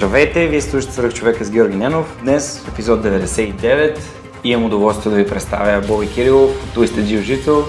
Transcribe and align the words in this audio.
Здравейте, 0.00 0.46
вие 0.46 0.60
слушате 0.60 0.94
Свърх 0.94 1.14
човека 1.14 1.44
с 1.44 1.50
Георги 1.50 1.76
Ненов. 1.76 2.16
Днес 2.22 2.68
епизод 2.68 3.04
99 3.04 3.98
имам 4.44 4.64
удоволствие 4.64 5.10
да 5.10 5.16
ви 5.16 5.28
представя 5.28 5.86
Боби 5.86 6.08
Кирилов 6.12 6.50
от 6.50 6.76
Twisted 6.76 7.04
Jiu-Jitsu. 7.04 7.64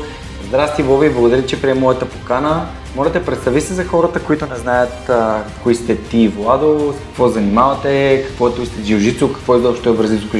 Здрасти, 0.47 0.83
Боби, 0.83 1.09
благодаря, 1.09 1.45
че 1.45 1.61
приема 1.61 1.79
моята 1.79 2.09
покана. 2.09 2.65
Моля 2.95 3.11
те, 3.11 3.25
представи 3.25 3.61
се 3.61 3.73
за 3.73 3.85
хората, 3.85 4.19
които 4.19 4.45
не 4.45 4.55
знаят 4.55 5.09
а, 5.09 5.43
кои 5.63 5.75
сте 5.75 5.97
ти 5.97 6.27
Владо, 6.27 6.93
какво 7.07 7.27
занимавате, 7.27 8.23
какво 8.27 8.47
е 8.47 8.51
Twisted 8.51 8.83
Jiu-Jitsu, 8.83 9.33
какво 9.33 9.57
изобщо 9.57 9.89
е 9.89 9.93
бразилско 9.93 10.37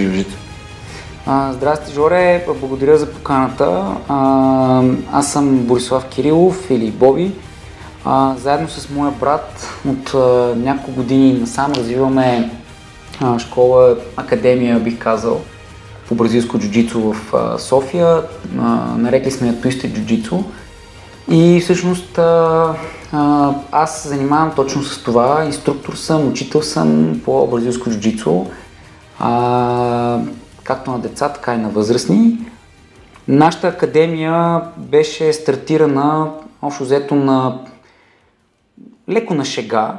А, 1.26 1.54
здрасти, 1.54 1.94
Жоре, 1.94 2.46
благодаря 2.60 2.98
за 2.98 3.12
поканата. 3.12 3.96
А, 4.08 4.84
аз 5.12 5.32
съм 5.32 5.58
Борислав 5.58 6.06
Кирилов 6.06 6.70
или 6.70 6.92
Боби. 6.92 7.32
А, 8.06 8.36
заедно 8.38 8.70
с 8.70 8.90
моя 8.90 9.12
брат 9.12 9.68
от 9.88 10.14
а, 10.14 10.54
няколко 10.58 10.92
години 10.92 11.34
насам 11.34 11.72
развиваме 11.72 12.52
а, 13.22 13.40
школа, 13.40 13.98
академия, 14.18 14.80
бих 14.80 15.00
казал, 15.00 15.42
по 16.08 16.16
бразилско 16.16 16.60
джуджицу 16.60 17.00
в 17.00 17.34
а, 17.34 17.58
София. 17.60 18.24
А, 18.60 18.62
нарекли 18.98 19.32
сме 19.32 19.48
я 19.48 19.54
Twisted 19.54 20.00
Jiu-Jitsu. 20.00 20.44
И 21.30 21.60
всъщност 21.62 22.18
а, 22.18 22.76
а, 23.12 23.54
аз 23.72 24.02
се 24.02 24.08
занимавам 24.08 24.52
точно 24.56 24.84
с 24.84 25.04
това. 25.04 25.46
Инструктор 25.46 25.94
съм, 25.94 26.28
учител 26.28 26.62
съм 26.62 27.20
по 27.26 27.48
бразилско 27.48 27.90
джуджицу. 27.90 28.46
А, 29.20 30.20
както 30.64 30.92
на 30.92 31.00
деца, 31.00 31.30
така 31.30 31.54
и 31.54 31.58
на 31.58 31.70
възрастни. 31.70 32.38
Нашата 33.28 33.68
академия 33.68 34.62
беше 34.78 35.34
стартирана 35.34 36.30
общо 36.62 36.84
взето 36.84 37.16
на 37.16 37.60
леко 39.10 39.34
на 39.34 39.46
шега. 39.46 39.94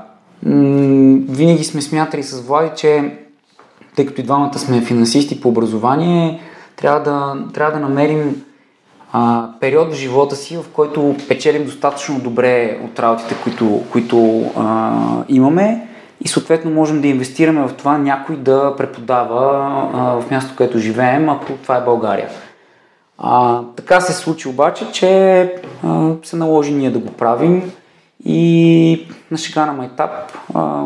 Винаги 1.28 1.64
сме 1.64 1.82
смятали 1.82 2.22
с 2.22 2.40
Влади, 2.40 2.70
че 2.76 3.18
тъй 3.96 4.06
като 4.06 4.20
и 4.20 4.24
двамата 4.24 4.58
сме 4.58 4.80
финансисти 4.80 5.40
по 5.40 5.48
образование, 5.48 6.40
трябва 6.76 7.00
да, 7.00 7.36
трябва 7.54 7.72
да 7.72 7.88
намерим 7.88 8.42
а, 9.12 9.48
период 9.60 9.92
в 9.92 9.96
живота 9.96 10.36
си, 10.36 10.56
в 10.56 10.64
който 10.72 11.16
печелим 11.28 11.64
достатъчно 11.64 12.20
добре 12.20 12.80
от 12.84 12.98
работите, 12.98 13.34
които, 13.42 13.82
които 13.92 14.44
а, 14.56 14.92
имаме 15.28 15.88
и 16.24 16.28
съответно 16.28 16.70
можем 16.70 17.00
да 17.00 17.08
инвестираме 17.08 17.68
в 17.68 17.74
това 17.74 17.98
някой 17.98 18.36
да 18.36 18.74
преподава 18.76 19.90
а, 19.94 20.20
в 20.20 20.30
място, 20.30 20.54
където 20.56 20.78
живеем, 20.78 21.28
ако 21.28 21.52
това 21.52 21.76
е 21.76 21.84
България. 21.84 22.28
А, 23.18 23.60
така 23.76 24.00
се 24.00 24.12
случи 24.12 24.48
обаче, 24.48 24.90
че 24.92 25.42
а, 25.84 26.10
се 26.22 26.36
наложи 26.36 26.74
ние 26.74 26.90
да 26.90 26.98
го 26.98 27.12
правим 27.12 27.72
и 28.24 29.06
на 29.30 29.66
на 29.66 29.72
майтап 29.72 30.10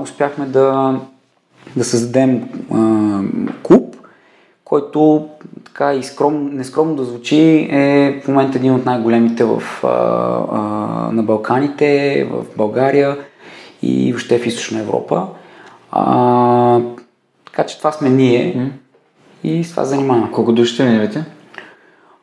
успяхме 0.02 0.46
да, 0.46 0.96
да 1.76 1.84
създадем 1.84 2.48
а, 2.74 3.20
клуб, 3.62 3.96
който 4.64 5.28
така 5.64 5.94
и 5.94 6.02
скром, 6.02 6.50
нескромно 6.52 6.96
да 6.96 7.04
звучи 7.04 7.68
е 7.70 8.20
в 8.24 8.28
момента 8.28 8.58
един 8.58 8.74
от 8.74 8.86
най-големите 8.86 9.44
в, 9.44 9.62
а, 9.84 9.88
а, 9.88 10.60
на 11.12 11.22
Балканите, 11.22 12.24
в 12.30 12.44
България 12.56 13.18
и 13.82 14.12
въобще 14.12 14.38
в 14.38 14.46
Източна 14.46 14.80
Европа. 14.80 15.26
А, 15.90 16.80
така 17.46 17.66
че 17.66 17.78
това 17.78 17.92
сме 17.92 18.08
ние 18.08 18.54
mm. 18.56 18.70
и 19.44 19.64
с 19.64 19.70
това 19.70 19.84
занимаваме. 19.84 20.30
Колко 20.32 20.52
души 20.52 20.76
тренирате? 20.76 21.24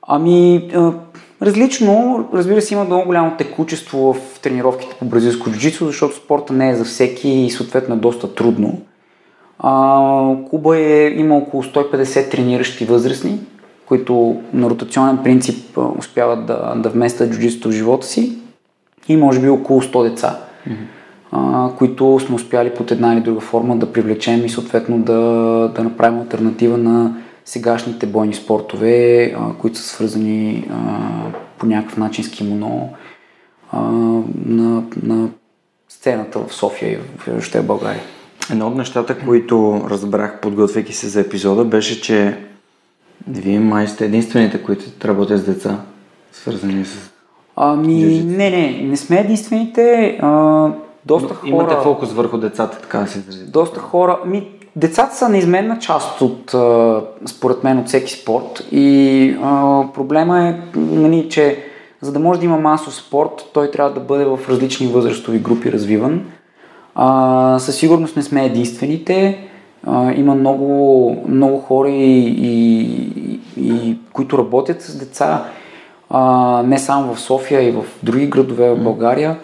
Ами, 0.08 0.70
Различно, 1.44 2.26
разбира 2.34 2.62
се, 2.62 2.74
има 2.74 2.84
много 2.84 3.06
голямо 3.06 3.31
текучество 3.38 4.14
в 4.14 4.40
тренировките 4.40 4.96
по 5.00 5.06
бразилско 5.06 5.52
джуджицу, 5.52 5.86
защото 5.86 6.16
спорта 6.16 6.54
не 6.54 6.70
е 6.70 6.76
за 6.76 6.86
всеки 6.86 7.30
и 7.30 7.50
съответно 7.50 7.96
е 7.96 7.98
доста 7.98 8.36
трудно. 8.36 8.81
А, 9.59 10.36
клуба 10.50 10.78
е, 10.78 11.14
има 11.18 11.36
около 11.36 11.64
150 11.64 12.31
трениращи 12.31 12.86
възрастни, 12.86 13.40
които 13.86 14.42
на 14.54 14.70
ротационен 14.70 15.18
принцип 15.24 15.78
успяват 15.98 16.46
да, 16.46 16.74
да 16.76 16.90
вместят 16.90 17.31
джуджицуто 17.31 17.70
в 17.70 17.72
живота 17.72 18.08
си 18.08 18.38
и 19.08 19.18
може 19.18 19.40
би 19.40 19.50
около 19.50 19.81
100 19.81 20.10
деца, 20.10 20.40
mm-hmm. 20.68 20.74
а, 21.31 21.70
които 21.78 22.20
сме 22.20 22.36
успяли 22.36 22.70
под 22.70 22.92
една 22.92 23.14
или 23.14 23.22
друга 23.22 23.40
форма 23.40 23.78
да 23.78 23.94
привлечем 23.94 24.46
и 24.46 24.50
съответно 24.50 24.98
да, 25.00 25.14
да 25.75 25.84
направим 25.84 26.20
альтернатива 26.20 26.78
на 26.78 27.16
сегашните 27.46 28.06
бойни 28.06 28.34
спортове, 28.34 29.26
а, 29.38 29.54
които 29.54 29.78
са 29.78 29.84
свързани 29.84 30.68
а, 30.72 31.00
по 31.58 31.66
някакъв 31.66 31.98
начин 31.98 32.24
с 32.24 32.30
кимоно 32.30 32.94
а, 33.72 33.81
на, 34.46 34.84
на 35.04 35.30
сцената 35.90 36.40
в 36.40 36.54
София 36.54 36.92
и 36.92 36.96
в 36.96 37.28
въобще 37.28 37.62
България. 37.62 38.02
Едно 38.52 38.68
от 38.68 38.76
нещата, 38.76 39.20
които 39.20 39.81
разбрах, 39.90 40.40
подготвяйки 40.42 40.94
се 40.94 41.08
за 41.08 41.20
епизода, 41.20 41.66
беше, 41.66 42.02
че 42.02 42.38
вие 43.28 43.60
май 43.60 43.88
сте 43.88 44.06
единствените, 44.06 44.64
които 44.64 44.86
работят 45.08 45.40
с 45.40 45.46
деца, 45.46 45.80
свързани 46.31 46.86
с... 46.86 47.12
Ами, 47.56 48.24
не, 48.24 48.50
не, 48.50 48.81
не 48.84 48.98
сме 48.98 49.20
единствените. 49.20 50.18
А, 50.22 50.68
доста 51.06 51.34
Но, 51.34 51.40
хора... 51.40 51.50
Имате 51.50 51.75
фокус 51.84 52.12
върху 52.12 52.38
децата, 52.38 52.80
така 52.81 53.00
да 53.00 53.08
се 53.08 53.20
изрази. 53.20 53.46
Доста 53.46 53.80
хора... 53.80 54.20
Ми, 54.25 54.52
Децата 54.76 55.16
са 55.16 55.30
неизменна 55.30 55.80
част 55.80 56.22
от, 56.22 56.56
според 57.26 57.64
мен, 57.64 57.80
от 57.80 57.88
всеки 57.88 58.14
спорт 58.14 58.68
и 58.72 59.38
а, 59.44 59.84
проблема 59.94 60.48
е, 60.48 60.56
нали, 60.76 61.30
че 61.30 61.64
за 62.02 62.12
да 62.12 62.20
може 62.20 62.40
да 62.40 62.46
има 62.46 62.58
масов 62.58 62.96
спорт, 62.96 63.50
той 63.54 63.72
трябва 63.72 63.94
да 63.94 64.00
бъде 64.00 64.26
в 64.26 64.40
различни 64.50 64.88
възрастови 64.88 65.40
групи 65.40 65.72
развиван. 65.72 66.26
А, 66.96 67.60
със 67.60 67.76
сигурност 67.76 68.16
не 68.16 68.24
сме 68.24 68.46
единствените. 68.46 69.40
А, 69.88 70.12
има 70.12 70.36
много, 70.36 71.18
много 71.28 71.60
хора, 71.60 71.90
и, 71.90 72.28
и, 72.28 73.40
и, 73.58 73.98
които 74.14 74.38
работят 74.38 74.82
с 74.82 74.98
деца, 74.98 75.46
а, 76.10 76.64
не 76.66 76.78
само 76.78 77.14
в 77.14 77.20
София, 77.20 77.62
и 77.62 77.72
в 77.72 77.86
други 78.04 78.28
градове 78.28 78.70
в 78.70 78.84
България. 78.84 79.38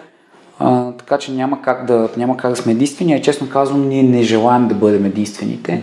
Така 0.98 1.18
че 1.18 1.32
няма 1.32 1.62
как, 1.62 1.86
да, 1.86 2.08
няма 2.16 2.36
как 2.36 2.50
да 2.50 2.56
сме 2.56 2.72
единствени, 2.72 3.14
а 3.14 3.22
честно 3.22 3.48
казвам, 3.48 3.88
ние 3.88 4.02
не 4.02 4.22
желаем 4.22 4.68
да 4.68 4.74
бъдем 4.74 5.04
единствените, 5.04 5.82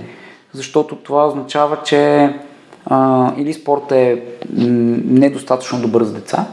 защото 0.54 0.96
това 0.96 1.28
означава, 1.28 1.78
че 1.84 2.34
а, 2.86 3.32
или 3.38 3.54
спорт 3.54 3.92
е 3.92 4.24
недостатъчно 5.06 5.82
добър 5.82 6.04
за 6.04 6.14
деца, 6.14 6.46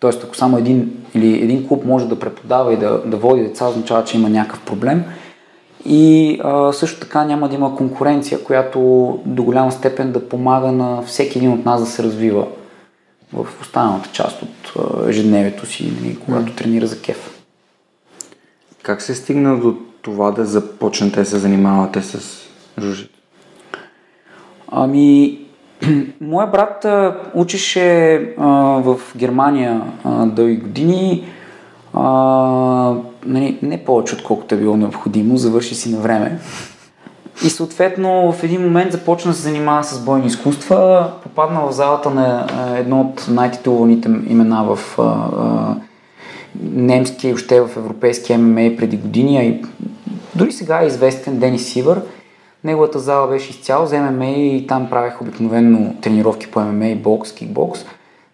т.е. 0.00 0.10
ако 0.24 0.36
само 0.36 0.58
един 0.58 0.92
или 1.14 1.42
един 1.42 1.68
клуб 1.68 1.84
може 1.84 2.08
да 2.08 2.18
преподава 2.18 2.72
и 2.72 2.76
да, 2.76 3.02
да 3.06 3.16
води 3.16 3.42
деца, 3.42 3.68
означава, 3.68 4.04
че 4.04 4.16
има 4.16 4.28
някакъв 4.28 4.60
проблем. 4.60 5.04
И 5.84 6.40
а, 6.44 6.72
също 6.72 7.00
така 7.00 7.24
няма 7.24 7.48
да 7.48 7.54
има 7.54 7.76
конкуренция, 7.76 8.44
която 8.44 8.78
до 9.26 9.42
голяма 9.42 9.72
степен 9.72 10.12
да 10.12 10.28
помага 10.28 10.72
на 10.72 11.02
всеки 11.02 11.38
един 11.38 11.52
от 11.52 11.64
нас 11.64 11.80
да 11.80 11.86
се 11.86 12.02
развива 12.02 12.46
в 13.32 13.46
останалата 13.60 14.08
част 14.12 14.42
от 14.42 14.72
ежедневието 15.08 15.66
си, 15.66 15.92
нали, 16.00 16.18
когато 16.24 16.52
тренира 16.52 16.86
за 16.86 17.00
кеф. 17.00 17.38
Как 18.82 19.02
се 19.02 19.14
стигна 19.14 19.60
до 19.60 19.76
това 20.02 20.30
да 20.30 20.44
започнете 20.44 21.20
да 21.20 21.26
се 21.26 21.38
занимавате 21.38 22.02
с 22.02 22.42
жужито? 22.80 23.18
Ами, 24.68 25.38
моя 26.20 26.46
брат 26.46 26.86
учеше 27.34 28.14
а, 28.38 28.46
в 28.82 29.00
Германия 29.16 29.82
а, 30.04 30.26
дълги 30.26 30.56
години, 30.56 31.28
а, 31.94 32.02
нали, 33.26 33.58
не 33.62 33.84
повече 33.84 34.14
отколкото 34.14 34.54
е 34.54 34.58
било 34.58 34.76
необходимо, 34.76 35.36
завърши 35.36 35.74
си 35.74 35.90
на 35.90 35.98
време. 35.98 36.38
И 37.44 37.50
съответно 37.50 38.32
в 38.32 38.44
един 38.44 38.62
момент 38.62 38.92
започна 38.92 39.30
да 39.30 39.36
се 39.36 39.42
занимава 39.42 39.84
с 39.84 40.04
бойни 40.04 40.26
изкуства, 40.26 41.12
попадна 41.38 41.66
в 41.66 41.72
залата 41.72 42.10
на 42.10 42.46
едно 42.78 43.00
от 43.00 43.26
най-титулованите 43.28 44.08
имена 44.28 44.64
в 44.64 44.98
а, 44.98 45.74
немски 46.62 47.28
и 47.28 47.34
още 47.34 47.60
в 47.60 47.70
европейски 47.76 48.36
ММА 48.36 48.76
преди 48.76 48.96
години, 48.96 49.38
а 49.38 49.42
и 49.42 49.64
дори 50.34 50.52
сега 50.52 50.82
е 50.82 50.86
известен 50.86 51.38
Денис 51.38 51.72
Сивър. 51.72 52.02
Неговата 52.64 52.98
зала 52.98 53.28
беше 53.28 53.50
изцяло 53.50 53.86
за 53.86 53.98
ММА 53.98 54.26
и 54.26 54.66
там 54.66 54.90
правех 54.90 55.22
обикновено 55.22 55.94
тренировки 56.00 56.50
по 56.50 56.60
ММА, 56.60 56.94
бокс, 56.96 57.32
кикбокс. 57.32 57.84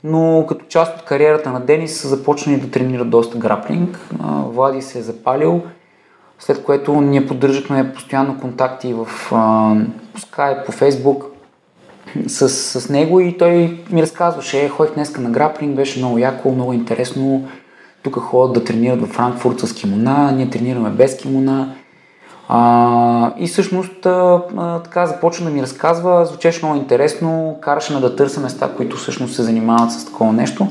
Но 0.05 0.45
като 0.49 0.65
част 0.69 0.99
от 0.99 1.05
кариерата 1.05 1.51
на 1.51 1.61
Денис 1.61 2.07
започна 2.07 2.53
и 2.53 2.61
да 2.61 2.71
тренира 2.71 3.05
доста 3.05 3.39
граплинг. 3.39 4.01
Влади 4.49 4.83
се 4.83 4.99
е 4.99 5.03
запалил 5.03 5.63
след 6.39 6.65
което 6.65 7.01
ние 7.01 7.27
поддържахме 7.27 7.93
постоянно 7.93 8.41
контакти 8.41 8.93
в 8.95 9.07
а, 9.33 9.75
по 10.15 10.21
Skype, 10.21 10.67
по 10.67 10.73
Facebook 10.73 11.34
с, 12.27 12.49
с 12.49 12.89
него 12.89 13.21
и 13.21 13.39
той 13.39 13.79
ми 13.91 14.03
разказваше, 14.03 14.69
ходих 14.69 14.95
днеска 14.95 15.21
на 15.21 15.31
граплинг, 15.31 15.77
беше 15.77 15.99
много 15.99 16.19
яко, 16.19 16.51
много 16.51 16.73
интересно. 16.73 17.49
Тук 18.03 18.15
ходят 18.19 18.55
да 18.55 18.65
тренират 18.65 19.03
в 19.03 19.13
Франкфурт 19.13 19.61
с 19.61 19.75
кимона, 19.75 20.33
ние 20.33 20.51
тренираме 20.51 20.91
без 20.91 21.17
кимона. 21.17 21.75
А, 22.49 23.33
и 23.39 23.47
всъщност 23.47 24.07
а, 24.07 24.43
а, 24.57 24.79
така 24.79 25.07
започна 25.07 25.47
да 25.47 25.53
ми 25.53 25.63
разказва, 25.63 26.27
звучеше 26.27 26.67
много 26.67 26.81
интересно, 26.81 27.57
караше 27.61 27.93
на 27.93 28.01
да 28.01 28.17
търся 28.17 28.41
места, 28.41 28.71
които 28.77 28.97
всъщност 28.97 29.35
се 29.35 29.43
занимават 29.43 29.93
с 29.93 30.05
такова 30.05 30.33
нещо. 30.33 30.67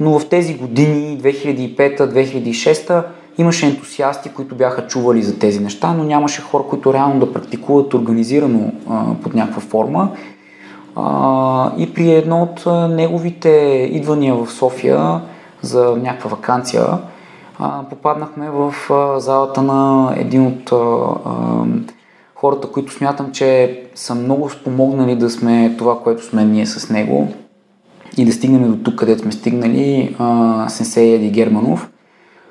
Но 0.00 0.18
в 0.18 0.28
тези 0.28 0.54
години, 0.54 1.20
2005-2006, 1.22 3.04
имаше 3.38 3.66
ентусиасти, 3.66 4.28
които 4.28 4.54
бяха 4.54 4.86
чували 4.86 5.22
за 5.22 5.38
тези 5.38 5.60
неща, 5.60 5.92
но 5.92 6.04
нямаше 6.04 6.42
хора, 6.42 6.64
които 6.70 6.94
реално 6.94 7.20
да 7.20 7.32
практикуват 7.32 7.94
организирано 7.94 8.72
а, 8.90 9.04
под 9.22 9.34
някаква 9.34 9.60
форма. 9.60 10.10
А, 10.96 11.72
и 11.78 11.94
при 11.94 12.10
едно 12.10 12.42
от 12.42 12.66
неговите 12.90 13.48
идвания 13.92 14.34
в 14.34 14.52
София 14.52 15.20
за 15.62 15.96
някаква 16.02 16.30
вакансия, 16.30 16.86
а, 17.58 17.82
попаднахме 17.90 18.50
в 18.50 18.74
а, 18.90 19.20
залата 19.20 19.62
на 19.62 20.12
един 20.16 20.46
от 20.46 20.72
а, 20.72 20.76
а, 20.76 21.64
хората, 22.34 22.68
които 22.68 22.92
смятам, 22.92 23.32
че 23.32 23.82
са 23.94 24.14
много 24.14 24.50
спомогнали 24.50 25.16
да 25.16 25.30
сме 25.30 25.74
това, 25.78 25.98
което 25.98 26.24
сме 26.24 26.44
ние 26.44 26.66
с 26.66 26.90
него. 26.90 27.28
И 28.16 28.24
да 28.24 28.32
стигнем 28.32 28.72
до 28.72 28.82
тук, 28.82 28.94
където 28.94 29.22
сме 29.22 29.32
стигнали, 29.32 30.16
а, 30.18 30.68
сенсей 30.68 31.14
Еди 31.14 31.30
Германов, 31.30 31.90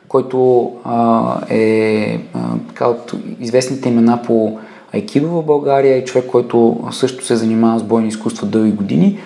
който 0.08 0.72
а, 0.84 1.36
е 1.50 2.22
а, 2.34 2.40
така 2.68 2.88
от 2.88 3.14
известните 3.40 3.90
имена 3.90 4.22
по 4.22 4.60
айкидо 4.94 5.28
в 5.28 5.46
България 5.46 5.98
и 5.98 6.06
човек, 6.06 6.26
който 6.28 6.78
също 6.92 7.26
се 7.26 7.36
занимава 7.36 7.80
с 7.80 7.84
бойни 7.84 8.08
изкуства 8.08 8.48
дълги 8.48 8.72
години 8.72 9.20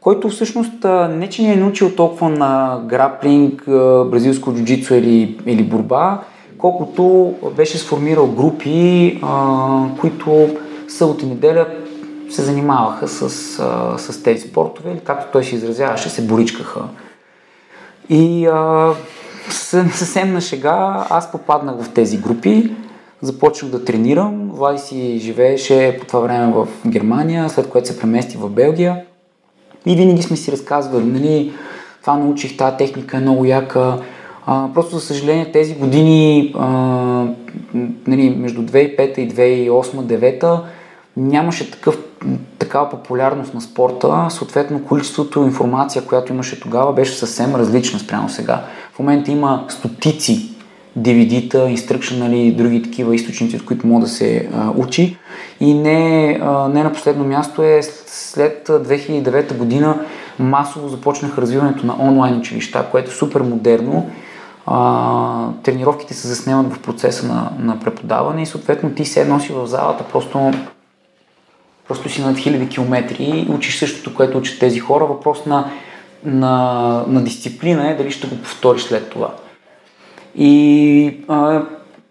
който 0.00 0.28
всъщност 0.28 0.84
не 1.10 1.28
че 1.30 1.42
ни 1.42 1.52
е 1.52 1.56
научил 1.56 1.94
толкова 1.94 2.28
на 2.28 2.80
граплинг, 2.86 3.62
бразилско 4.10 4.54
джуджицу 4.54 4.94
или, 4.94 5.38
или 5.46 5.62
борба, 5.62 6.20
колкото 6.58 7.34
беше 7.56 7.78
сформирал 7.78 8.26
групи, 8.26 9.18
а, 9.22 9.84
които 10.00 10.48
събота 10.88 11.26
неделя 11.26 11.66
се 12.30 12.42
занимаваха 12.42 13.08
с, 13.08 13.22
а, 13.58 13.98
с 13.98 14.22
тези 14.22 14.48
спортове 14.48 14.90
или 14.90 15.00
както 15.04 15.32
той 15.32 15.44
се 15.44 15.54
изразяваше, 15.54 16.08
се 16.08 16.26
боричкаха. 16.26 16.80
И 18.08 18.46
а, 18.46 18.90
съвсем 19.50 20.32
на 20.32 20.40
шега 20.40 21.06
аз 21.10 21.32
попаднах 21.32 21.82
в 21.82 21.92
тези 21.92 22.18
групи, 22.18 22.72
започнах 23.22 23.70
да 23.70 23.84
тренирам. 23.84 24.50
Влади 24.54 24.78
си 24.78 25.18
живееше 25.18 25.96
по 26.00 26.06
това 26.06 26.20
време 26.20 26.52
в 26.52 26.68
Германия, 26.86 27.48
след 27.48 27.68
което 27.68 27.88
се 27.88 27.98
премести 27.98 28.36
в 28.36 28.48
Белгия. 28.48 29.04
И 29.86 29.96
винаги 29.96 30.22
сме 30.22 30.36
си 30.36 30.52
разказвали, 30.52 31.04
нали, 31.04 31.52
това 32.00 32.16
научих, 32.16 32.56
тази 32.56 32.76
техника 32.76 33.16
е 33.16 33.20
много 33.20 33.44
яка. 33.44 33.98
А, 34.46 34.68
просто, 34.74 34.94
за 34.94 35.00
съжаление, 35.00 35.52
тези 35.52 35.74
години 35.74 36.52
а, 36.58 36.68
нали, 38.06 38.36
между 38.38 38.62
2005 38.62 39.18
и 39.18 39.30
2008-2009 39.30 40.60
нямаше 41.16 41.70
такъв, 41.70 41.98
такава 42.58 42.90
популярност 42.90 43.54
на 43.54 43.60
спорта. 43.60 44.26
Съответно, 44.30 44.84
количеството 44.84 45.42
информация, 45.42 46.04
която 46.04 46.32
имаше 46.32 46.60
тогава, 46.60 46.92
беше 46.92 47.14
съвсем 47.14 47.54
различна 47.54 47.98
спрямо 47.98 48.28
сега. 48.28 48.64
В 48.92 48.98
момента 48.98 49.30
има 49.30 49.64
стотици 49.68 50.49
DVD-та, 50.98 51.58
instruction, 51.58 52.18
нали, 52.18 52.52
други 52.52 52.82
такива 52.82 53.14
източници, 53.14 53.56
от 53.56 53.64
които 53.64 53.86
може 53.86 54.00
да 54.02 54.08
се 54.08 54.48
а, 54.54 54.70
учи. 54.76 55.16
И 55.60 55.74
не, 55.74 56.38
а, 56.42 56.68
не 56.68 56.82
на 56.82 56.92
последно 56.92 57.24
място 57.24 57.62
е 57.62 57.80
след 58.06 58.68
2009 58.68 59.56
година 59.56 59.98
масово 60.38 60.88
започнаха 60.88 61.42
развиването 61.42 61.86
на 61.86 61.96
онлайн 62.00 62.38
училища, 62.38 62.86
което 62.90 63.10
е 63.10 63.14
супер 63.14 63.40
модерно. 63.40 64.10
А, 64.66 65.48
тренировките 65.62 66.14
се 66.14 66.28
заснемат 66.28 66.74
в 66.74 66.78
процеса 66.78 67.26
на, 67.26 67.50
на 67.58 67.80
преподаване 67.80 68.42
и 68.42 68.46
съответно 68.46 68.90
ти 68.90 69.04
се 69.04 69.24
носи 69.24 69.52
в 69.52 69.66
залата, 69.66 70.04
просто, 70.12 70.50
просто 71.88 72.08
си 72.08 72.22
над 72.22 72.38
хиляди 72.38 72.68
километри 72.68 73.24
и 73.24 73.52
учиш 73.52 73.78
същото, 73.78 74.14
което 74.14 74.38
учат 74.38 74.58
тези 74.60 74.78
хора. 74.78 75.04
Въпрос 75.04 75.46
на, 75.46 75.70
на, 76.24 77.04
на 77.08 77.24
дисциплина 77.24 77.90
е 77.90 77.96
дали 77.96 78.10
ще 78.10 78.26
го 78.26 78.36
повториш 78.36 78.82
след 78.82 79.10
това. 79.10 79.30
И 80.34 81.16
а, 81.28 81.62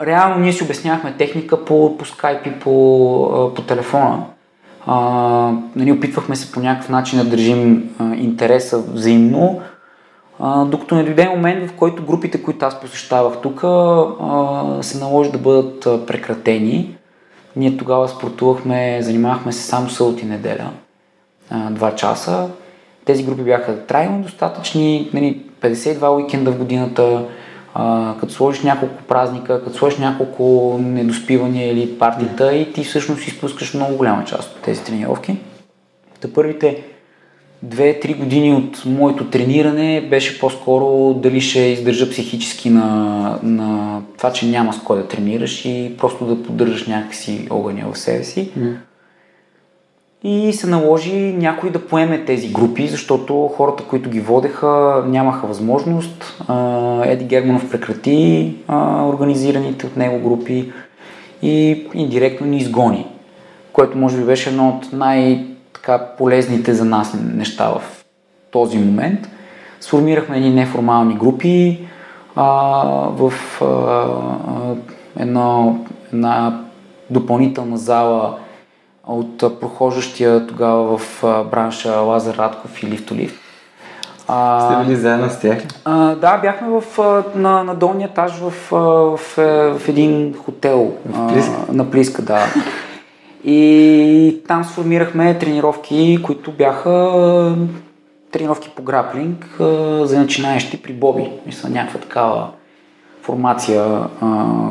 реално 0.02 0.40
ние 0.40 0.54
си 0.54 0.64
обяснявахме 0.64 1.16
техника 1.18 1.66
по, 1.66 1.98
по 1.98 2.06
скайп 2.06 2.48
и 2.48 2.60
по, 2.60 3.52
по 3.56 3.62
телефона. 3.62 4.24
А, 4.86 4.98
нали, 5.76 5.92
опитвахме 5.92 6.36
се 6.36 6.52
по 6.52 6.60
някакъв 6.60 6.90
начин 6.90 7.20
да 7.20 7.26
държим 7.26 7.90
а, 8.00 8.16
интереса 8.16 8.82
взаимно, 8.82 9.62
а, 10.40 10.66
докато 10.66 10.96
не 10.96 11.04
дойде 11.04 11.30
момент, 11.30 11.70
в 11.70 11.74
който 11.74 12.06
групите, 12.06 12.44
които 12.44 12.66
аз 12.66 12.80
посещавах 12.80 13.38
тук, 13.42 13.60
се 14.86 14.98
наложи 15.00 15.32
да 15.32 15.38
бъдат 15.38 16.08
прекратени. 16.08 16.96
Ние 17.56 17.78
тогава 17.78 18.08
спортувахме, 18.08 19.02
занимавахме 19.02 19.52
се 19.52 19.64
само 19.64 19.90
събота 19.90 20.22
и 20.22 20.26
неделя, 20.26 20.70
а, 21.50 21.70
два 21.70 21.96
часа. 21.96 22.50
Тези 23.06 23.24
групи 23.24 23.42
бяха 23.42 23.86
трайно 23.86 24.22
достатъчни, 24.22 25.10
нали, 25.14 25.42
52 25.62 26.16
уикенда 26.16 26.52
в 26.52 26.58
годината, 26.58 27.26
а, 27.74 28.16
като 28.20 28.34
сложиш 28.34 28.64
няколко 28.64 29.04
празника, 29.04 29.64
като 29.64 29.78
сложиш 29.78 30.00
няколко 30.00 30.78
недоспивания 30.82 31.72
или 31.72 32.00
партита 32.00 32.56
и 32.56 32.74
ти 32.74 32.84
всъщност 32.84 33.28
изпускаш 33.28 33.74
много 33.74 33.96
голяма 33.96 34.26
част 34.26 34.56
от 34.56 34.62
тези 34.62 34.84
тренировки. 34.84 35.38
Та 36.20 36.34
първите 36.34 36.84
2-3 37.66 38.18
години 38.18 38.54
от 38.54 38.86
моето 38.86 39.30
трениране 39.30 40.08
беше 40.10 40.40
по-скоро 40.40 41.14
дали 41.14 41.42
ще 41.42 41.60
издържа 41.60 42.10
психически 42.10 42.70
на, 42.70 43.40
на 43.44 44.02
това, 44.18 44.34
че 44.34 44.46
няма 44.46 44.74
с 44.74 44.80
кой 44.80 44.98
да 44.98 45.08
тренираш 45.08 45.66
и 45.66 45.96
просто 45.98 46.26
да 46.26 46.44
поддържаш 46.44 46.88
някакси 46.88 47.48
огъня 47.50 47.92
в 47.94 47.98
себе 47.98 48.24
си. 48.24 48.52
Mm. 48.60 48.76
И 50.24 50.54
се 50.54 50.68
наложи 50.68 51.34
някой 51.38 51.70
да 51.70 51.88
поеме 51.88 52.26
тези 52.26 52.52
групи, 52.52 52.88
защото 52.88 53.48
хората, 53.58 53.84
които 53.84 54.10
ги 54.10 54.20
водеха, 54.20 55.04
нямаха 55.08 55.48
възможност. 55.48 56.42
Еди 57.04 57.26
Германов 57.26 57.72
прекрати 57.72 58.56
организираните 59.14 59.86
от 59.86 59.98
него 59.98 60.30
групи 60.30 60.72
и 61.42 61.88
индиректно 61.94 62.48
ни 62.48 62.58
изгони, 62.58 63.08
което 63.74 63.98
може 63.98 64.18
би 64.18 64.24
беше 64.24 64.50
едно 64.50 64.70
от 64.70 64.94
най-полезните 64.94 66.74
за 66.74 66.86
нас 66.86 67.18
неща 67.34 67.70
в 67.70 68.06
този 68.52 68.78
момент. 68.78 69.30
Сформирахме 69.82 70.38
едни 70.38 70.50
неформални 70.50 71.16
групи 71.16 71.80
в 72.36 73.34
едно, 75.20 75.80
една 76.14 76.62
допълнителна 77.10 77.78
зала 77.78 78.38
от 79.10 79.60
прохождащия 79.60 80.48
тогава 80.48 80.98
в 80.98 81.24
бранша 81.52 81.92
Лазар 81.92 82.36
Радков 82.36 82.84
и 82.84 82.88
Лифтолив. 82.88 83.40
А, 84.28 84.62
Сте 84.62 84.86
били 84.86 84.96
заедно 84.96 85.30
с 85.30 85.40
тях? 85.40 85.58
А, 85.86 86.16
да, 86.16 86.38
бяхме 86.38 86.68
в, 86.68 86.84
на, 87.36 87.64
на 87.64 87.76
долния 87.76 88.08
етаж 88.08 88.32
в, 88.32 88.54
в, 88.72 89.18
в, 89.18 89.38
в 89.80 89.90
един 89.90 90.36
хотел. 90.46 90.94
В 91.06 91.34
Плиска? 91.34 91.52
А, 91.70 91.74
на 91.74 91.92
Плиска, 91.92 92.22
да. 92.22 92.46
И 93.44 94.42
там 94.48 94.64
сформирахме 94.64 95.38
тренировки, 95.38 96.20
които 96.24 96.52
бяха 96.52 97.56
тренировки 98.32 98.70
по 98.76 98.84
граплинг 98.84 99.56
за 100.04 100.20
начинаещи 100.20 100.82
при 100.82 100.94
Боби. 100.94 101.32
Мисля, 101.46 101.70
някаква 101.70 102.00
такава 102.00 102.48
формация, 103.22 104.00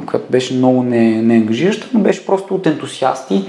която 0.07 0.27
беше 0.31 0.55
много 0.55 0.83
не, 0.83 1.23
неангажираща, 1.23 1.89
но 1.93 2.01
беше 2.01 2.27
просто 2.27 2.55
от 2.55 2.67
ентусиасти 2.67 3.49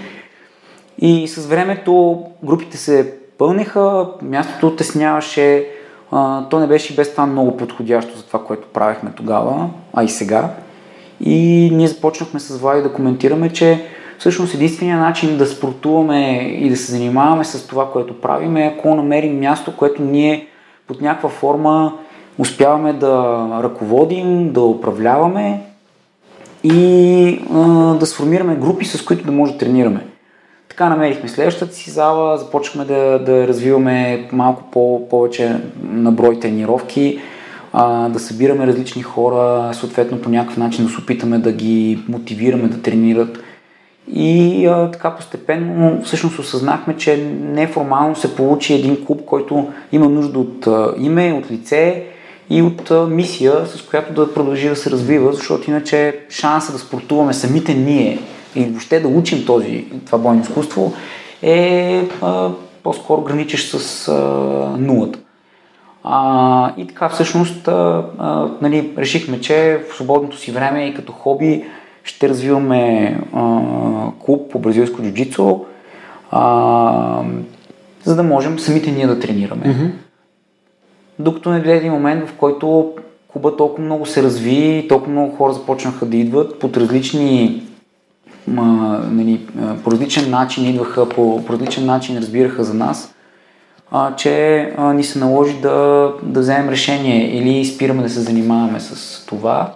и 1.01 1.27
с 1.27 1.45
времето 1.45 2.23
групите 2.43 2.77
се 2.77 3.13
пълниха, 3.37 4.07
мястото 4.21 4.67
оттесняваше, 4.67 5.67
а, 6.11 6.43
то 6.49 6.59
не 6.59 6.67
беше 6.67 6.95
без 6.95 7.11
това 7.11 7.25
много 7.25 7.57
подходящо 7.57 8.17
за 8.17 8.23
това, 8.23 8.43
което 8.43 8.67
правихме 8.67 9.11
тогава, 9.15 9.69
а 9.93 10.03
и 10.03 10.09
сега. 10.09 10.49
И 11.21 11.69
ние 11.73 11.87
започнахме 11.87 12.39
с 12.39 12.57
Влади 12.57 12.81
да 12.81 12.93
коментираме, 12.93 13.49
че 13.49 13.85
всъщност 14.19 14.53
единственият 14.53 15.01
начин 15.01 15.37
да 15.37 15.47
спортуваме 15.47 16.35
и 16.59 16.69
да 16.69 16.77
се 16.77 16.91
занимаваме 16.91 17.43
с 17.43 17.67
това, 17.67 17.91
което 17.91 18.21
правим 18.21 18.57
е 18.57 18.73
ако 18.77 18.95
намерим 18.95 19.39
място, 19.39 19.77
което 19.77 20.01
ние 20.01 20.47
под 20.87 21.01
някаква 21.01 21.29
форма 21.29 21.93
успяваме 22.37 22.93
да 22.93 23.45
ръководим, 23.63 24.53
да 24.53 24.61
управляваме 24.61 25.61
и 26.63 27.41
а, 27.53 27.59
да 27.93 28.05
сформираме 28.05 28.55
групи, 28.55 28.85
с 28.85 29.05
които 29.05 29.25
да 29.25 29.31
може 29.31 29.51
да 29.51 29.57
тренираме. 29.57 30.08
Така 30.79 30.89
намерихме 30.89 31.29
следващата 31.29 31.73
си 31.73 31.89
зала, 31.89 32.37
започнахме 32.37 32.85
да, 32.95 33.19
да 33.19 33.47
развиваме 33.47 34.27
малко 34.31 34.63
по, 34.71 35.09
повече 35.09 35.55
на 35.83 36.11
брой 36.11 36.39
тренировки. 36.39 37.19
а, 37.73 38.09
да 38.09 38.19
събираме 38.19 38.67
различни 38.67 39.01
хора, 39.01 39.73
съответно 39.73 40.21
по 40.21 40.29
някакъв 40.29 40.57
начин 40.57 40.85
да 40.85 40.91
се 40.91 41.01
опитаме 41.01 41.37
да 41.37 41.51
ги 41.51 41.99
мотивираме 42.07 42.67
да 42.67 42.81
тренират. 42.81 43.39
И 44.13 44.65
а, 44.67 44.91
така 44.91 45.15
постепенно 45.15 46.01
всъщност 46.03 46.39
осъзнахме, 46.39 46.97
че 46.97 47.17
неформално 47.41 48.15
се 48.15 48.35
получи 48.35 48.73
един 48.73 49.05
клуб, 49.05 49.25
който 49.25 49.67
има 49.91 50.09
нужда 50.09 50.39
от 50.39 50.67
а, 50.67 50.93
име, 50.99 51.33
от 51.33 51.51
лице 51.51 52.03
и 52.49 52.61
от 52.61 52.91
а, 52.91 53.07
мисия, 53.07 53.65
с 53.65 53.81
която 53.81 54.13
да 54.13 54.33
продължи 54.33 54.69
да 54.69 54.75
се 54.75 54.91
развива, 54.91 55.33
защото 55.33 55.69
иначе 55.69 56.19
шанса 56.29 56.71
да 56.71 56.79
спортуваме 56.79 57.33
самите 57.33 57.73
ние 57.73 58.19
и 58.55 58.63
въобще 58.63 58.99
да 58.99 59.07
учим 59.07 59.45
този, 59.45 59.85
това 60.05 60.17
бойно 60.17 60.41
изкуство 60.41 60.93
е 61.41 62.03
а, 62.21 62.49
по-скоро 62.83 63.21
граничиш 63.21 63.65
с 63.65 64.07
а, 64.07 64.13
нулата. 64.79 65.19
А, 66.03 66.73
и 66.77 66.87
така 66.87 67.09
всъщност 67.09 67.67
а, 67.67 68.05
а, 68.17 68.49
нали, 68.61 68.93
решихме, 68.97 69.41
че 69.41 69.83
в 69.91 69.95
свободното 69.95 70.37
си 70.37 70.51
време 70.51 70.85
и 70.85 70.93
като 70.93 71.11
хоби 71.11 71.65
ще 72.03 72.29
развиваме 72.29 73.17
а, 73.33 73.59
клуб 74.25 74.51
по 74.51 74.59
бразилско 74.59 75.01
джуджицо, 75.01 75.65
а, 76.31 77.23
за 78.03 78.15
да 78.15 78.23
можем 78.23 78.59
самите 78.59 78.91
ние 78.91 79.07
да 79.07 79.19
тренираме. 79.19 79.63
Mm-hmm. 79.65 79.91
Докато 81.19 81.49
не 81.49 81.59
дойде 81.59 81.77
един 81.77 81.91
момент, 81.91 82.29
в 82.29 82.33
който 82.33 82.93
клуба 83.27 83.55
толкова 83.55 83.83
много 83.83 84.05
се 84.05 84.23
разви, 84.23 84.85
толкова 84.89 85.11
много 85.11 85.35
хора 85.35 85.53
започнаха 85.53 86.05
да 86.05 86.17
идват 86.17 86.59
под 86.59 86.77
различни 86.77 87.63
нали, 89.11 89.47
по 89.83 89.91
различен 89.91 90.29
начин 90.29 90.65
идваха, 90.65 91.09
по, 91.09 91.45
по 91.45 91.53
различен 91.53 91.85
начин 91.85 92.17
разбираха 92.17 92.63
за 92.63 92.73
нас, 92.73 93.13
а, 93.91 94.15
че 94.15 94.61
а, 94.77 94.93
ни 94.93 95.03
се 95.03 95.19
наложи 95.19 95.53
да, 95.61 96.11
да 96.23 96.39
вземем 96.39 96.69
решение 96.69 97.37
или 97.37 97.65
спираме 97.65 98.03
да 98.03 98.09
се 98.09 98.19
занимаваме 98.19 98.79
с 98.79 99.25
това, 99.25 99.73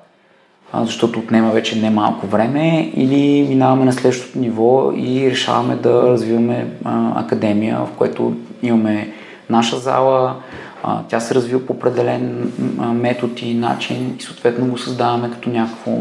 а, 0.72 0.86
защото 0.86 1.20
отнема 1.20 1.52
вече 1.52 1.82
не 1.82 1.90
малко 1.90 2.28
време, 2.28 2.92
или 2.96 3.48
минаваме 3.50 3.86
на 3.86 3.94
следващото 3.94 4.40
ниво 4.40 4.92
и 4.96 5.32
решаваме 5.32 5.76
да 5.76 6.04
развиваме 6.04 6.68
а, 6.84 7.22
академия, 7.22 7.78
в 7.78 7.90
което 7.98 8.34
имаме 8.64 9.14
наша 9.50 9.78
зала, 9.78 10.36
а, 10.84 11.02
тя 11.10 11.20
се 11.20 11.36
развива 11.36 11.66
по 11.66 11.74
определен 11.74 12.52
а, 12.80 12.86
метод 12.94 13.34
и 13.42 13.54
начин 13.54 14.16
и 14.20 14.24
съответно 14.24 14.68
го 14.68 14.78
създаваме 14.78 15.32
като 15.32 15.50
някакво, 15.50 15.92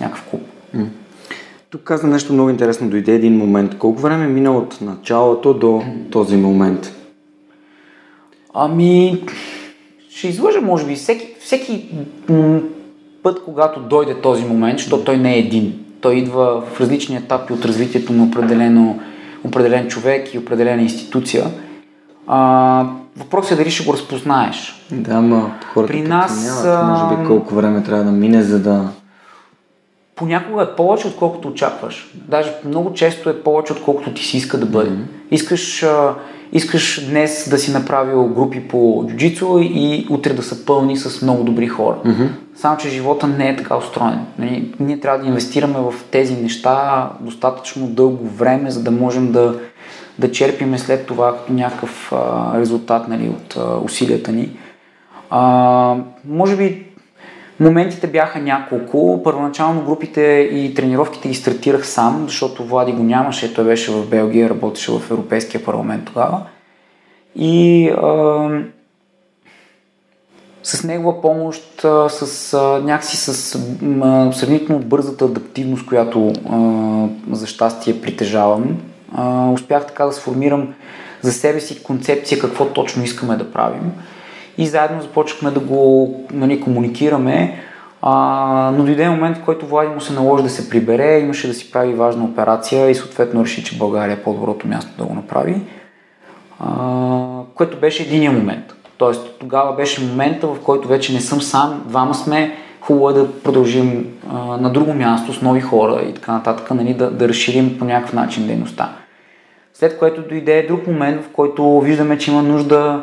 някакъв 0.00 0.24
клуб. 0.30 0.42
Тук 1.70 1.82
каза 1.82 2.06
нещо 2.06 2.32
много 2.32 2.50
интересно. 2.50 2.90
Дойде 2.90 3.14
един 3.14 3.36
момент. 3.36 3.78
Колко 3.78 4.00
време 4.00 4.24
е 4.24 4.28
минало 4.28 4.58
от 4.58 4.80
началото 4.80 5.54
до 5.54 5.82
този 6.10 6.36
момент? 6.36 6.92
Ами, 8.54 9.22
ще 10.10 10.28
излъжа, 10.28 10.60
може 10.60 10.86
би, 10.86 10.94
всеки, 10.94 11.34
всеки 11.40 11.88
път, 13.22 13.44
когато 13.44 13.80
дойде 13.80 14.20
този 14.20 14.44
момент, 14.44 14.78
защото 14.78 15.04
той 15.04 15.16
не 15.16 15.34
е 15.34 15.38
един. 15.38 15.84
Той 16.00 16.14
идва 16.14 16.62
в 16.72 16.80
различни 16.80 17.16
етапи 17.16 17.52
от 17.52 17.64
развитието 17.64 18.12
на 18.12 18.24
определено, 18.24 19.00
определен 19.44 19.88
човек 19.88 20.34
и 20.34 20.38
определена 20.38 20.82
институция. 20.82 21.44
А, 22.26 22.86
въпросът 23.16 23.52
е 23.52 23.56
дали 23.56 23.70
ще 23.70 23.84
го 23.84 23.92
разпознаеш. 23.92 24.86
Да, 24.92 25.20
ма 25.20 25.54
хората 25.74 25.92
При 25.92 26.02
нас, 26.02 26.64
може 26.88 27.16
би 27.16 27.26
колко 27.26 27.54
време 27.54 27.82
трябва 27.82 28.04
да 28.04 28.12
мине, 28.12 28.42
за 28.42 28.58
да 28.58 28.88
понякога 30.18 30.62
е 30.62 30.76
повече, 30.76 31.06
отколкото 31.06 31.48
очакваш. 31.48 32.12
Даже 32.14 32.52
много 32.64 32.92
често 32.92 33.30
е 33.30 33.40
повече, 33.42 33.72
отколкото 33.72 34.14
ти 34.14 34.24
си 34.24 34.36
иска 34.36 34.58
да 34.58 34.66
бъде. 34.66 34.90
Mm-hmm. 34.90 35.30
Искаш, 35.30 35.82
а, 35.82 36.14
искаш 36.52 37.06
днес 37.10 37.48
да 37.50 37.58
си 37.58 37.72
направил 37.72 38.28
групи 38.28 38.68
по 38.68 39.04
джуджицу 39.08 39.58
и 39.60 40.06
утре 40.10 40.32
да 40.32 40.42
са 40.42 40.64
пълни 40.64 40.96
с 40.96 41.22
много 41.22 41.44
добри 41.44 41.66
хора. 41.66 41.96
Mm-hmm. 42.04 42.28
Само, 42.56 42.76
че 42.76 42.88
живота 42.88 43.26
не 43.26 43.48
е 43.48 43.56
така 43.56 43.76
устроен. 43.76 44.18
Нали, 44.38 44.74
ние 44.80 45.00
трябва 45.00 45.18
да 45.18 45.26
инвестираме 45.26 45.78
в 45.78 45.94
тези 46.10 46.36
неща 46.36 47.10
достатъчно 47.20 47.86
дълго 47.86 48.28
време, 48.28 48.70
за 48.70 48.82
да 48.82 48.90
можем 48.90 49.32
да, 49.32 49.54
да 50.18 50.32
черпиме 50.32 50.78
след 50.78 51.06
това 51.06 51.36
като 51.36 51.52
някакъв 51.52 52.12
а, 52.12 52.60
резултат 52.60 53.08
нали, 53.08 53.28
от 53.28 53.56
а, 53.56 53.78
усилията 53.84 54.32
ни. 54.32 54.50
А, 55.30 55.96
може 56.24 56.56
би 56.56 56.87
Моментите 57.60 58.06
бяха 58.06 58.38
няколко. 58.38 59.20
Първоначално 59.24 59.84
групите 59.84 60.22
и 60.52 60.74
тренировките 60.74 61.28
ги 61.28 61.34
стартирах 61.34 61.86
сам, 61.86 62.24
защото 62.26 62.64
Влади 62.64 62.92
го 62.92 63.02
нямаше. 63.02 63.54
Той 63.54 63.64
беше 63.64 63.92
в 63.92 64.08
Белгия, 64.08 64.50
работеше 64.50 64.92
в 64.92 65.10
Европейския 65.10 65.64
парламент 65.64 66.04
тогава. 66.04 66.42
И 67.36 67.88
а, 67.88 68.48
с 70.62 70.84
негова 70.84 71.22
помощ, 71.22 71.80
с 72.08 72.54
а, 72.54 72.80
някакси 72.84 73.16
с 73.16 73.54
а, 74.02 74.32
сравнително 74.32 74.82
бързата 74.82 75.24
адаптивност, 75.24 75.86
която 75.86 76.32
а, 76.50 77.36
за 77.36 77.46
щастие 77.46 78.00
притежавам, 78.00 78.76
а, 79.14 79.50
успях 79.50 79.86
така 79.86 80.04
да 80.04 80.12
сформирам 80.12 80.74
за 81.22 81.32
себе 81.32 81.60
си 81.60 81.82
концепция 81.82 82.38
какво 82.38 82.66
точно 82.66 83.04
искаме 83.04 83.36
да 83.36 83.52
правим 83.52 83.92
и 84.58 84.66
заедно 84.66 85.02
започнахме 85.02 85.50
да 85.50 85.60
го 85.60 86.14
нали, 86.32 86.60
комуникираме. 86.60 87.60
А, 88.02 88.72
но 88.76 88.84
дойде 88.84 89.08
момент, 89.08 89.36
в 89.36 89.44
който 89.44 89.66
Влади 89.66 89.88
му 89.88 90.00
се 90.00 90.12
наложи 90.12 90.42
да 90.42 90.50
се 90.50 90.70
прибере, 90.70 91.20
имаше 91.20 91.48
да 91.48 91.54
си 91.54 91.72
прави 91.72 91.94
важна 91.94 92.24
операция 92.24 92.90
и 92.90 92.94
съответно 92.94 93.44
реши, 93.44 93.64
че 93.64 93.78
България 93.78 94.14
е 94.14 94.22
по-доброто 94.22 94.68
място 94.68 94.90
да 94.98 95.04
го 95.04 95.14
направи. 95.14 95.60
А, 96.60 96.68
което 97.54 97.76
беше 97.76 98.02
единия 98.02 98.32
момент. 98.32 98.74
Тоест 98.98 99.36
тогава 99.40 99.76
беше 99.76 100.04
момента, 100.04 100.46
в 100.46 100.60
който 100.64 100.88
вече 100.88 101.12
не 101.12 101.20
съм 101.20 101.42
сам, 101.42 101.82
двама 101.86 102.14
сме, 102.14 102.56
хубаво 102.80 103.10
е 103.10 103.12
да 103.12 103.42
продължим 103.42 104.06
а, 104.32 104.38
на 104.38 104.70
друго 104.70 104.94
място 104.94 105.32
с 105.32 105.42
нови 105.42 105.60
хора 105.60 106.02
и 106.10 106.14
така 106.14 106.32
нататък, 106.32 106.70
нали, 106.70 106.94
да, 106.94 107.10
да 107.10 107.28
разширим 107.28 107.78
по 107.78 107.84
някакъв 107.84 108.12
начин 108.12 108.46
дейността. 108.46 108.92
След 109.74 109.98
което 109.98 110.28
дойде 110.28 110.66
друг 110.68 110.86
момент, 110.86 111.24
в 111.24 111.28
който 111.32 111.80
виждаме, 111.80 112.18
че 112.18 112.30
има 112.30 112.42
нужда 112.42 113.02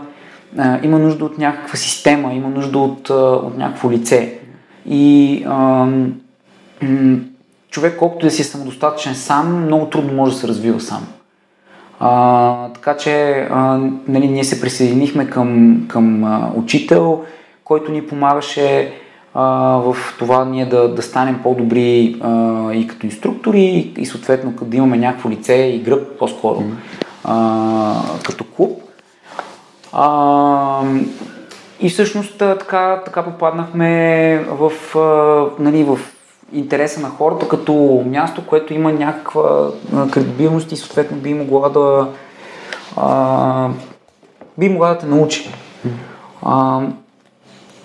а, 0.57 0.79
има 0.83 0.99
нужда 0.99 1.25
от 1.25 1.37
някаква 1.37 1.77
система, 1.77 2.33
има 2.33 2.49
нужда 2.49 2.79
от, 2.79 3.09
от 3.09 3.57
някакво 3.57 3.91
лице. 3.91 4.39
И 4.89 5.43
а, 5.47 5.85
м- 6.81 7.17
човек, 7.69 7.95
колкото 7.99 8.25
да 8.25 8.31
си 8.31 8.41
е 8.41 8.45
самодостатъчен 8.45 9.15
сам, 9.15 9.65
много 9.65 9.85
трудно 9.85 10.13
може 10.13 10.33
да 10.33 10.39
се 10.39 10.47
развива 10.47 10.79
сам. 10.79 11.07
А, 11.99 12.67
така 12.69 12.97
че 12.97 13.47
а, 13.51 13.79
нали, 14.07 14.27
ние 14.27 14.43
се 14.43 14.61
присъединихме 14.61 15.29
към, 15.29 15.79
към 15.87 16.23
а, 16.23 16.51
учител, 16.55 17.23
който 17.63 17.91
ни 17.91 18.07
помагаше 18.07 18.93
а, 19.33 19.43
в 19.77 19.97
това 20.19 20.45
ние 20.45 20.65
да, 20.65 20.93
да 20.93 21.01
станем 21.01 21.39
по-добри 21.43 22.15
а, 22.21 22.73
и 22.73 22.87
като 22.87 23.05
инструктори, 23.05 23.61
и, 23.61 23.93
и 23.97 24.05
съответно 24.05 24.53
да 24.61 24.77
имаме 24.77 24.97
някакво 24.97 25.29
лице 25.29 25.53
и 25.53 25.79
гръб 25.79 26.19
по-скоро 26.19 26.63
а, 27.23 28.01
като 28.25 28.43
клуб. 28.43 28.84
А, 29.97 30.83
и 31.79 31.89
всъщност 31.89 32.37
така, 32.37 33.01
така 33.05 33.23
попаднахме 33.23 34.45
в, 34.49 34.71
а, 34.95 35.63
нали, 35.63 35.83
в 35.83 35.99
интереса 36.53 36.99
на 37.01 37.09
хората 37.09 37.47
като 37.47 38.03
място, 38.05 38.47
което 38.47 38.73
има 38.73 38.91
някаква 38.91 39.69
кредибилност 40.11 40.71
и 40.71 40.75
съответно 40.75 41.17
би 41.17 41.33
могла 41.33 41.69
да 41.69 42.07
а, 42.97 43.69
би 44.57 44.69
могла 44.69 44.89
да 44.89 44.97
те 44.97 45.05
научи. 45.05 45.49
А, 46.41 46.81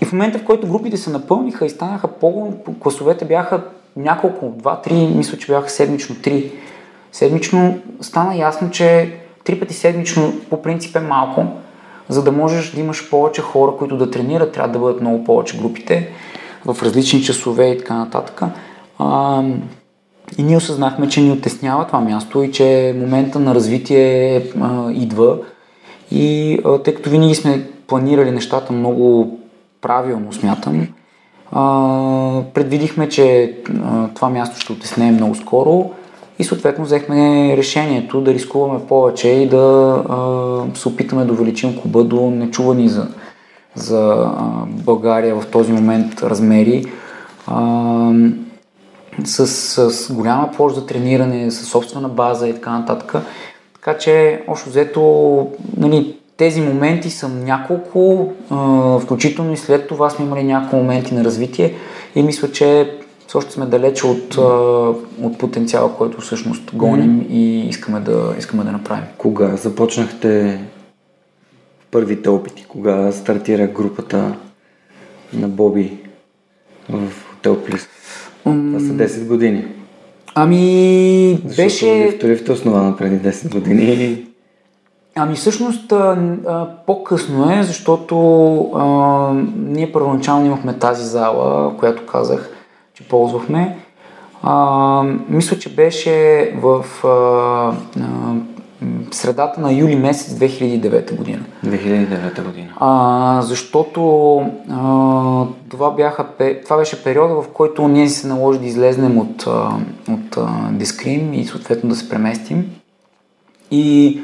и 0.00 0.04
в 0.04 0.12
момента, 0.12 0.38
в 0.38 0.44
който 0.44 0.66
групите 0.66 0.96
се 0.96 1.10
напълниха 1.10 1.66
и 1.66 1.70
станаха 1.70 2.08
по 2.08 2.52
класовете 2.80 3.24
бяха 3.24 3.62
няколко, 3.96 4.52
два-три, 4.56 5.12
мисля, 5.16 5.38
че 5.38 5.52
бяха 5.52 5.68
седмично 5.68 6.16
три. 6.22 6.52
Седмично 7.12 7.78
стана 8.00 8.36
ясно, 8.36 8.70
че 8.70 9.16
три 9.44 9.60
пъти 9.60 9.74
седмично 9.74 10.32
по 10.50 10.62
принцип 10.62 10.96
е 10.96 11.00
малко, 11.00 11.46
за 12.10 12.24
да 12.24 12.32
можеш 12.32 12.70
да 12.70 12.80
имаш 12.80 13.10
повече 13.10 13.42
хора, 13.42 13.72
които 13.78 13.96
да 13.96 14.10
тренират, 14.10 14.52
трябва 14.52 14.72
да 14.72 14.78
бъдат 14.78 15.00
много 15.00 15.24
повече 15.24 15.58
групите 15.58 16.08
в 16.64 16.82
различни 16.82 17.22
часове 17.22 17.70
и 17.70 17.78
така 17.78 17.94
нататък. 17.94 18.42
А, 18.98 19.42
и 20.38 20.42
ние 20.42 20.56
осъзнахме, 20.56 21.08
че 21.08 21.20
ни 21.20 21.30
оттеснява 21.30 21.86
това 21.86 22.00
място 22.00 22.42
и 22.42 22.52
че 22.52 22.94
момента 22.98 23.38
на 23.38 23.54
развитие 23.54 24.42
а, 24.60 24.92
идва. 24.92 25.38
И 26.10 26.58
а, 26.64 26.78
тъй 26.78 26.94
като 26.94 27.10
винаги 27.10 27.34
сме 27.34 27.66
планирали 27.86 28.30
нещата 28.30 28.72
много 28.72 29.38
правилно, 29.80 30.32
смятам, 30.32 30.88
а, 31.52 32.42
предвидихме, 32.54 33.08
че 33.08 33.56
а, 33.84 34.08
това 34.14 34.28
място 34.28 34.60
ще 34.60 34.72
отеснее 34.72 35.12
много 35.12 35.34
скоро 35.34 35.90
и 36.40 36.44
съответно 36.44 36.84
взехме 36.84 37.54
решението 37.56 38.20
да 38.20 38.34
рискуваме 38.34 38.80
повече 38.88 39.28
и 39.28 39.48
да 39.48 39.56
а, 40.08 40.78
се 40.78 40.88
опитаме 40.88 41.24
да 41.24 41.32
увеличим 41.32 41.80
клуба 41.80 42.04
до 42.04 42.30
нечувани 42.30 42.88
за, 42.88 43.08
за 43.74 44.12
а, 44.12 44.32
България 44.66 45.40
в 45.40 45.46
този 45.46 45.72
момент 45.72 46.22
размери. 46.22 46.84
А, 47.46 48.12
с, 49.24 49.46
с 49.90 50.12
голяма 50.12 50.50
площ 50.56 50.76
за 50.76 50.86
трениране, 50.86 51.50
с 51.50 51.64
собствена 51.64 52.08
база 52.08 52.48
и 52.48 52.54
така 52.54 52.70
нататък. 52.70 53.14
Така 53.74 53.98
че, 53.98 54.42
общо 54.48 54.70
взето, 54.70 55.46
нали, 55.76 56.16
тези 56.36 56.60
моменти 56.60 57.10
са 57.10 57.28
няколко, 57.28 58.32
а, 58.50 58.98
включително 58.98 59.52
и 59.52 59.56
след 59.56 59.88
това 59.88 60.10
сме 60.10 60.24
имали 60.24 60.42
няколко 60.42 60.76
моменти 60.76 61.14
на 61.14 61.24
развитие 61.24 61.74
и 62.14 62.22
мисля, 62.22 62.52
че 62.52 62.99
все 63.30 63.38
още 63.38 63.52
сме 63.52 63.66
далече 63.66 64.06
от, 64.06 64.36
от 65.22 65.38
потенциала, 65.38 65.96
който 65.96 66.20
всъщност 66.20 66.70
гоним 66.74 67.20
mm-hmm. 67.20 67.30
и 67.30 67.68
искаме 67.68 68.00
да, 68.00 68.34
искаме 68.38 68.64
да 68.64 68.72
направим. 68.72 69.04
Кога 69.18 69.56
започнахте 69.56 70.60
първите 71.90 72.28
опити? 72.28 72.64
Кога 72.68 73.12
стартира 73.12 73.66
групата 73.66 74.36
на 75.32 75.48
Боби 75.48 75.98
в 76.88 77.08
Хотел 77.30 77.64
Плис? 77.64 77.88
Mm. 78.46 78.78
Това 78.78 79.06
са 79.06 79.20
10 79.20 79.26
години. 79.26 79.66
Ами, 80.34 81.40
Защото 81.44 81.62
беше... 81.62 82.18
Защото 82.20 82.52
основано 82.52 82.96
преди 82.96 83.28
10 83.28 83.52
години. 83.52 84.26
Ами 85.14 85.34
всъщност 85.34 85.92
а, 85.92 85.96
а, 86.46 86.68
по-късно 86.86 87.52
е, 87.52 87.62
защото 87.62 88.16
а, 88.74 89.32
ние 89.56 89.92
първоначално 89.92 90.46
имахме 90.46 90.78
тази 90.78 91.04
зала, 91.04 91.76
която 91.78 92.06
казах, 92.06 92.56
че 93.00 93.08
ползвахме. 93.08 93.76
А, 94.42 95.02
мисля, 95.28 95.58
че 95.58 95.74
беше 95.74 96.52
в 96.56 96.84
а, 97.04 97.08
а, 97.08 98.34
средата 99.10 99.60
на 99.60 99.72
юли 99.72 99.96
месец 99.96 100.34
2009 100.34 101.16
година. 101.16 101.40
2009 101.66 102.44
година. 102.44 102.68
А, 102.76 103.42
защото 103.42 104.00
а, 104.70 105.44
това, 105.68 105.90
бяха, 105.90 106.26
това 106.64 106.76
беше 106.76 107.04
периода, 107.04 107.34
в 107.42 107.48
който 107.48 107.88
ние 107.88 108.08
се 108.08 108.26
наложи 108.26 108.58
да 108.58 108.66
излезнем 108.66 109.18
от, 109.18 109.46
от 110.08 110.38
Дискрим 110.70 111.34
и 111.34 111.44
съответно 111.44 111.90
да 111.90 111.96
се 111.96 112.08
преместим. 112.08 112.70
И 113.70 114.20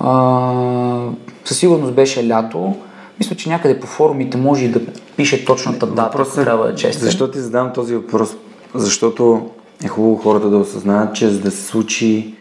а, 0.00 1.08
със 1.44 1.58
сигурност 1.58 1.94
беше 1.94 2.28
лято. 2.28 2.74
Мисля, 3.18 3.36
че 3.36 3.48
някъде 3.48 3.80
по 3.80 3.86
форумите 3.86 4.36
може 4.36 4.64
и 4.64 4.68
да 4.68 4.80
пише 5.16 5.44
точната 5.44 5.86
дата, 5.86 6.02
Въпросът, 6.02 6.44
трябва 6.44 6.66
да 6.66 6.72
е 6.72 6.76
честен. 6.76 7.04
Защо 7.04 7.30
ти 7.30 7.38
задавам 7.38 7.72
този 7.72 7.94
въпрос? 7.94 8.36
Защото 8.74 9.50
е 9.84 9.88
хубаво 9.88 10.16
хората 10.16 10.50
да 10.50 10.56
осъзнаят, 10.56 11.14
че 11.14 11.28
за 11.28 11.40
да 11.40 11.50
се 11.50 11.62
случи 11.62 12.34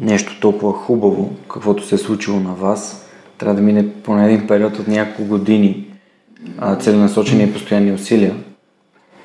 нещо 0.00 0.40
толкова 0.40 0.72
хубаво, 0.72 1.30
каквото 1.52 1.86
се 1.86 1.94
е 1.94 1.98
случило 1.98 2.40
на 2.40 2.54
вас, 2.54 3.06
трябва 3.38 3.54
да 3.54 3.62
мине 3.62 3.92
поне 3.92 4.26
един 4.26 4.46
период 4.46 4.78
от 4.78 4.88
няколко 4.88 5.24
години 5.24 5.86
целенасочени 6.80 7.44
и 7.44 7.52
постоянни 7.52 7.92
усилия, 7.92 8.34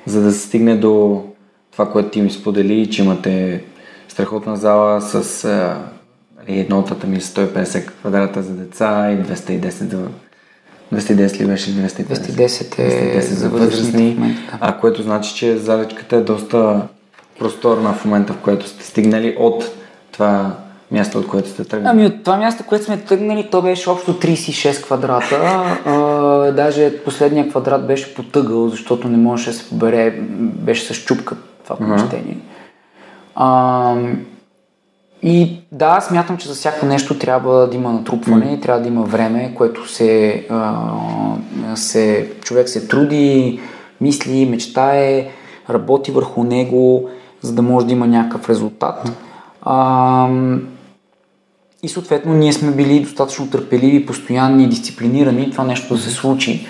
за 0.06 0.22
да 0.22 0.32
се 0.32 0.48
стигне 0.48 0.76
до 0.76 1.24
това, 1.72 1.92
което 1.92 2.10
ти 2.10 2.22
ми 2.22 2.30
сподели, 2.30 2.90
че 2.90 3.04
имате 3.04 3.64
страхотна 4.08 4.56
зала 4.56 5.02
с 5.02 5.48
нали, 6.38 6.60
еднотата 6.60 7.08
ми 7.08 7.22
150 7.22 7.88
квадрата 7.88 8.44
за 8.44 8.54
деца 8.54 9.12
и 9.12 9.24
210 9.24 9.70
за 9.70 10.08
210 10.94 11.40
ли 11.40 11.46
беше? 11.46 11.72
250? 11.72 12.14
210 12.14 12.80
е 12.80 13.20
210 13.20 13.20
за 13.20 13.50
възрастни, 13.50 14.38
а 14.60 14.78
което 14.78 15.02
значи, 15.02 15.36
че 15.36 15.58
залечката 15.58 16.16
е 16.16 16.22
доста 16.22 16.82
просторна 17.40 17.94
в 17.94 18.06
момента, 18.06 18.34
в 18.34 18.38
който 18.38 18.68
сте 18.68 18.86
стигнали 18.86 19.36
от 19.40 19.72
това 20.12 20.52
място, 20.92 21.20
от 21.20 21.28
което 21.28 21.50
сте 21.50 21.64
тръгнали? 21.64 21.92
Ами 21.92 22.06
от 22.06 22.24
това 22.24 22.38
място, 22.38 22.64
което 22.68 22.86
сме 22.86 22.98
тръгнали, 22.98 23.48
то 23.52 23.62
беше 23.62 23.90
общо 23.90 24.14
36 24.14 24.84
квадрата. 24.84 25.64
А, 25.86 26.52
даже 26.52 27.04
последния 27.04 27.50
квадрат 27.50 27.88
беше 27.88 28.14
потъгъл, 28.14 28.70
защото 28.70 29.10
не 29.10 29.18
можеше 29.18 29.50
да 29.50 29.56
се 29.56 29.70
побере, 29.70 30.20
беше 30.40 30.94
с 30.94 31.06
чупка 31.06 31.36
това 31.64 31.76
помещение. 31.76 32.38
А, 33.36 33.96
и 35.24 35.60
да, 35.72 36.02
смятам, 36.02 36.38
че 36.38 36.48
за 36.48 36.54
всяко 36.56 36.86
нещо 36.86 37.20
трябва 37.20 37.68
да 37.68 37.76
има 37.76 37.94
натрупване, 37.94 38.58
mm. 38.58 38.62
трябва 38.62 38.82
да 38.82 38.88
има 38.88 39.02
време, 39.02 39.54
което 39.56 39.90
се, 39.90 40.46
а, 40.50 40.76
се 41.76 42.32
човек 42.42 42.70
се 42.70 42.88
труди, 42.88 43.60
мисли, 44.02 44.46
мечтае, 44.46 45.28
работи 45.70 46.12
върху 46.12 46.44
него, 46.44 47.10
за 47.42 47.54
да 47.54 47.62
може 47.62 47.86
да 47.86 47.92
има 47.92 48.08
някакъв 48.08 48.50
резултат. 48.50 49.12
А, 49.62 50.30
и 51.84 51.90
съответно 51.90 52.34
ние 52.34 52.54
сме 52.54 52.72
били 52.72 53.00
достатъчно 53.00 53.50
търпеливи, 53.50 54.06
постоянни 54.06 54.64
и 54.64 54.68
дисциплинирани 54.68 55.52
това 55.52 55.64
нещо 55.64 55.94
да 55.94 56.00
се 56.00 56.10
случи. 56.10 56.68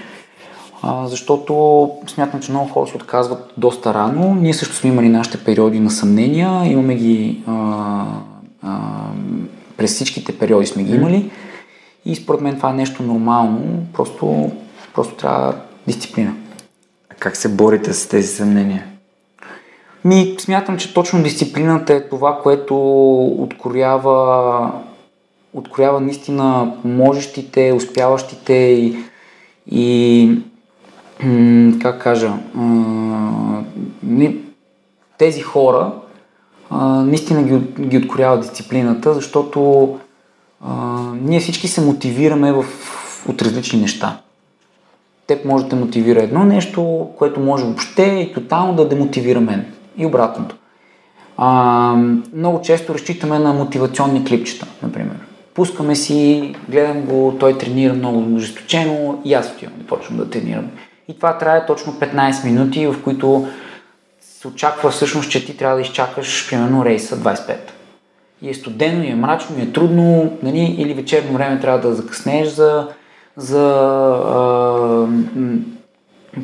А, 0.81 1.07
защото 1.07 1.91
смятам, 2.07 2.39
че 2.39 2.51
много 2.51 2.69
хора 2.69 2.88
се 2.88 2.95
отказват 2.95 3.53
доста 3.57 3.93
рано. 3.93 4.36
Ние 4.36 4.53
също 4.53 4.75
сме 4.75 4.89
имали 4.89 5.10
нашите 5.10 5.38
периоди 5.38 5.79
на 5.79 5.91
съмнения, 5.91 6.65
имаме 6.65 6.95
ги 6.95 7.43
а, 7.47 8.05
а, 8.63 8.80
през 9.78 9.93
всичките 9.93 10.38
периоди 10.38 10.67
сме 10.67 10.84
ги 10.84 10.96
имали. 10.96 11.32
И 12.06 12.15
според 12.15 12.41
мен 12.41 12.56
това 12.56 12.70
е 12.70 12.74
нещо 12.74 13.04
нормално, 13.04 13.86
просто, 13.93 14.52
просто 14.93 15.15
трябва 15.15 15.56
дисциплина. 15.88 16.34
А 17.10 17.15
как 17.20 17.36
се 17.36 17.50
борите 17.50 17.93
с 17.93 18.08
тези 18.08 18.28
съмнения? 18.28 18.86
Ми, 20.06 20.36
смятам, 20.39 20.78
че 20.78 20.93
точно 20.93 21.24
дисциплината 21.24 21.93
е 21.93 22.10
това, 22.10 22.39
което 22.43 22.76
откорява, 23.26 24.72
откорява 25.54 26.02
наистина 26.02 26.74
можещите, 26.84 27.74
успяващите 27.76 28.54
и, 28.54 28.98
и 29.72 30.32
как 31.82 32.02
кажа, 32.02 32.34
тези 35.17 35.41
хора 35.41 35.91
наистина 36.71 37.43
ги, 37.43 37.86
ги 37.86 37.97
откорява 37.97 38.39
дисциплината, 38.39 39.13
защото 39.13 39.89
а, 40.65 41.01
ние 41.21 41.39
всички 41.39 41.67
се 41.67 41.82
мотивираме 41.82 42.53
в, 42.53 42.65
от 43.30 43.41
различни 43.41 43.82
неща. 43.82 44.17
Теб 45.27 45.45
може 45.45 45.63
да 45.63 45.69
те 45.69 45.75
мотивира 45.75 46.23
едно 46.23 46.43
нещо, 46.43 47.10
което 47.17 47.39
може 47.39 47.63
въобще 47.63 48.03
и 48.03 48.34
тотално 48.34 48.73
да 48.73 48.89
демотивира 48.89 49.41
мен 49.41 49.65
и 49.97 50.06
обратното. 50.06 50.56
А, 51.38 51.95
много 52.34 52.62
често 52.62 52.93
разчитаме 52.93 53.39
на 53.39 53.53
мотивационни 53.53 54.25
клипчета, 54.25 54.67
например. 54.84 55.15
Пускаме 55.53 55.95
си, 55.95 56.56
гледам 56.69 57.01
го, 57.01 57.36
той 57.39 57.58
тренира 57.58 57.93
много 57.93 58.39
жесточено 58.39 59.21
и 59.25 59.34
аз 59.34 59.51
отивам 59.51 59.73
да 59.77 59.86
почвам 59.86 60.17
да 60.17 60.30
тренирам. 60.30 60.65
И 61.08 61.15
това 61.15 61.38
трябва 61.38 61.65
точно 61.65 61.93
15 61.93 62.45
минути, 62.45 62.88
в 62.88 62.95
които 63.03 63.47
се 64.41 64.47
очаква 64.47 64.89
всъщност, 64.89 65.32
че 65.32 65.45
ти 65.45 65.58
трябва 65.58 65.76
да 65.76 65.82
изчакаш 65.82 66.50
примерно 66.50 66.86
рейса 66.86 67.17
25. 67.17 67.56
И 68.41 68.50
е 68.50 68.54
студено, 68.54 69.04
и 69.04 69.08
е 69.08 69.15
мрачно, 69.15 69.60
и 69.60 69.62
е 69.62 69.71
трудно, 69.71 70.38
нали? 70.43 70.76
или 70.78 70.93
вечерно 70.93 71.34
време 71.34 71.60
трябва 71.60 71.80
да 71.80 71.95
закъснеш 71.95 72.47
за, 72.47 72.88
за 73.38 73.69
а, 74.36 75.08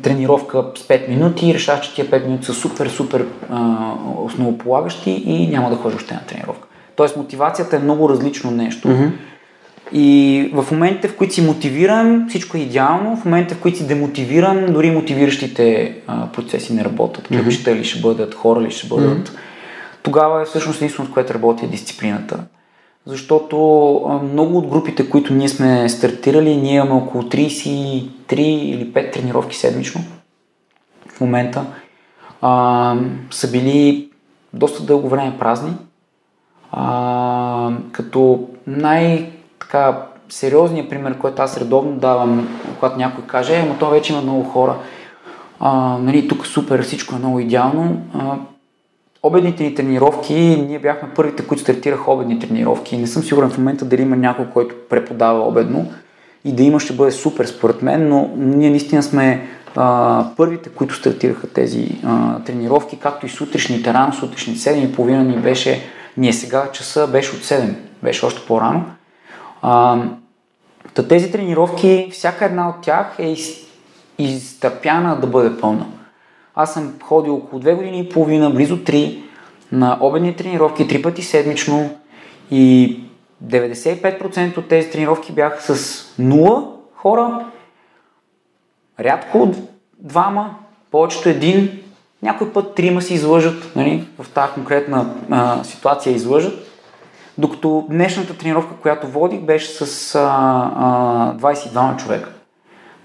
тренировка 0.01 0.65
с 0.75 0.87
5 0.87 1.09
минути 1.09 1.49
и 1.49 1.53
решаваш, 1.53 1.85
че 1.85 1.95
тия 1.95 2.05
5 2.05 2.25
минути 2.25 2.45
са 2.45 2.53
супер, 2.53 2.87
супер 2.87 3.25
а, 3.49 3.91
основополагащи 4.17 5.11
и 5.11 5.47
няма 5.47 5.69
да 5.69 5.75
ходиш 5.75 5.95
още 5.95 6.13
на 6.13 6.21
тренировка. 6.27 6.67
Тоест 6.95 7.17
мотивацията 7.17 7.75
е 7.75 7.79
много 7.79 8.09
различно 8.09 8.51
нещо. 8.51 8.87
Mm-hmm. 8.87 9.11
И 9.93 10.49
в 10.53 10.71
моментите, 10.71 11.07
в 11.07 11.15
които 11.17 11.33
си 11.33 11.41
мотивиран, 11.41 12.25
всичко 12.29 12.57
е 12.57 12.59
идеално. 12.59 13.17
В 13.17 13.25
моментите, 13.25 13.55
в 13.55 13.59
които 13.59 13.77
си 13.77 13.87
демотивиран, 13.87 14.73
дори 14.73 14.91
мотивиращите 14.91 15.95
а, 16.07 16.27
процеси 16.27 16.73
не 16.73 16.83
работят. 16.83 17.27
Клепчета 17.27 17.71
mm-hmm. 17.71 17.75
ли 17.75 17.83
ще 17.83 18.01
бъдат, 18.01 18.35
хора 18.35 18.61
ли 18.61 18.71
ще 18.71 18.87
бъдат. 18.87 19.29
Mm-hmm. 19.29 19.37
Тогава 20.03 20.41
е 20.41 20.45
всъщност 20.45 20.77
единственото, 20.77 21.11
с 21.11 21.13
което 21.13 21.33
работи 21.33 21.65
е 21.65 21.67
дисциплината 21.67 22.43
защото 23.05 23.57
много 24.23 24.57
от 24.57 24.67
групите, 24.67 25.09
които 25.09 25.33
ние 25.33 25.49
сме 25.49 25.89
стартирали, 25.89 26.55
ние 26.57 26.75
имаме 26.75 26.91
около 26.91 27.23
33 27.23 28.09
или 28.39 28.93
5 28.93 29.13
тренировки 29.13 29.57
седмично 29.57 30.01
в 31.07 31.21
момента, 31.21 31.65
а, 32.41 32.95
са 33.31 33.51
били 33.51 34.09
доста 34.53 34.83
дълго 34.83 35.09
време 35.09 35.39
празни, 35.39 35.73
а, 36.71 37.71
като 37.91 38.47
най- 38.67 39.31
така 39.73 39.97
сериозният 40.29 40.89
пример, 40.89 41.17
който 41.17 41.41
аз 41.41 41.57
редовно 41.57 41.91
давам, 41.91 42.47
когато 42.75 42.97
някой 42.97 43.23
каже, 43.23 43.55
е, 43.55 43.65
но 43.65 43.75
то 43.75 43.89
вече 43.89 44.13
има 44.13 44.21
много 44.21 44.43
хора, 44.43 44.75
а, 45.59 45.97
нали, 46.01 46.27
тук 46.27 46.45
супер, 46.47 46.83
всичко 46.83 47.15
е 47.15 47.19
много 47.19 47.39
идеално, 47.39 48.01
а, 48.13 48.35
обедните 49.23 49.63
ни 49.63 49.75
тренировки, 49.75 50.33
ние 50.67 50.79
бяхме 50.79 51.09
първите, 51.15 51.47
които 51.47 51.63
стартираха 51.63 52.11
обедни 52.11 52.39
тренировки. 52.39 52.97
Не 52.97 53.07
съм 53.07 53.23
сигурен 53.23 53.49
в 53.49 53.57
момента 53.57 53.85
дали 53.85 54.01
има 54.01 54.15
някой, 54.15 54.45
който 54.45 54.75
преподава 54.89 55.47
обедно 55.47 55.91
и 56.45 56.51
да 56.51 56.63
има 56.63 56.79
ще 56.79 56.93
бъде 56.93 57.11
супер 57.11 57.45
според 57.45 57.81
мен, 57.81 58.09
но 58.09 58.29
ние 58.37 58.69
наистина 58.69 59.03
сме 59.03 59.47
а, 59.75 60.25
първите, 60.37 60.69
които 60.69 60.95
стартираха 60.95 61.47
тези 61.47 61.99
а, 62.05 62.39
тренировки, 62.39 62.99
както 62.99 63.25
и 63.25 63.29
сутрешните, 63.29 63.93
рано 63.93 64.13
сутрешните, 64.13 64.59
7.30 64.59 65.21
ни 65.21 65.37
беше, 65.37 65.81
ние 66.17 66.33
сега 66.33 66.69
часа 66.71 67.07
беше 67.07 67.35
от 67.35 67.41
7, 67.41 67.73
беше 68.03 68.25
още 68.25 68.47
по-рано. 68.47 68.85
А, 69.65 69.97
тези 71.09 71.31
тренировки, 71.31 72.09
всяка 72.11 72.45
една 72.45 72.69
от 72.69 72.75
тях 72.81 73.15
е 73.19 73.25
из, 73.25 73.67
изтърпяна 74.17 75.19
да 75.19 75.27
бъде 75.27 75.57
пълна. 75.57 75.85
Аз 76.55 76.73
съм 76.73 76.93
ходил 77.03 77.35
около 77.35 77.59
две 77.59 77.73
години 77.73 77.99
и 77.99 78.09
половина, 78.09 78.49
близо 78.49 78.83
три, 78.83 79.23
на 79.71 79.97
обедни 80.01 80.35
тренировки, 80.35 80.87
три 80.87 81.01
пъти 81.01 81.21
седмично 81.21 81.89
и 82.51 82.99
95% 83.45 84.57
от 84.57 84.67
тези 84.67 84.89
тренировки 84.89 85.31
бяха 85.31 85.75
с 85.75 86.03
0 86.19 86.67
хора, 86.95 87.45
рядко 88.99 89.51
двама, 89.99 90.55
повечето 90.91 91.29
един, 91.29 91.79
някой 92.21 92.53
път 92.53 92.75
трима 92.75 93.01
си 93.01 93.13
излъжат, 93.13 93.75
нали, 93.75 94.07
в 94.19 94.29
тази 94.29 94.53
конкретна 94.53 95.13
а, 95.29 95.63
ситуация 95.63 96.15
излъжат, 96.15 96.62
докато 97.37 97.85
днешната 97.89 98.37
тренировка, 98.37 98.75
която 98.81 99.07
водих, 99.07 99.39
беше 99.39 99.85
с 99.85 100.15
а, 100.15 100.21
а, 100.75 101.33
22 101.37 101.97
човека. 101.97 102.29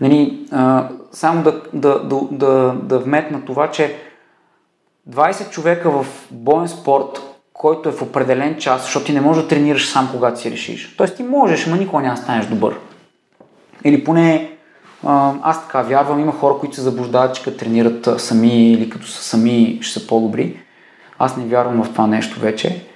Нали, 0.00 0.46
а, 0.52 0.88
само 1.12 1.42
да, 1.42 1.62
да, 1.72 2.02
да, 2.04 2.20
да, 2.30 2.74
да 2.82 2.98
вметна 2.98 3.44
това, 3.44 3.70
че 3.70 3.96
20 5.10 5.50
човека 5.50 5.90
в 5.90 6.06
боен 6.30 6.68
спорт, 6.68 7.22
който 7.52 7.88
е 7.88 7.92
в 7.92 8.02
определен 8.02 8.56
час, 8.56 8.82
защото 8.82 9.06
ти 9.06 9.12
не 9.12 9.20
можеш 9.20 9.42
да 9.42 9.48
тренираш 9.48 9.88
сам, 9.88 10.08
когато 10.12 10.40
си 10.40 10.50
решиш. 10.50 10.96
Тоест 10.96 11.16
ти 11.16 11.22
можеш, 11.22 11.66
но 11.66 11.76
никога 11.76 12.02
няма 12.02 12.14
да 12.14 12.22
станеш 12.22 12.46
добър. 12.46 12.78
Или 13.84 14.04
поне 14.04 14.50
аз 15.42 15.62
така 15.62 15.82
вярвам, 15.82 16.20
има 16.20 16.32
хора, 16.32 16.54
които 16.60 16.74
се 16.74 16.82
заблуждават, 16.82 17.34
че 17.34 17.42
като 17.42 17.56
тренират 17.56 18.08
сами 18.20 18.72
или 18.72 18.90
като 18.90 19.06
са 19.06 19.22
сами 19.22 19.78
ще 19.80 20.00
са 20.00 20.06
по-добри. 20.06 20.60
Аз 21.18 21.36
не 21.36 21.44
вярвам 21.44 21.84
в 21.84 21.92
това 21.92 22.06
нещо 22.06 22.40
вече. 22.40 22.87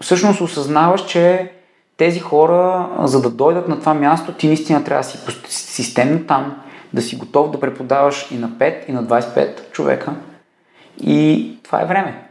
Всъщност 0.00 0.40
осъзнаваш, 0.40 1.06
че 1.06 1.52
тези 1.96 2.20
хора, 2.20 2.88
за 3.02 3.22
да 3.22 3.30
дойдат 3.30 3.68
на 3.68 3.80
това 3.80 3.94
място, 3.94 4.32
ти 4.32 4.46
наистина 4.46 4.84
трябва 4.84 5.02
да 5.02 5.08
си 5.08 5.18
системно 5.48 6.26
там, 6.26 6.56
да 6.94 7.02
си 7.02 7.16
готов 7.16 7.50
да 7.50 7.60
преподаваш 7.60 8.28
и 8.30 8.38
на 8.38 8.50
5, 8.50 8.88
и 8.88 8.92
на 8.92 9.04
25 9.04 9.70
човека. 9.72 10.12
И 11.02 11.58
това 11.62 11.82
е 11.82 11.86
време. 11.86 12.28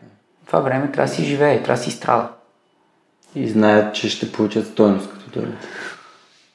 Това 0.47 0.59
време 0.59 0.91
трябва 0.91 1.09
да 1.09 1.15
си 1.15 1.23
живее, 1.23 1.63
трябва 1.63 1.77
да 1.77 1.83
си 1.83 1.91
страда. 1.91 2.27
И 3.35 3.49
знаят, 3.49 3.95
че 3.95 4.09
ще 4.09 4.31
получат 4.31 4.67
стойност 4.67 5.09
като 5.11 5.39
дойдат. 5.39 5.67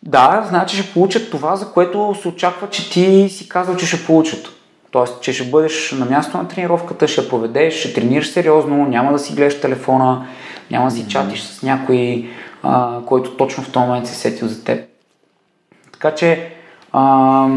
Да, 0.02 0.46
значи 0.48 0.76
ще 0.76 0.92
получат 0.92 1.30
това, 1.30 1.56
за 1.56 1.72
което 1.72 2.14
се 2.22 2.28
очаква, 2.28 2.70
че 2.70 2.90
ти 2.90 3.28
си 3.28 3.48
казал, 3.48 3.76
че 3.76 3.86
ще 3.86 4.06
получат. 4.06 4.48
Тоест, 4.94 5.20
че 5.20 5.32
ще 5.32 5.50
бъдеш 5.50 5.92
на 5.92 6.06
място 6.06 6.38
на 6.38 6.48
тренировката, 6.48 7.08
ще 7.08 7.28
проведеш, 7.28 7.74
ще 7.74 7.94
тренираш 7.94 8.30
сериозно, 8.30 8.86
няма 8.86 9.12
да 9.12 9.18
си 9.18 9.34
гледаш 9.34 9.60
телефона, 9.60 10.26
няма 10.70 10.88
да 10.88 10.90
си 10.90 11.08
чатиш 11.08 11.42
с 11.42 11.62
някой, 11.62 12.28
а, 12.62 13.00
който 13.06 13.36
точно 13.36 13.64
в 13.64 13.72
този 13.72 13.86
момент 13.86 14.06
се 14.06 14.14
сетил 14.14 14.48
за 14.48 14.64
теб. 14.64 14.88
Така 15.92 16.14
че, 16.14 16.52
а, 16.92 17.48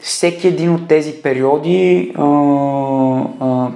всеки 0.00 0.48
един 0.48 0.74
от 0.74 0.88
тези 0.88 1.22
периоди 1.22 2.12
а, 2.16 2.22
а, 3.40 3.68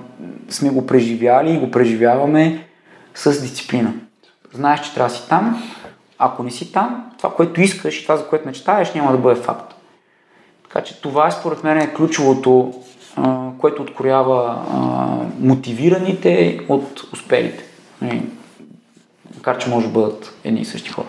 сме 0.49 0.71
го 0.71 0.87
преживяли 0.87 1.51
и 1.51 1.59
го 1.59 1.71
преживяваме 1.71 2.67
с 3.15 3.43
дисциплина. 3.43 3.93
Знаеш, 4.53 4.81
че 4.81 4.95
трябва 4.95 5.09
да 5.09 5.15
си 5.15 5.29
там, 5.29 5.63
ако 6.19 6.43
не 6.43 6.51
си 6.51 6.73
там, 6.73 7.05
това, 7.19 7.35
което 7.35 7.61
искаш 7.61 7.99
и 7.99 8.03
това, 8.03 8.17
за 8.17 8.27
което 8.27 8.47
мечтаеш, 8.47 8.95
няма 8.95 9.13
да 9.13 9.19
бъде 9.19 9.41
факт. 9.41 9.76
Така 10.69 10.85
че 10.85 11.01
това 11.01 11.31
според 11.31 11.65
мен 11.65 11.79
е 11.79 11.95
ключовото, 11.95 12.75
което 13.59 13.83
откроява 13.83 14.65
мотивираните 15.41 16.61
от 16.69 17.05
успелите. 17.13 17.65
Нали, 18.03 18.23
макар, 19.35 19.59
че 19.59 19.71
може 19.71 19.87
да 19.87 19.93
бъдат 19.93 20.35
едни 20.45 20.61
и 20.61 20.65
същи 20.65 20.91
хора. 20.91 21.07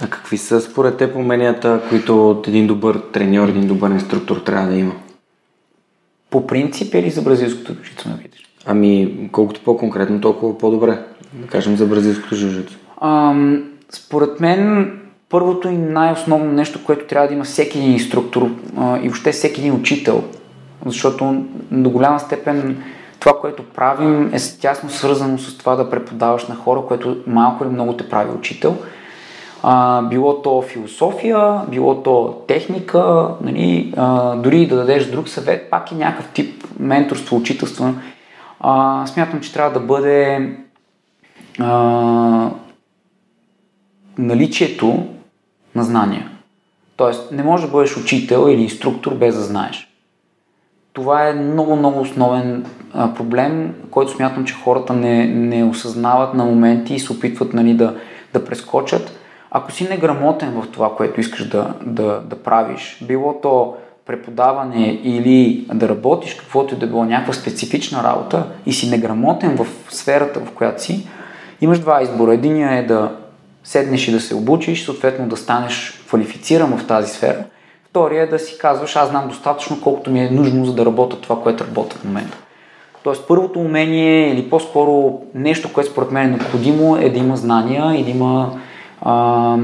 А 0.00 0.08
какви 0.08 0.38
са 0.38 0.60
според 0.60 0.96
теб 0.96 1.16
уменията, 1.16 1.82
които 1.88 2.30
от 2.30 2.48
един 2.48 2.66
добър 2.66 3.00
треньор, 3.12 3.48
един 3.48 3.66
добър 3.66 3.90
инструктор 3.90 4.36
трябва 4.36 4.68
да 4.68 4.76
има? 4.76 4.94
По 6.30 6.46
принцип 6.46 6.94
или 6.94 7.10
за 7.10 7.22
бразилското 7.22 7.72
jiu 7.72 8.08
ме 8.08 8.16
видиш? 8.22 8.46
Ами, 8.66 9.28
колкото 9.32 9.60
по-конкретно, 9.64 10.20
толкова 10.20 10.58
по-добре. 10.58 11.04
Да 11.32 11.46
кажем 11.46 11.76
за 11.76 11.86
бразилското 11.86 12.34
jiu 12.34 12.78
според 13.90 14.40
мен, 14.40 14.92
първото 15.28 15.68
и 15.68 15.76
най-основно 15.76 16.52
нещо, 16.52 16.84
което 16.84 17.06
трябва 17.06 17.28
да 17.28 17.34
има 17.34 17.44
всеки 17.44 17.78
един 17.78 17.92
инструктор 17.92 18.50
а, 18.76 18.98
и 18.98 19.08
въобще 19.08 19.32
всеки 19.32 19.60
един 19.60 19.74
учител, 19.74 20.24
защото 20.86 21.44
до 21.70 21.90
голяма 21.90 22.20
степен 22.20 22.82
това, 23.20 23.40
което 23.40 23.62
правим 23.62 24.30
е 24.34 24.38
тясно 24.60 24.90
свързано 24.90 25.38
с 25.38 25.58
това 25.58 25.76
да 25.76 25.90
преподаваш 25.90 26.46
на 26.46 26.54
хора, 26.54 26.82
което 26.88 27.16
малко 27.26 27.64
или 27.64 27.70
много 27.70 27.92
те 27.92 28.08
прави 28.08 28.30
учител. 28.30 28.76
А, 29.62 30.02
било 30.02 30.42
то 30.42 30.62
философия, 30.62 31.60
било 31.68 32.02
то 32.02 32.44
техника, 32.48 33.28
нали, 33.40 33.94
а, 33.96 34.36
дори 34.36 34.66
да 34.66 34.76
дадеш 34.76 35.06
друг 35.06 35.28
съвет, 35.28 35.70
пак 35.70 35.92
е 35.92 35.94
някакъв 35.94 36.28
тип 36.32 36.64
менторство, 36.80 37.36
учителство. 37.36 37.94
А, 38.60 39.06
смятам, 39.06 39.40
че 39.40 39.52
трябва 39.52 39.80
да 39.80 39.86
бъде 39.86 40.50
а, 41.58 42.50
наличието 44.18 45.06
на 45.74 45.82
знания. 45.82 46.30
Тоест, 46.96 47.32
не 47.32 47.42
можеш 47.42 47.66
да 47.66 47.72
бъдеш 47.72 47.96
учител 47.96 48.46
или 48.48 48.62
инструктор 48.62 49.14
без 49.14 49.34
да 49.34 49.42
знаеш. 49.42 49.88
Това 50.92 51.28
е 51.28 51.34
много, 51.34 51.76
много 51.76 52.00
основен 52.00 52.66
а, 52.94 53.14
проблем, 53.14 53.74
който 53.90 54.12
смятам, 54.12 54.44
че 54.44 54.54
хората 54.54 54.92
не, 54.92 55.26
не 55.26 55.64
осъзнават 55.64 56.34
на 56.34 56.44
моменти 56.44 56.94
и 56.94 56.98
се 56.98 57.12
опитват 57.12 57.54
нали, 57.54 57.74
да, 57.74 57.94
да 58.32 58.44
прескочат. 58.44 59.18
Ако 59.50 59.72
си 59.72 59.88
неграмотен 59.88 60.50
в 60.50 60.68
това, 60.72 60.96
което 60.96 61.20
искаш 61.20 61.48
да, 61.48 61.74
да, 61.86 62.20
да 62.20 62.36
правиш, 62.36 62.98
било 63.06 63.40
то 63.42 63.76
преподаване 64.06 65.00
или 65.02 65.66
да 65.74 65.88
работиш, 65.88 66.34
каквото 66.34 66.74
и 66.74 66.78
да 66.78 66.86
било 66.86 67.04
някаква 67.04 67.32
специфична 67.32 68.02
работа 68.02 68.46
и 68.66 68.72
си 68.72 68.90
неграмотен 68.90 69.56
в 69.56 69.66
сферата, 69.88 70.40
в 70.40 70.50
която 70.50 70.82
си, 70.82 71.08
имаш 71.60 71.78
два 71.78 72.02
избора. 72.02 72.34
Единия 72.34 72.72
е 72.72 72.82
да 72.82 73.16
седнеш 73.68 74.08
и 74.08 74.12
да 74.12 74.20
се 74.20 74.34
обучиш, 74.34 74.84
съответно 74.84 75.28
да 75.28 75.36
станеш 75.36 76.02
квалифициран 76.06 76.78
в 76.78 76.86
тази 76.86 77.12
сфера. 77.12 77.44
Втория 77.90 78.22
е 78.22 78.26
да 78.26 78.38
си 78.38 78.58
казваш, 78.58 78.96
аз 78.96 79.08
знам 79.08 79.28
достатъчно 79.28 79.80
колкото 79.80 80.10
ми 80.10 80.20
е 80.20 80.30
нужно, 80.30 80.64
за 80.64 80.74
да 80.74 80.86
работя 80.86 81.20
това, 81.20 81.42
което 81.42 81.64
работя 81.64 81.96
в 81.96 82.04
момента. 82.04 82.38
Тоест 83.02 83.28
първото 83.28 83.58
умение 83.58 84.32
или 84.32 84.50
по-скоро 84.50 85.20
нещо, 85.34 85.72
което 85.72 85.90
според 85.90 86.10
мен 86.10 86.26
е 86.26 86.30
необходимо 86.30 86.96
е 86.96 87.10
да 87.10 87.18
има 87.18 87.36
знания 87.36 87.94
и 88.00 88.04
да 88.04 88.10
има, 88.10 88.58
а, 89.02 89.56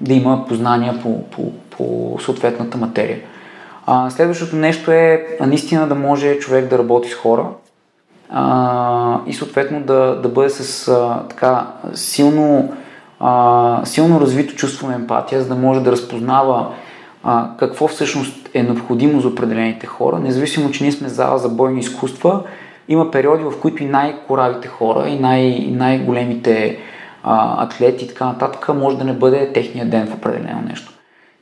да 0.00 0.14
има 0.14 0.44
познания 0.48 1.00
по, 1.02 1.24
по, 1.24 1.52
по 1.70 2.16
съответната 2.20 2.78
материя. 2.78 3.18
А, 3.86 4.10
следващото 4.10 4.56
нещо 4.56 4.92
е 4.92 5.26
наистина 5.40 5.88
да 5.88 5.94
може 5.94 6.38
човек 6.38 6.68
да 6.68 6.78
работи 6.78 7.08
с 7.08 7.14
хора 7.14 7.46
а, 8.30 9.20
и 9.26 9.32
съответно 9.34 9.80
да, 9.80 10.20
да 10.22 10.28
бъде 10.28 10.50
с 10.50 10.88
а, 10.88 11.22
така 11.28 11.66
силно 11.94 12.72
а, 13.22 13.80
силно 13.84 14.20
развито 14.20 14.54
чувство 14.54 14.88
на 14.88 14.94
емпатия, 14.94 15.42
за 15.42 15.48
да 15.48 15.54
може 15.54 15.80
да 15.80 15.92
разпознава 15.92 16.66
а, 17.24 17.48
какво 17.58 17.88
всъщност 17.88 18.50
е 18.54 18.62
необходимо 18.62 19.20
за 19.20 19.28
определените 19.28 19.86
хора. 19.86 20.18
Независимо, 20.18 20.70
че 20.70 20.84
ние 20.84 20.92
сме 20.92 21.08
зала 21.08 21.38
за 21.38 21.48
бойни 21.48 21.80
изкуства, 21.80 22.42
има 22.88 23.10
периоди, 23.10 23.44
в 23.44 23.60
които 23.62 23.82
и 23.82 23.86
най-коравите 23.86 24.68
хора, 24.68 25.08
и 25.08 25.18
най- 25.18 25.66
най-големите 25.70 26.78
а, 27.22 27.64
атлети 27.64 28.04
и 28.04 28.08
така 28.08 28.24
нататък, 28.24 28.68
може 28.74 28.98
да 28.98 29.04
не 29.04 29.12
бъде 29.12 29.52
техния 29.52 29.86
ден 29.86 30.06
в 30.06 30.14
определено 30.14 30.62
нещо. 30.68 30.92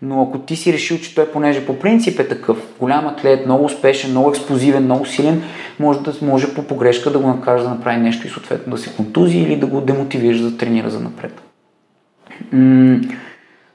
Но 0.03 0.23
ако 0.23 0.39
ти 0.39 0.57
си 0.57 0.73
решил, 0.73 0.99
че 0.99 1.15
той 1.15 1.27
понеже 1.27 1.67
по 1.67 1.79
принцип 1.79 2.21
е 2.21 2.29
такъв, 2.29 2.59
голям 2.81 3.07
атлет, 3.07 3.47
много 3.47 3.65
успешен, 3.65 4.11
много 4.11 4.31
експлозивен, 4.31 4.85
много 4.85 5.07
силен, 5.07 5.43
може 5.79 6.01
да 6.01 6.13
може 6.23 6.55
по 6.55 6.63
погрешка 6.63 7.11
да 7.11 7.19
го 7.19 7.29
накаже 7.29 7.65
да 7.65 7.71
направи 7.71 7.97
нещо 7.97 8.27
и 8.27 8.31
съответно 8.31 8.73
да 8.73 8.79
се 8.79 8.93
контузи 8.97 9.39
или 9.39 9.57
да 9.57 9.67
го 9.67 9.81
демотивираш 9.81 10.41
да 10.41 10.57
тренира 10.57 10.91
за 10.91 11.01
напред. 11.01 11.43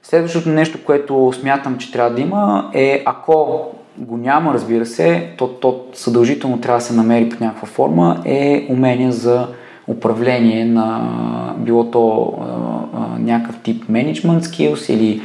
Следващото 0.03 0.49
нещо, 0.49 0.79
което 0.85 1.33
смятам, 1.39 1.77
че 1.77 1.91
трябва 1.91 2.15
да 2.15 2.21
има 2.21 2.71
е, 2.73 3.03
ако 3.05 3.65
го 3.97 4.17
няма, 4.17 4.53
разбира 4.53 4.85
се, 4.85 5.33
то, 5.37 5.47
то 5.47 5.85
съдължително 5.93 6.61
трябва 6.61 6.79
да 6.79 6.85
се 6.85 6.93
намери 6.93 7.29
по 7.29 7.43
някаква 7.43 7.67
форма, 7.67 8.21
е 8.25 8.67
умение 8.69 9.11
за 9.11 9.47
управление 9.87 10.65
на 10.65 11.09
било 11.57 11.91
то 11.91 12.33
а, 12.41 13.19
някакъв 13.19 13.61
тип 13.63 13.89
менеджмент 13.89 14.43
skills 14.43 14.93
или 14.93 15.21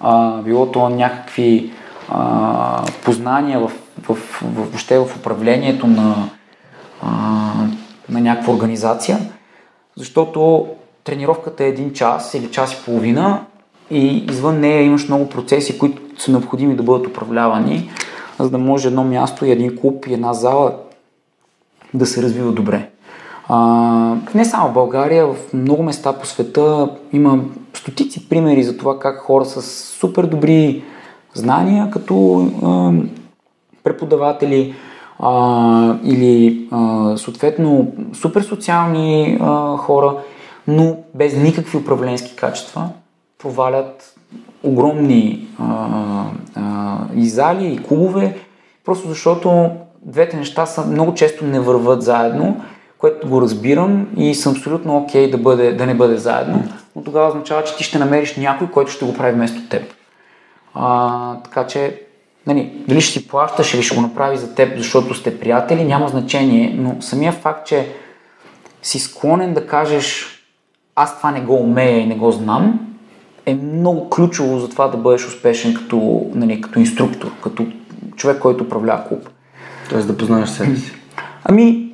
а, 0.00 0.42
било 0.42 0.70
то 0.70 0.88
някакви 0.88 1.70
а, 2.08 2.82
познания 3.04 3.60
в, 3.60 3.72
в, 4.02 4.14
в, 4.14 4.42
въобще 4.42 4.98
в 4.98 5.16
управлението 5.18 5.86
на, 5.86 6.14
а, 7.02 7.08
на 8.08 8.20
някаква 8.20 8.52
организация, 8.52 9.18
защото 9.96 10.66
тренировката 11.04 11.64
е 11.64 11.68
един 11.68 11.92
час 11.92 12.34
или 12.34 12.50
час 12.50 12.72
и 12.72 12.84
половина 12.84 13.44
и 13.90 14.24
извън 14.30 14.60
нея 14.60 14.82
имаш 14.82 15.08
много 15.08 15.28
процеси, 15.28 15.78
които 15.78 16.22
са 16.22 16.30
необходими 16.30 16.76
да 16.76 16.82
бъдат 16.82 17.06
управлявани, 17.06 17.90
за 18.38 18.50
да 18.50 18.58
може 18.58 18.88
едно 18.88 19.04
място 19.04 19.44
и 19.44 19.50
един 19.50 19.76
клуб 19.76 20.06
и 20.06 20.14
една 20.14 20.32
зала 20.32 20.74
да 21.94 22.06
се 22.06 22.22
развива 22.22 22.52
добре. 22.52 22.90
А, 23.48 24.14
не 24.34 24.44
само 24.44 24.68
в 24.68 24.74
България, 24.74 25.26
в 25.26 25.36
много 25.54 25.82
места 25.82 26.12
по 26.12 26.26
света 26.26 26.88
има 27.12 27.40
стотици 27.74 28.28
примери 28.28 28.62
за 28.62 28.76
това 28.76 28.98
как 28.98 29.18
хора 29.18 29.44
с 29.44 29.62
супер 29.98 30.24
добри 30.24 30.82
знания, 31.34 31.90
като 31.90 32.46
а, 32.62 32.92
преподаватели, 33.84 34.74
а, 35.18 35.96
или 36.04 36.68
а, 36.70 37.12
съответно 37.16 37.92
супер 38.14 38.42
социални 38.42 39.38
а, 39.40 39.76
хора, 39.76 40.16
но 40.68 40.96
без 41.14 41.36
никакви 41.36 41.78
управленски 41.78 42.36
качества, 42.36 42.88
провалят 43.38 44.14
огромни 44.62 45.48
а, 45.58 46.24
а, 46.54 46.98
и 47.16 47.28
зали, 47.28 47.72
и 47.72 47.82
клубове, 47.82 48.38
просто 48.84 49.08
защото 49.08 49.70
двете 50.02 50.36
неща 50.36 50.66
са 50.66 50.86
много 50.86 51.14
често 51.14 51.44
не 51.44 51.60
върват 51.60 52.02
заедно, 52.02 52.60
което 52.98 53.28
го 53.28 53.40
разбирам 53.40 54.08
и 54.16 54.34
съм 54.34 54.52
абсолютно 54.52 54.96
окей 54.96 55.26
okay 55.26 55.30
да, 55.30 55.38
бъде, 55.38 55.72
да 55.72 55.86
не 55.86 55.94
бъде 55.94 56.16
заедно, 56.16 56.64
но 56.96 57.02
тогава 57.02 57.28
означава, 57.28 57.64
че 57.64 57.76
ти 57.76 57.84
ще 57.84 57.98
намериш 57.98 58.36
някой, 58.36 58.70
който 58.70 58.90
ще 58.90 59.04
го 59.04 59.14
прави 59.14 59.32
вместо 59.32 59.68
теб. 59.68 59.94
А, 60.74 61.34
така 61.44 61.66
че, 61.66 62.02
нали, 62.46 62.72
дали 62.88 63.00
ще 63.00 63.12
си 63.12 63.28
плащаш 63.28 63.74
или 63.74 63.82
ще 63.82 63.96
го 63.96 64.02
направи 64.02 64.36
за 64.36 64.54
теб, 64.54 64.78
защото 64.78 65.14
сте 65.14 65.40
приятели, 65.40 65.84
няма 65.84 66.08
значение, 66.08 66.74
но 66.78 67.02
самия 67.02 67.32
факт, 67.32 67.66
че 67.66 67.88
си 68.82 68.98
склонен 68.98 69.54
да 69.54 69.66
кажеш 69.66 70.37
аз 71.00 71.18
това 71.18 71.30
не 71.30 71.40
го 71.40 71.54
умея 71.54 72.00
и 72.00 72.06
не 72.06 72.14
го 72.14 72.30
знам, 72.30 72.80
е 73.46 73.54
много 73.54 74.10
ключово 74.10 74.58
за 74.58 74.68
това 74.68 74.88
да 74.88 74.96
бъдеш 74.96 75.26
успешен 75.26 75.74
като, 75.74 76.26
нали, 76.34 76.60
като 76.60 76.78
инструктор, 76.78 77.32
като 77.42 77.66
човек, 78.16 78.38
който 78.38 78.64
управлява 78.64 79.04
клуб. 79.08 79.28
Тоест 79.90 80.06
да 80.06 80.16
познаеш 80.16 80.48
себе 80.48 80.76
си. 80.76 80.92
Ами, 81.44 81.92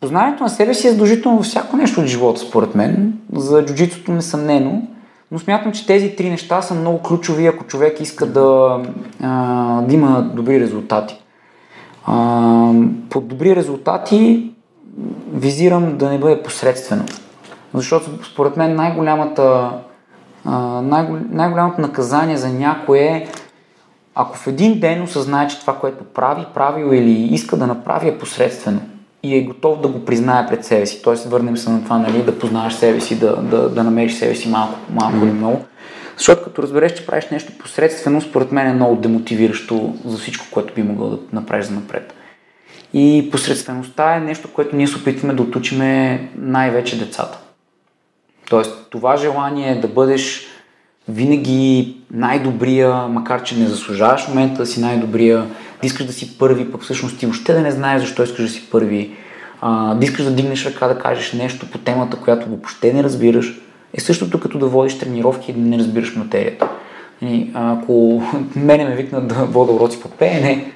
познаването 0.00 0.42
на 0.42 0.50
себе 0.50 0.74
си 0.74 0.88
е 0.88 0.90
задължително 0.90 1.36
във 1.36 1.46
всяко 1.46 1.76
нещо 1.76 2.00
от 2.00 2.06
живота, 2.06 2.40
според 2.40 2.74
мен. 2.74 3.12
За 3.36 3.64
джуджитото 3.64 4.12
несъмнено. 4.12 4.82
Но 5.30 5.38
смятам, 5.38 5.72
че 5.72 5.86
тези 5.86 6.16
три 6.16 6.30
неща 6.30 6.62
са 6.62 6.74
много 6.74 7.02
ключови, 7.02 7.46
ако 7.46 7.64
човек 7.64 8.00
иска 8.00 8.26
да, 8.26 8.80
а, 9.22 9.80
да 9.80 9.94
има 9.94 10.22
добри 10.34 10.60
резултати. 10.60 11.22
А, 12.06 12.72
под 13.10 13.28
добри 13.28 13.56
резултати 13.56 14.50
визирам 15.34 15.96
да 15.98 16.10
не 16.10 16.18
бъде 16.18 16.42
посредствено. 16.42 17.04
Защото 17.74 18.24
според 18.32 18.56
мен 18.56 18.76
най-голямата, 18.76 19.70
най-голямото 21.30 21.80
наказание 21.80 22.36
за 22.36 22.48
някой 22.48 22.98
е 22.98 23.28
ако 24.14 24.36
в 24.36 24.46
един 24.46 24.80
ден 24.80 25.02
осъзнае, 25.02 25.48
че 25.48 25.60
това, 25.60 25.78
което 25.78 26.04
прави, 26.04 26.46
правил 26.54 26.94
или 26.94 27.34
иска 27.34 27.56
да 27.56 27.66
направи 27.66 28.08
е 28.08 28.18
посредствено 28.18 28.80
и 29.22 29.36
е 29.36 29.42
готов 29.42 29.80
да 29.80 29.88
го 29.88 30.04
признае 30.04 30.46
пред 30.46 30.64
себе 30.64 30.86
си, 30.86 31.02
т.е. 31.02 31.28
върнем 31.28 31.56
се 31.56 31.70
на 31.70 31.84
това, 31.84 31.98
нали, 31.98 32.22
да 32.22 32.38
познаваш 32.38 32.74
себе 32.74 33.00
си, 33.00 33.18
да, 33.18 33.36
да, 33.36 33.68
да 33.68 33.84
намериш 33.84 34.14
себе 34.14 34.34
си 34.34 34.48
малко, 34.48 34.78
малко 34.90 35.16
mm-hmm. 35.16 35.22
или 35.22 35.32
много. 35.32 35.64
Защото 36.16 36.44
като 36.44 36.62
разбереш, 36.62 36.94
че 36.94 37.06
правиш 37.06 37.24
нещо 37.30 37.52
посредствено, 37.58 38.20
според 38.20 38.52
мен 38.52 38.66
е 38.66 38.74
много 38.74 38.96
демотивиращо 38.96 39.94
за 40.04 40.18
всичко, 40.18 40.46
което 40.50 40.74
би 40.74 40.82
могъл 40.82 41.10
да 41.10 41.18
направиш 41.32 41.66
за 41.66 41.74
напред. 41.74 42.14
И 42.94 43.28
посредствеността 43.32 44.16
е 44.16 44.20
нещо, 44.20 44.48
което 44.52 44.76
ние 44.76 44.86
се 44.86 44.96
опитваме 44.96 45.34
да 45.34 45.42
отучиме 45.42 46.20
най-вече 46.36 46.98
децата. 46.98 47.38
Тоест, 48.50 48.86
това 48.90 49.16
желание 49.16 49.80
да 49.80 49.88
бъдеш 49.88 50.46
винаги 51.08 51.96
най-добрия, 52.10 52.94
макар 52.94 53.42
че 53.42 53.58
не 53.58 53.66
заслужаваш 53.66 54.28
момента 54.28 54.58
да 54.58 54.66
си 54.66 54.80
най-добрия, 54.80 55.38
да 55.80 55.86
искаш 55.86 56.06
да 56.06 56.12
си 56.12 56.38
първи, 56.38 56.72
пък 56.72 56.82
всъщност 56.82 57.18
ти 57.18 57.26
въобще 57.26 57.52
да 57.52 57.60
не 57.60 57.70
знаеш 57.70 58.00
защо 58.00 58.22
искаш 58.22 58.44
да 58.44 58.50
си 58.50 58.70
първи, 58.70 59.10
а, 59.60 59.94
да 59.94 60.04
искаш 60.04 60.24
да 60.24 60.30
дигнеш 60.30 60.66
ръка 60.66 60.88
да 60.88 60.98
кажеш 60.98 61.32
нещо 61.32 61.70
по 61.70 61.78
темата, 61.78 62.16
която 62.16 62.48
въобще 62.48 62.92
не 62.92 63.02
разбираш, 63.02 63.60
е 63.94 64.00
същото 64.00 64.40
като 64.40 64.58
да 64.58 64.66
водиш 64.66 64.98
тренировки 64.98 65.50
и 65.50 65.54
да 65.54 65.60
не 65.60 65.78
разбираш 65.78 66.16
материята. 66.16 66.68
И, 67.22 67.50
ако 67.54 68.22
мене 68.56 68.84
ме 68.84 68.94
викнат 68.94 69.28
да 69.28 69.34
вода 69.34 69.72
уроци 69.72 70.00
по 70.00 70.08
пеене, 70.08 70.72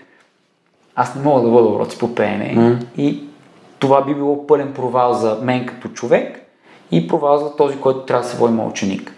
аз 0.97 1.15
не 1.15 1.23
мога 1.23 1.43
да 1.43 1.49
вода 1.49 1.69
уроци 1.69 1.99
по 1.99 2.15
пеене 2.15 2.55
mm. 2.57 2.79
и 2.99 3.21
това 3.79 4.05
би 4.05 4.15
било 4.15 4.47
пълен 4.47 4.73
провал 4.75 5.13
за 5.13 5.39
мен 5.43 5.67
като 5.67 5.89
човек 5.89 6.46
и 6.91 7.09
провал 7.09 7.39
за 7.39 7.57
този, 7.57 7.77
който 7.77 8.01
трябва 8.01 8.23
да 8.23 8.29
се 8.29 8.37
води 8.37 8.61
ученик 8.61 9.13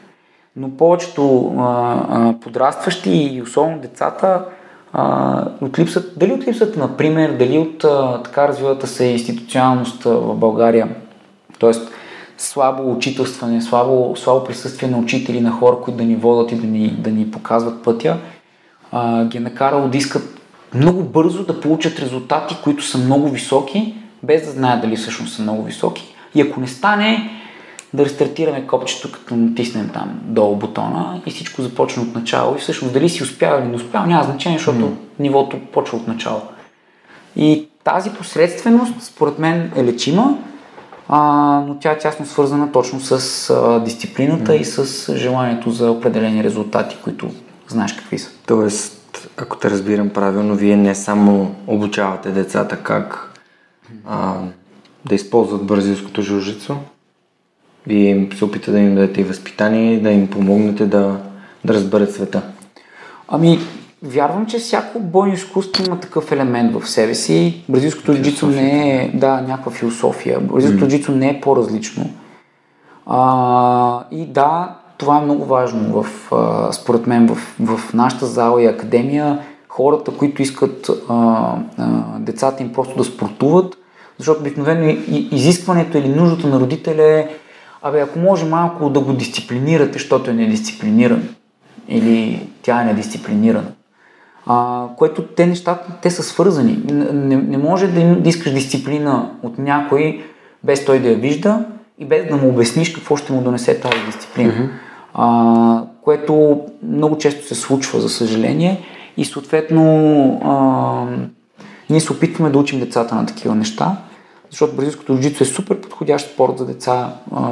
но 0.59 0.71
повечето 0.71 1.55
а, 1.59 2.35
подрастващи 2.41 3.11
и 3.11 3.43
особено 3.43 3.79
децата 3.79 4.45
а, 4.93 5.45
от 5.61 5.79
липсът, 5.79 6.19
дали 6.19 6.33
от 6.33 6.49
липсата, 6.49 6.79
например, 6.79 7.33
дали 7.33 7.59
от 7.59 7.85
а, 7.85 8.23
така 8.23 8.49
развивата 8.49 8.87
се 8.87 9.05
институционалност 9.05 10.05
в 10.05 10.35
България, 10.35 10.89
т.е. 11.61 11.73
слабо 12.39 12.93
учителстване, 12.93 13.63
слабо, 13.63 14.17
слабо 14.17 14.45
присъствие 14.45 14.89
на 14.89 14.99
учители, 14.99 15.41
на 15.41 15.51
хора, 15.51 15.77
които 15.83 15.99
да 15.99 16.05
ни 16.05 16.17
водят 16.17 16.53
и 16.53 16.55
да 16.55 16.67
ни, 16.67 16.89
да 16.89 17.11
ни 17.11 17.31
показват 17.31 17.83
пътя, 17.85 18.17
а, 18.93 19.25
ги 19.25 19.37
е 19.37 19.41
накарало 19.41 19.89
да 19.89 19.99
искат 19.99 20.41
много 20.75 21.03
бързо 21.03 21.45
да 21.45 21.61
получат 21.61 21.99
резултати, 21.99 22.57
които 22.65 22.85
са 22.85 22.99
много 22.99 23.29
високи, 23.29 23.95
без 24.23 24.45
да 24.45 24.51
знаят 24.51 24.81
дали 24.81 24.97
всъщност 24.97 25.35
са 25.35 25.43
много 25.43 25.63
високи. 25.63 26.15
И 26.35 26.41
ако 26.41 26.61
не 26.61 26.67
стане, 26.67 27.31
да 27.95 28.05
рестартираме 28.05 28.67
копчето, 28.67 29.13
като 29.13 29.37
натиснем 29.37 29.91
там 29.95 30.21
долу 30.23 30.57
бутона 30.57 31.23
и 31.27 31.31
всичко 31.31 31.63
започне 31.63 32.03
от 32.03 32.15
начало. 32.15 32.57
И 32.57 32.61
всъщност 32.61 32.95
дали 32.95 33.09
си 33.09 33.23
успял 33.23 33.59
или 33.59 33.69
не 33.69 33.77
успял, 33.77 34.07
няма 34.07 34.25
значение, 34.25 34.59
защото 34.59 34.79
mm. 34.79 34.95
нивото 35.19 35.61
почва 35.73 35.99
от 35.99 36.09
начало. 36.09 36.43
И 37.37 37.69
тази 37.85 38.11
посредственост, 38.11 39.03
според 39.03 39.39
мен, 39.39 39.73
е 39.77 39.85
лечима, 39.85 40.39
а, 41.09 41.21
но 41.67 41.79
тя 41.79 41.93
е 41.93 41.99
тясно 41.99 42.27
свързана 42.27 42.73
точно 42.73 43.01
с 43.01 43.51
а, 43.51 43.81
дисциплината 43.81 44.53
mm. 44.53 44.61
и 44.61 44.65
с 44.65 45.15
желанието 45.17 45.71
за 45.71 45.91
определени 45.91 46.45
резултати, 46.45 46.97
които 47.05 47.31
знаеш 47.69 47.93
какви 47.93 48.19
са. 48.19 48.31
Тоест, 48.47 49.29
ако 49.37 49.57
те 49.57 49.71
разбирам 49.71 50.11
правилно, 50.11 50.55
вие 50.55 50.77
не 50.77 50.95
само 50.95 51.55
обучавате 51.67 52.31
децата 52.31 52.77
как 52.77 53.35
а, 54.07 54.35
да 55.05 55.15
използват 55.15 55.67
бразилското 55.67 56.23
жужицо, 56.23 56.77
вие 57.89 58.29
се 58.39 58.45
опитате 58.45 58.71
да 58.71 58.79
им 58.79 58.95
дадете 58.95 59.21
и 59.21 59.25
възпитание, 59.25 60.01
да 60.01 60.11
им 60.11 60.27
помогнете 60.27 60.87
да, 60.87 61.17
да 61.65 61.75
разберат 61.75 62.15
света? 62.15 62.43
Ами, 63.29 63.59
вярвам, 64.03 64.47
че 64.47 64.59
всяко 64.59 65.01
бойно 65.01 65.35
изкуство 65.35 65.85
има 65.87 66.01
такъв 66.01 66.33
елемент 66.33 66.75
в 66.75 66.89
себе 66.89 67.15
си. 67.15 67.65
Бразилското 67.69 68.23
джицу 68.23 68.47
не 68.47 68.97
е 68.97 69.11
да, 69.15 69.41
някаква 69.41 69.73
философия. 69.73 70.41
Бразилското 70.41 70.85
mm. 70.85 70.89
джицу 70.89 71.13
не 71.13 71.29
е 71.31 71.41
по-различно. 71.41 72.11
А, 73.07 74.05
и 74.11 74.27
да, 74.27 74.77
това 74.99 75.19
е 75.19 75.25
много 75.25 75.45
важно 75.45 76.03
в, 76.03 76.33
а, 76.33 76.73
според 76.73 77.07
мен 77.07 77.27
в, 77.27 77.37
в 77.61 77.95
нашата 77.95 78.27
зала 78.27 78.63
и 78.63 78.67
академия. 78.67 79.39
Хората, 79.69 80.11
които 80.11 80.43
искат 80.43 80.91
а, 81.09 81.15
а, 81.79 82.19
децата 82.19 82.63
им 82.63 82.73
просто 82.73 82.97
да 82.97 83.05
спортуват, 83.05 83.77
защото 84.19 84.41
обикновено 84.41 84.97
изискването 85.07 85.99
или 85.99 86.09
нуждата 86.09 86.47
на 86.47 86.61
родителя 86.61 87.03
е 87.03 87.29
Абе, 87.83 88.01
ако 88.01 88.19
може 88.19 88.45
малко 88.45 88.91
да 88.91 89.01
го 89.01 89.13
дисциплинирате, 89.13 89.93
защото 89.93 90.31
е 90.31 90.35
недисциплиниран 90.35 91.29
или 91.89 92.47
тя 92.63 92.83
е 92.83 92.85
недисциплинирана. 92.85 93.73
А, 94.47 94.85
което 94.97 95.23
те 95.23 95.47
нещата, 95.47 95.93
те 96.03 96.11
са 96.11 96.23
свързани. 96.23 96.79
Не, 96.91 97.37
не 97.37 97.59
може 97.59 97.87
да, 97.87 98.17
да 98.17 98.29
искаш 98.29 98.53
дисциплина 98.53 99.31
от 99.43 99.59
някой 99.59 100.25
без 100.65 100.85
той 100.85 100.99
да 100.99 101.09
я 101.09 101.17
вижда 101.17 101.65
и 101.99 102.05
без 102.05 102.29
да 102.29 102.37
му 102.37 102.49
обясниш 102.49 102.93
какво 102.93 103.17
ще 103.17 103.33
му 103.33 103.43
донесе 103.43 103.81
тази 103.81 104.07
дисциплина. 104.07 104.53
Mm-hmm. 104.53 104.69
А, 105.15 105.83
което 106.03 106.61
много 106.83 107.19
често 107.19 107.47
се 107.47 107.55
случва, 107.55 108.01
за 108.01 108.09
съжаление, 108.09 108.81
и 109.17 109.25
съответно 109.25 109.85
а, 110.45 111.05
ние 111.91 112.01
се 112.01 112.13
опитваме 112.13 112.51
да 112.51 112.59
учим 112.59 112.81
децата 112.81 113.15
на 113.15 113.27
такива 113.27 113.55
неща 113.55 113.97
защото 114.51 114.77
бразилското 114.77 115.15
джуджицу 115.15 115.43
е 115.43 115.47
супер 115.47 115.81
подходящ 115.81 116.33
спорт 116.33 116.59
за 116.59 116.67
деца. 116.67 117.15
А, 117.35 117.43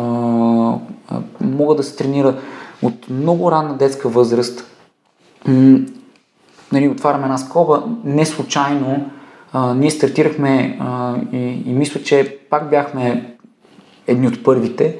а, 1.08 1.20
могат 1.40 1.76
да 1.76 1.82
се 1.82 1.96
тренира 1.96 2.34
от 2.82 3.10
много 3.10 3.50
ранна 3.50 3.76
детска 3.76 4.08
възраст. 4.08 4.64
Нали, 6.72 6.88
отваряме 6.88 7.24
една 7.24 7.38
скоба. 7.38 7.82
Не 8.04 8.26
случайно 8.26 9.10
ние 9.74 9.90
стартирахме 9.90 10.78
и, 11.32 11.62
и 11.66 11.72
мисля, 11.72 12.02
че 12.02 12.38
пак 12.50 12.70
бяхме 12.70 13.34
едни 14.06 14.28
от 14.28 14.44
първите 14.44 14.98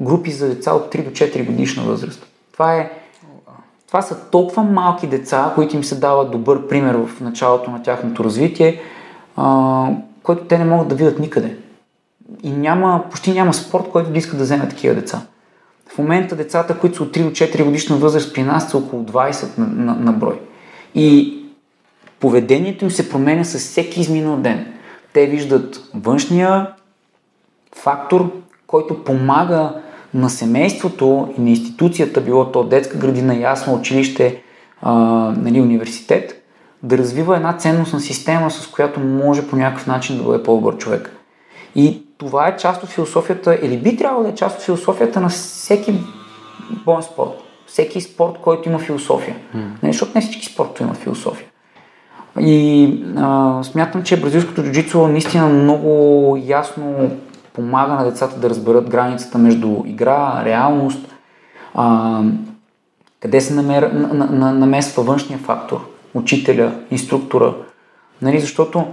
групи 0.00 0.30
за 0.30 0.48
деца 0.48 0.74
от 0.74 0.94
3 0.94 1.04
до 1.04 1.10
4 1.10 1.46
годишна 1.46 1.82
възраст. 1.82 2.26
Това 2.52 2.74
е 2.74 2.90
това 3.86 4.02
са 4.02 4.30
толкова 4.30 4.62
малки 4.62 5.06
деца, 5.06 5.52
които 5.54 5.76
им 5.76 5.84
се 5.84 5.94
дава 5.94 6.24
добър 6.24 6.68
пример 6.68 6.94
в 6.94 7.20
началото 7.20 7.70
на 7.70 7.82
тяхното 7.82 8.24
развитие, 8.24 8.80
а, 9.36 9.88
който 10.22 10.44
те 10.44 10.58
не 10.58 10.64
могат 10.64 10.88
да 10.88 10.94
видят 10.94 11.18
никъде. 11.18 11.56
И 12.42 12.50
няма, 12.50 13.04
почти 13.10 13.32
няма 13.32 13.54
спорт, 13.54 13.84
който 13.92 14.10
да 14.10 14.18
иска 14.18 14.36
да 14.36 14.42
вземе 14.42 14.68
такива 14.68 14.94
деца. 14.94 15.22
В 15.94 15.98
момента 15.98 16.36
децата, 16.36 16.78
които 16.78 16.96
са 16.96 17.02
от 17.02 17.16
3 17.16 17.22
до 17.22 17.30
4 17.30 17.64
годишна 17.64 17.96
възраст 17.96 18.34
при 18.34 18.42
нас 18.42 18.70
са 18.70 18.78
около 18.78 19.04
20 19.04 19.58
на, 19.58 19.66
на, 19.66 19.94
на 19.94 20.12
брой. 20.12 20.40
И 20.94 21.38
поведението 22.20 22.84
им 22.84 22.90
се 22.90 23.08
променя 23.08 23.44
с 23.44 23.58
всеки 23.58 24.00
изминал 24.00 24.36
ден. 24.36 24.66
Те 25.12 25.26
виждат 25.26 25.80
външния 25.94 26.66
фактор, 27.74 28.32
който 28.66 29.04
помага 29.04 29.72
на 30.14 30.30
семейството 30.30 31.34
и 31.38 31.40
на 31.40 31.50
институцията, 31.50 32.20
било 32.20 32.52
то 32.52 32.64
детска 32.64 32.98
градина, 32.98 33.36
ясно 33.36 33.74
училище, 33.74 34.42
а, 34.82 34.92
нали, 35.36 35.60
университет, 35.60 36.43
да 36.84 36.98
развива 36.98 37.36
една 37.36 37.56
ценностна 37.56 38.00
система, 38.00 38.50
с 38.50 38.66
която 38.66 39.00
може 39.00 39.46
по 39.46 39.56
някакъв 39.56 39.86
начин 39.86 40.16
да 40.16 40.22
бъде 40.22 40.42
по-добър 40.42 40.76
човек. 40.76 41.16
И 41.74 42.02
това 42.18 42.48
е 42.48 42.56
част 42.56 42.82
от 42.82 42.88
философията, 42.88 43.58
или 43.62 43.76
би 43.76 43.96
трябвало 43.96 44.22
да 44.22 44.28
е 44.28 44.34
част 44.34 44.58
от 44.58 44.64
философията 44.64 45.20
на 45.20 45.28
всеки 45.28 45.94
боен 46.84 47.02
спорт. 47.02 47.30
Всеки 47.66 48.00
спорт, 48.00 48.38
който 48.42 48.68
има 48.68 48.78
философия. 48.78 49.36
Mm. 49.56 49.82
Не, 49.82 49.92
защото 49.92 50.12
не 50.14 50.20
всички 50.20 50.46
спорти 50.46 50.82
имат 50.82 50.96
философия. 50.96 51.46
И 52.40 53.04
а, 53.16 53.62
смятам, 53.62 54.02
че 54.02 54.20
бразилското 54.20 54.62
джуджицу 54.62 55.08
наистина 55.08 55.48
много 55.48 56.38
ясно 56.44 57.10
помага 57.52 57.94
на 57.94 58.04
децата 58.04 58.40
да 58.40 58.50
разберат 58.50 58.90
границата 58.90 59.38
между 59.38 59.82
игра, 59.86 60.42
реалност, 60.44 61.14
а, 61.74 62.20
къде 63.20 63.40
се 63.40 63.54
намер, 63.54 63.82
на, 63.82 64.14
на, 64.14 64.26
на, 64.26 64.52
намесва 64.52 65.02
външния 65.02 65.38
фактор, 65.38 65.93
учителя, 66.14 66.72
инструктора. 66.90 67.52
Нали, 68.22 68.40
защото 68.40 68.86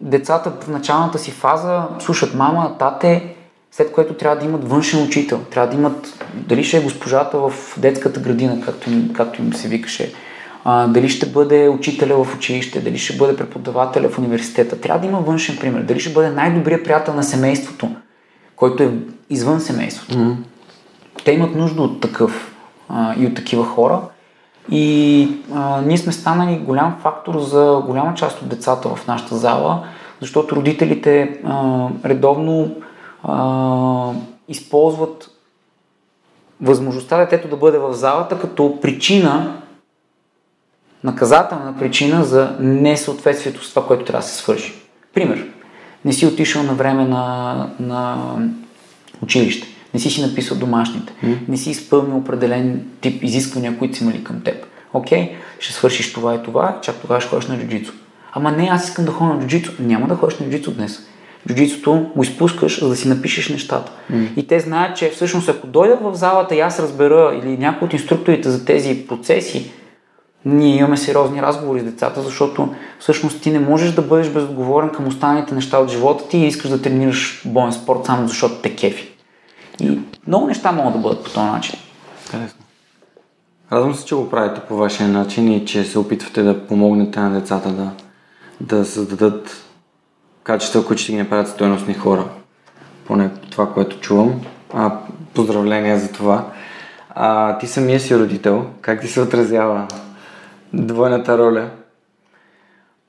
децата 0.00 0.52
в 0.60 0.68
началната 0.68 1.18
си 1.18 1.30
фаза 1.30 1.82
слушат 1.98 2.34
мама, 2.34 2.76
тате, 2.78 3.34
след 3.70 3.92
което 3.92 4.14
трябва 4.14 4.36
да 4.36 4.44
имат 4.44 4.68
външен 4.68 5.04
учител. 5.04 5.40
Трябва 5.50 5.70
да 5.70 5.76
имат, 5.76 6.24
дали 6.34 6.64
ще 6.64 6.76
е 6.76 6.82
госпожата 6.82 7.38
в 7.38 7.52
детската 7.78 8.20
градина, 8.20 8.60
както 8.60 8.90
им, 8.90 9.12
както 9.12 9.42
им 9.42 9.52
се 9.52 9.68
викаше, 9.68 10.12
а, 10.64 10.86
дали 10.86 11.08
ще 11.08 11.26
бъде 11.26 11.68
учителя 11.68 12.24
в 12.24 12.34
училище, 12.34 12.80
дали 12.80 12.98
ще 12.98 13.16
бъде 13.16 13.36
преподавателя 13.36 14.08
в 14.08 14.18
университета. 14.18 14.80
Трябва 14.80 15.00
да 15.00 15.06
има 15.06 15.20
външен 15.20 15.56
пример. 15.56 15.82
Дали 15.82 16.00
ще 16.00 16.12
бъде 16.12 16.30
най-добрият 16.30 16.84
приятел 16.84 17.14
на 17.14 17.22
семейството, 17.22 17.90
който 18.56 18.82
е 18.82 18.90
извън 19.30 19.60
семейството. 19.60 20.14
Mm-hmm. 20.14 20.36
Те 21.24 21.32
имат 21.32 21.54
нужда 21.54 21.82
от 21.82 22.00
такъв 22.00 22.54
а, 22.88 23.14
и 23.18 23.26
от 23.26 23.34
такива 23.34 23.64
хора. 23.64 24.00
И 24.70 25.28
а, 25.54 25.80
ние 25.80 25.98
сме 25.98 26.12
станали 26.12 26.58
голям 26.58 26.96
фактор 27.00 27.40
за 27.40 27.82
голяма 27.86 28.14
част 28.14 28.42
от 28.42 28.48
децата 28.48 28.88
в 28.88 29.06
нашата 29.06 29.36
зала, 29.36 29.84
защото 30.20 30.56
родителите 30.56 31.40
а, 31.44 31.86
редовно 32.04 32.76
а, 33.24 34.12
използват 34.48 35.30
възможността 36.60 37.18
детето 37.18 37.48
да 37.48 37.56
бъде 37.56 37.78
в 37.78 37.92
залата 37.92 38.38
като 38.38 38.80
причина, 38.80 39.62
наказателна 41.04 41.78
причина 41.78 42.24
за 42.24 42.56
несъответствието 42.60 43.64
с 43.64 43.70
това, 43.70 43.86
което 43.86 44.04
трябва 44.04 44.20
да 44.20 44.28
се 44.28 44.36
свърши. 44.36 44.74
Пример. 45.14 45.46
Не 46.04 46.12
си 46.12 46.26
отишъл 46.26 46.62
на 46.62 46.74
време 46.74 47.04
на, 47.04 47.66
на 47.80 48.16
училище 49.22 49.77
не 49.98 50.02
си 50.02 50.10
си 50.10 50.22
написал 50.22 50.56
домашните, 50.56 51.12
mm. 51.24 51.36
не 51.48 51.56
си 51.56 51.70
изпълнил 51.70 52.16
определен 52.16 52.82
тип 53.00 53.22
изисквания, 53.22 53.78
които 53.78 53.96
си 53.96 54.04
имали 54.04 54.24
към 54.24 54.40
теб. 54.40 54.66
Окей, 54.92 55.36
ще 55.58 55.72
свършиш 55.72 56.12
това 56.12 56.34
и 56.34 56.42
това, 56.42 56.78
чак 56.82 56.96
тогава 56.96 57.20
ще 57.20 57.30
ходиш 57.30 57.48
на 57.48 57.58
джуджицу. 57.58 57.92
Ама 58.32 58.52
не, 58.52 58.68
аз 58.72 58.88
искам 58.88 59.04
да 59.04 59.12
ходя 59.12 59.34
на 59.34 59.40
джуджицу. 59.40 59.72
Няма 59.78 60.08
да 60.08 60.14
ходиш 60.14 60.38
на 60.38 60.46
джуджицу 60.46 60.70
днес. 60.70 61.06
Джуджицуто 61.48 62.10
го 62.16 62.22
изпускаш, 62.22 62.80
за 62.80 62.88
да 62.88 62.96
си 62.96 63.08
напишеш 63.08 63.48
нещата. 63.48 63.92
Mm. 64.12 64.28
И 64.36 64.46
те 64.46 64.60
знаят, 64.60 64.96
че 64.96 65.10
всъщност 65.10 65.48
ако 65.48 65.66
дойдат 65.66 66.00
в 66.02 66.14
залата 66.14 66.54
и 66.54 66.60
аз 66.60 66.80
разбера 66.80 67.40
или 67.42 67.58
някой 67.58 67.86
от 67.86 67.92
инструкторите 67.92 68.50
за 68.50 68.64
тези 68.64 69.06
процеси, 69.08 69.70
ние 70.44 70.76
имаме 70.76 70.96
сериозни 70.96 71.42
разговори 71.42 71.80
с 71.80 71.84
децата, 71.84 72.22
защото 72.22 72.74
всъщност 72.98 73.42
ти 73.42 73.50
не 73.50 73.58
можеш 73.58 73.92
да 73.92 74.02
бъдеш 74.02 74.28
безотговорен 74.28 74.90
към 74.90 75.06
останалите 75.06 75.54
неща 75.54 75.78
от 75.78 75.90
живота 75.90 76.28
ти 76.28 76.38
и 76.38 76.46
искаш 76.46 76.70
да 76.70 76.82
тренираш 76.82 77.42
боен 77.46 77.72
спорт 77.72 78.04
само 78.04 78.28
защото 78.28 78.54
те 78.54 78.76
кефи. 78.76 79.17
И 79.80 80.00
много 80.26 80.46
неща 80.46 80.72
могат 80.72 80.92
да 80.92 80.98
бъдат 80.98 81.24
по 81.24 81.30
този 81.30 81.46
начин. 81.46 81.78
Интересно. 82.24 82.64
Радвам 83.72 83.94
се, 83.94 84.04
че 84.04 84.14
го 84.14 84.30
правите 84.30 84.60
по 84.60 84.76
вашия 84.76 85.08
начин 85.08 85.52
и 85.52 85.66
че 85.66 85.84
се 85.84 85.98
опитвате 85.98 86.42
да 86.42 86.66
помогнете 86.66 87.20
на 87.20 87.40
децата 87.40 87.72
да, 87.72 87.90
да 88.60 88.84
създадат 88.84 89.64
качества, 90.42 90.86
които 90.86 91.02
ще 91.02 91.12
ги 91.12 91.18
направят 91.18 91.48
стоеностни 91.48 91.94
хора. 91.94 92.24
Поне 93.06 93.30
това, 93.50 93.72
което 93.72 94.00
чувам. 94.00 94.40
А, 94.74 94.98
поздравления 95.34 95.98
за 95.98 96.12
това. 96.12 96.46
А, 97.10 97.58
ти 97.58 97.66
самия 97.66 98.00
си 98.00 98.18
родител. 98.18 98.66
Как 98.80 99.00
ти 99.00 99.08
се 99.08 99.20
отразява 99.20 99.86
двойната 100.72 101.38
роля? 101.38 101.70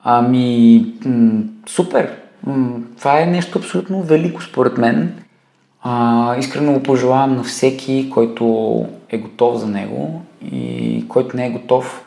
Ами, 0.00 0.84
м- 1.04 1.42
супер. 1.66 2.16
М- 2.46 2.80
това 2.98 3.20
е 3.20 3.26
нещо 3.26 3.58
абсолютно 3.58 4.02
велико 4.02 4.42
според 4.42 4.78
мен. 4.78 5.22
А, 5.82 6.36
искрено 6.38 6.72
го 6.72 6.82
пожелавам 6.82 7.36
на 7.36 7.42
всеки, 7.42 8.10
който 8.10 8.86
е 9.08 9.18
готов 9.18 9.58
за 9.58 9.66
него 9.66 10.22
и 10.52 11.04
който 11.08 11.36
не 11.36 11.46
е 11.46 11.50
готов, 11.50 12.04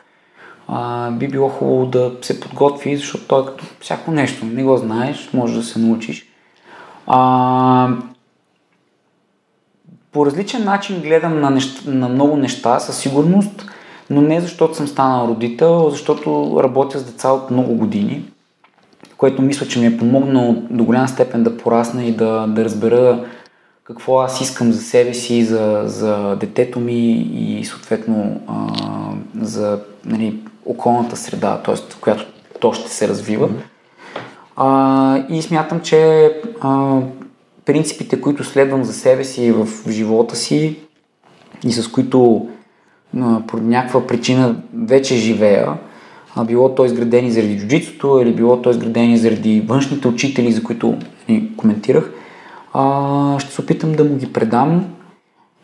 а, 0.68 1.12
би 1.12 1.28
било 1.28 1.50
хубаво 1.50 1.86
да 1.86 2.12
се 2.22 2.40
подготви, 2.40 2.98
защото 2.98 3.28
той 3.28 3.42
е 3.42 3.46
като 3.46 3.66
всяко 3.80 4.12
нещо. 4.12 4.46
Не 4.46 4.64
го 4.64 4.78
знаеш, 4.78 5.30
може 5.34 5.56
да 5.56 5.64
се 5.64 5.80
научиш. 5.80 6.26
А, 7.08 7.90
по 10.12 10.26
различен 10.26 10.64
начин 10.64 11.02
гледам 11.02 11.42
на, 11.42 11.50
неща, 11.50 11.92
на 11.92 12.10
много 12.10 12.38
неща, 12.38 12.80
със 12.80 12.98
сигурност, 12.98 13.72
но 14.10 14.22
не 14.22 14.42
защото 14.42 14.76
съм 14.76 14.88
станал 14.88 15.28
родител, 15.28 15.90
защото 15.90 16.60
работя 16.64 17.00
с 17.00 17.06
деца 17.06 17.32
от 17.32 17.52
много 17.52 17.76
години, 17.76 18.26
което 19.18 19.42
мисля, 19.42 19.68
че 19.68 19.80
ми 19.80 19.86
е 19.86 19.98
помогнало 19.98 20.56
до 20.70 20.84
голяма 20.84 21.08
степен 21.08 21.44
да 21.44 21.58
порасна 21.58 22.04
и 22.04 22.12
да, 22.12 22.48
да 22.48 22.66
разбера 22.66 23.26
какво 23.84 24.20
аз 24.20 24.42
искам 24.42 24.72
за 24.72 24.82
себе 24.82 25.14
си, 25.14 25.44
за, 25.44 25.84
за 25.86 26.36
детето 26.36 26.80
ми 26.80 27.12
и 27.34 27.66
съответно 27.66 28.42
а, 28.48 28.68
за 29.42 29.80
нали, 30.06 30.40
околната 30.66 31.16
среда, 31.16 31.62
т.е. 31.66 31.76
в 31.76 32.00
която 32.00 32.26
то 32.60 32.74
ще 32.74 32.90
се 32.90 33.08
развива. 33.08 33.50
А, 34.56 35.26
и 35.30 35.42
смятам, 35.42 35.80
че 35.82 36.32
а, 36.62 37.00
принципите, 37.66 38.22
които 38.22 38.44
следвам 38.44 38.84
за 38.84 38.94
себе 38.94 39.24
си 39.24 39.52
в, 39.52 39.68
живота 39.90 40.36
си 40.36 40.80
и 41.66 41.72
с 41.72 41.88
които 41.88 42.48
по 43.48 43.58
някаква 43.58 44.08
причина 44.08 44.56
вече 44.74 45.16
живея, 45.16 45.74
а 46.36 46.44
било 46.44 46.76
то 46.76 46.86
изградени 46.86 47.32
заради 47.32 47.60
джуджитото 47.60 48.20
или 48.22 48.34
било 48.34 48.62
то 48.62 48.70
изградени 48.70 49.18
заради 49.18 49.62
външните 49.62 50.08
учители, 50.08 50.52
за 50.52 50.64
които 50.64 50.98
нали, 51.30 51.52
коментирах, 51.58 52.12
а, 52.74 53.40
ще 53.40 53.54
се 53.54 53.62
опитам 53.62 53.92
да 53.94 54.04
му 54.04 54.16
ги 54.16 54.34
предам, 54.34 54.86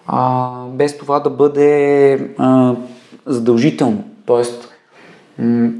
а, 0.07 0.49
без 0.67 0.97
това 0.97 1.19
да 1.19 1.29
бъде 1.29 2.13
а, 2.37 2.75
задължително. 3.25 4.03
Тоест, 4.25 4.69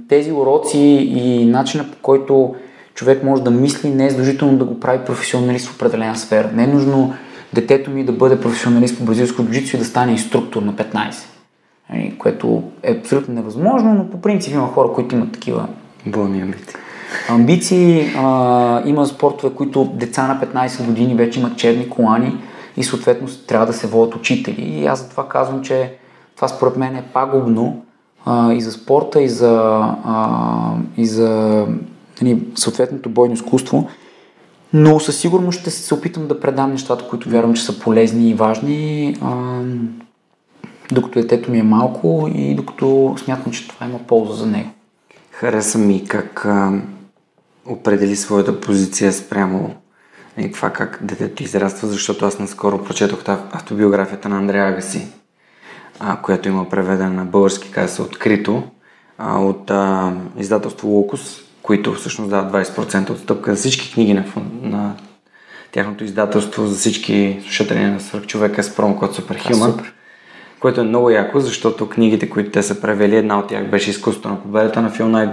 тези 0.09 0.31
уроци 0.31 0.79
и 0.79 1.45
начина 1.45 1.83
по 1.91 1.97
който 2.01 2.55
човек 2.93 3.23
може 3.23 3.43
да 3.43 3.51
мисли, 3.51 3.89
не 3.89 4.05
е 4.05 4.09
задължително 4.09 4.57
да 4.57 4.65
го 4.65 4.79
прави 4.79 5.05
професионалист 5.05 5.67
в 5.67 5.75
определена 5.75 6.15
сфера. 6.15 6.51
Не 6.53 6.63
е 6.63 6.67
нужно 6.67 7.13
детето 7.53 7.91
ми 7.91 8.03
да 8.03 8.11
бъде 8.11 8.41
професионалист 8.41 8.97
по 8.97 9.03
бразилско 9.03 9.43
джуджицу 9.43 9.75
и 9.75 9.79
да 9.79 9.85
стане 9.85 10.11
инструктор 10.11 10.61
на 10.61 10.73
15. 10.73 11.13
Нали, 11.89 12.15
което 12.17 12.63
е 12.83 12.91
абсолютно 12.91 13.33
невъзможно, 13.33 13.93
но 13.93 14.09
по 14.09 14.21
принцип 14.21 14.53
има 14.53 14.67
хора, 14.67 14.93
които 14.93 15.15
имат 15.15 15.31
такива 15.31 15.67
Бълни 16.05 16.53
амбиции. 17.29 18.13
А, 18.17 18.81
има 18.85 19.05
спортове, 19.05 19.55
които 19.55 19.85
деца 19.93 20.27
на 20.27 20.65
15 20.67 20.85
години 20.85 21.15
вече 21.15 21.39
имат 21.39 21.57
черни 21.57 21.89
колани 21.89 22.37
и 22.77 22.83
съответно 22.83 23.27
трябва 23.47 23.65
да 23.65 23.73
се 23.73 23.87
водят 23.87 24.15
учители. 24.15 24.61
И 24.61 24.85
аз 24.85 24.99
затова 24.99 25.27
казвам, 25.27 25.61
че 25.61 25.93
това 26.35 26.47
според 26.47 26.77
мен 26.77 26.95
е 26.95 27.03
пагубно 27.13 27.81
а, 28.25 28.53
и 28.53 28.61
за 28.61 28.71
спорта, 28.71 29.21
и 29.21 29.29
за, 29.29 29.79
а, 30.05 30.73
и 30.97 31.05
за 31.05 31.65
нали, 32.21 32.43
съответното 32.55 33.09
бойно 33.09 33.33
изкуство. 33.33 33.87
Но 34.73 34.99
със 34.99 35.19
сигурност 35.19 35.59
ще 35.59 35.71
се 35.71 35.93
опитам 35.93 36.27
да 36.27 36.39
предам 36.39 36.71
нещата, 36.71 37.07
които 37.09 37.29
вярвам, 37.29 37.53
че 37.53 37.63
са 37.63 37.79
полезни 37.79 38.29
и 38.29 38.33
важни, 38.33 39.15
а, 39.21 39.61
докато 40.91 41.19
детето 41.19 41.51
ми 41.51 41.59
е 41.59 41.63
малко 41.63 42.29
и 42.35 42.55
докато 42.55 43.15
смятам, 43.17 43.53
че 43.53 43.67
това 43.67 43.85
има 43.85 43.99
полза 43.99 44.33
за 44.33 44.45
него. 44.45 44.69
Хареса 45.31 45.77
ми 45.77 46.05
как 46.07 46.45
а, 46.45 46.71
определи 47.69 48.15
своята 48.15 48.62
позиция 48.62 49.13
спрямо 49.13 49.75
и 50.38 50.41
нали, 50.41 50.51
това 50.51 50.69
как 50.69 50.99
детето 51.01 51.43
израства, 51.43 51.88
защото 51.88 52.25
аз 52.25 52.39
наскоро 52.39 52.84
прочетох 52.84 53.19
автобиографията 53.27 54.29
на 54.29 54.38
Андрея 54.38 54.67
Агаси, 54.67 55.08
а, 55.99 56.21
която 56.21 56.47
има 56.47 56.69
преведена 56.69 57.13
на 57.13 57.25
български, 57.25 57.71
каза 57.71 57.93
се 57.93 58.02
Открито, 58.02 58.63
а, 59.17 59.39
от 59.39 59.71
а, 59.71 60.13
издателство 60.37 60.87
Локус, 60.87 61.41
които 61.63 61.93
всъщност 61.93 62.29
дават 62.29 62.67
20% 62.67 63.10
отстъпка 63.10 63.52
за 63.52 63.58
всички 63.58 63.93
книги 63.93 64.13
на, 64.13 64.25
на 64.62 64.96
тяхното 65.71 66.04
издателство, 66.04 66.67
за 66.67 66.75
всички 66.75 67.39
слушатели 67.41 67.85
на 67.85 68.00
Свърхчовека 68.00 68.63
с 68.63 68.75
промокод 68.75 69.17
Superhuman. 69.17 69.83
Което 70.60 70.81
е 70.81 70.83
много 70.83 71.10
яко, 71.10 71.39
защото 71.39 71.89
книгите, 71.89 72.29
които 72.29 72.52
те 72.52 72.63
са 72.63 72.81
превели, 72.81 73.15
една 73.15 73.39
от 73.39 73.48
тях 73.48 73.69
беше 73.69 73.89
изкуството 73.89 74.29
на 74.29 74.41
победата 74.41 74.81
на 74.81 74.89
Фил 74.89 75.10
Найт, 75.10 75.29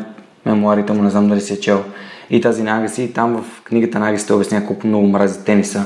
мемуарите 0.46 0.92
му, 0.92 1.02
не 1.02 1.10
знам 1.10 1.28
дали 1.28 1.40
си 1.40 1.52
е 1.52 1.60
чел 1.60 1.84
и 2.30 2.40
тази 2.40 2.62
Нагаси. 2.62 3.02
И 3.02 3.12
там 3.12 3.42
в 3.42 3.62
книгата 3.62 3.98
Нагаси 3.98 4.26
те 4.26 4.32
обясня 4.32 4.66
колко 4.66 4.86
много 4.86 5.06
мрази 5.06 5.44
тениса, 5.44 5.84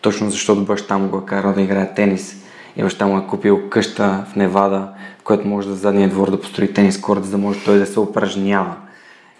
точно 0.00 0.30
защото 0.30 0.64
баща 0.64 0.98
му 0.98 1.08
го 1.08 1.18
е 1.18 1.26
карал 1.26 1.52
да 1.52 1.62
играе 1.62 1.94
тенис. 1.94 2.36
И 2.76 2.82
баща 2.82 3.06
му 3.06 3.18
е 3.18 3.26
купил 3.26 3.68
къща 3.70 4.24
в 4.32 4.36
Невада, 4.36 4.88
в 5.20 5.22
която 5.22 5.48
може 5.48 5.68
да 5.68 5.74
задния 5.74 6.08
двор 6.08 6.30
да 6.30 6.40
построи 6.40 6.72
тенис 6.72 7.00
корт, 7.00 7.24
за 7.24 7.30
да 7.30 7.38
може 7.38 7.64
той 7.64 7.78
да 7.78 7.86
се 7.86 8.00
упражнява. 8.00 8.74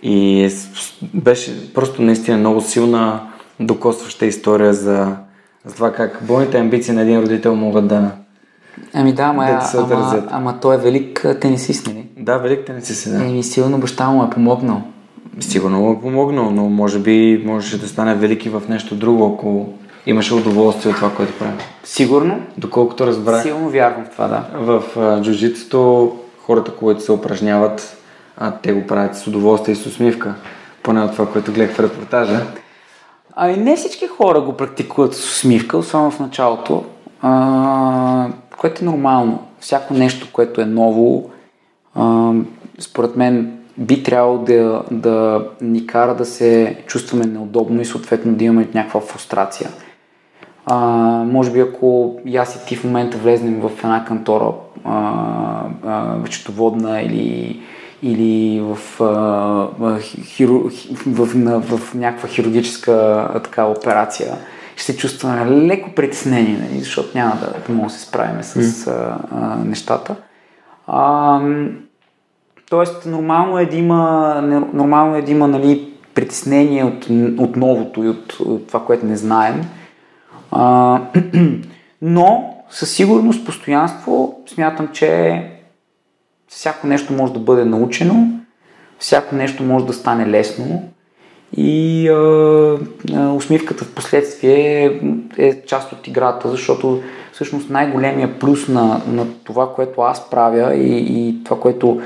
И 0.03 0.48
беше 1.14 1.72
просто 1.74 2.03
наистина 2.03 2.36
много 2.36 2.61
силна, 2.61 3.20
докосваща 3.61 4.26
история 4.26 4.74
за, 4.74 5.16
за 5.64 5.74
това 5.74 5.92
как 5.92 6.18
бойните 6.22 6.59
амбиции 6.59 6.94
на 6.94 7.03
един 7.03 7.20
родител 7.20 7.55
могат 7.55 7.88
да 7.88 8.11
Ами 8.94 9.12
да, 9.12 9.22
ама, 9.22 9.46
да 9.46 9.61
се 9.61 9.76
ама, 9.78 10.22
ама 10.30 10.61
той 10.61 10.74
е 10.74 10.78
велик 10.78 11.26
тенисист, 11.40 11.86
нали? 11.86 12.07
Да, 12.18 12.38
велик 12.38 12.66
тенисист, 12.66 13.11
да. 13.11 13.24
Еми, 13.24 13.42
силно 13.42 13.78
баща 13.78 14.11
му 14.11 14.24
е 14.24 14.30
помогнал. 14.30 14.82
Сигурно 15.41 15.80
му 15.80 15.93
е 15.93 16.01
помогнал, 16.01 16.51
но 16.51 16.68
може 16.68 16.99
би 16.99 17.43
можеше 17.47 17.80
да 17.80 17.89
стане 17.89 18.14
велики 18.14 18.49
в 18.49 18.62
нещо 18.68 18.95
друго, 18.95 19.35
ако 19.35 19.66
имаше 20.07 20.35
удоволствие 20.35 20.91
от 20.91 20.97
това, 20.97 21.11
което 21.14 21.39
прави. 21.39 21.53
Сигурно. 21.85 22.41
Доколкото 22.59 23.07
разбрах. 23.07 23.43
Силно 23.43 23.68
вярвам 23.68 24.05
в 24.05 24.11
това, 24.11 24.28
да. 24.28 24.45
В 24.55 24.83
джуджитото 25.22 26.12
хората, 26.47 26.74
които 26.74 27.01
се 27.01 27.12
упражняват, 27.12 27.97
а 28.37 28.51
те 28.51 28.72
го 28.72 28.87
правят 28.87 29.16
с 29.16 29.26
удоволствие 29.26 29.72
и 29.72 29.76
с 29.76 29.87
усмивка. 29.87 30.35
Поне 30.83 31.03
от 31.03 31.12
това, 31.12 31.26
което 31.26 31.53
гледах 31.53 31.76
в 31.76 31.80
репортажа. 31.80 32.47
Ами 33.37 33.57
не 33.57 33.76
всички 33.76 34.07
хора 34.07 34.41
го 34.41 34.53
практикуват 34.53 35.14
с 35.14 35.24
усмивка, 35.24 35.78
особено 35.78 36.11
в 36.11 36.20
началото, 36.20 36.85
а, 37.22 38.28
което 38.59 38.85
е 38.85 38.85
нормално. 38.85 39.43
Всяко 39.61 39.95
нещо, 39.95 40.28
което 40.33 40.61
е 40.61 40.64
ново, 40.64 41.30
а, 41.95 42.33
според 42.78 43.16
мен 43.16 43.59
би 43.79 44.03
трябвало 44.03 44.39
да, 44.39 44.83
да 44.91 45.47
ни 45.61 45.87
кара 45.87 46.14
да 46.14 46.25
се 46.25 46.77
чувстваме 46.87 47.25
неудобно 47.25 47.81
и 47.81 47.85
съответно 47.85 48.33
да 48.33 48.45
имаме 48.45 48.68
някаква 48.75 49.01
фрустрация. 49.01 49.70
А, 50.66 50.77
може 51.25 51.51
би 51.53 51.61
ако 51.61 52.20
и 52.27 52.37
аз 52.37 52.57
и 52.57 52.66
ти 52.66 52.77
в 52.77 52.85
момента 52.85 53.18
влезнем 53.18 53.61
в 53.61 53.70
една 53.79 54.05
кантора, 54.05 54.53
а, 54.85 55.64
а, 55.87 56.16
счетоводна 56.31 57.03
или, 57.03 57.61
или 58.03 58.61
в, 58.61 59.03
а, 59.03 60.01
хиру, 60.25 60.70
в, 61.07 61.29
в, 61.35 61.79
в 61.79 61.95
някаква 61.95 62.29
хирургическа 62.29 63.29
така, 63.45 63.64
операция, 63.64 64.35
ще 64.77 64.93
се 64.93 64.97
чувстваме 64.99 65.51
леко 65.51 65.91
притеснени, 65.95 66.59
нали, 66.61 66.79
защото 66.81 67.18
няма 67.18 67.37
да, 67.37 67.55
да 67.66 67.73
можем 67.73 67.89
да 67.89 67.95
се 67.95 68.01
справим 68.01 68.43
с 68.43 68.55
mm. 68.55 68.91
а, 68.91 69.18
а, 69.33 69.57
нещата. 69.64 70.16
А, 70.87 71.41
тоест, 72.73 73.07
нормално 73.07 73.59
е 73.59 73.66
да 73.66 73.77
има, 73.77 74.41
нормално 74.73 75.16
е 75.16 75.23
да 75.23 75.31
има 75.31 75.49
нали, 75.49 75.93
притеснение 76.14 76.85
от, 76.85 77.07
от 77.39 77.57
новото 77.57 78.05
и 78.05 78.09
от, 78.09 78.33
от 78.33 78.66
това, 78.66 78.85
което 78.85 79.07
не 79.07 79.16
знаем. 79.16 79.64
А, 80.51 81.01
но 82.03 82.55
със 82.70 82.91
сигурност, 82.91 83.47
постоянство, 83.47 84.41
смятам, 84.47 84.89
че 84.93 85.43
всяко 86.49 86.87
нещо 86.87 87.12
може 87.12 87.33
да 87.33 87.39
бъде 87.39 87.64
научено, 87.64 88.41
всяко 88.99 89.35
нещо 89.35 89.62
може 89.62 89.87
да 89.87 89.93
стане 89.93 90.27
лесно 90.27 90.83
и 91.57 92.09
а, 92.09 92.14
а, 93.14 93.33
усмивката 93.33 93.85
в 93.85 93.95
последствие 93.95 95.01
е, 95.39 95.62
част 95.62 95.93
от 95.93 96.07
играта, 96.07 96.49
защото 96.49 97.03
всъщност 97.33 97.70
най-големия 97.70 98.39
плюс 98.39 98.68
на, 98.68 99.03
на 99.09 99.27
това, 99.45 99.75
което 99.75 100.01
аз 100.01 100.31
правя 100.31 100.75
и, 100.75 100.99
и 100.99 101.45
това, 101.45 101.61
което 101.61 102.01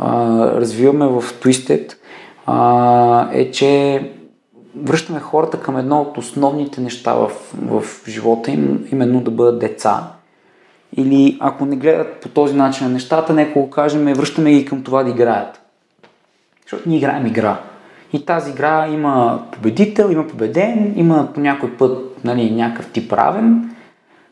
развиваме 0.00 1.06
в 1.06 1.22
Twisted, 1.22 1.92
а, 2.46 3.28
е, 3.32 3.50
че 3.50 4.02
връщаме 4.76 5.20
хората 5.20 5.60
към 5.60 5.76
едно 5.76 6.00
от 6.00 6.18
основните 6.18 6.80
неща 6.80 7.14
в, 7.14 7.30
в 7.54 7.84
живота 8.08 8.50
им, 8.50 8.88
именно 8.92 9.20
да 9.20 9.30
бъдат 9.30 9.58
деца. 9.58 10.12
Или 10.96 11.38
ако 11.40 11.64
не 11.64 11.76
гледат 11.76 12.20
по 12.20 12.28
този 12.28 12.54
начин 12.54 12.86
на 12.86 12.92
нещата, 12.92 13.34
нека 13.34 13.60
го 13.60 13.70
кажем, 13.70 14.14
връщаме 14.14 14.50
ги 14.50 14.64
към 14.64 14.82
това 14.82 15.02
да 15.02 15.10
играят. 15.10 15.60
Защото 16.62 16.88
ние 16.88 16.98
играем 16.98 17.26
игра. 17.26 17.60
И 18.12 18.24
тази 18.24 18.50
игра 18.50 18.88
има 18.88 19.42
победител, 19.52 20.08
има 20.10 20.26
победен, 20.26 20.92
има 20.96 21.28
по 21.34 21.40
някой 21.40 21.70
път 21.70 22.24
нали, 22.24 22.50
някакъв 22.50 22.92
тип 22.92 23.12
равен, 23.12 23.70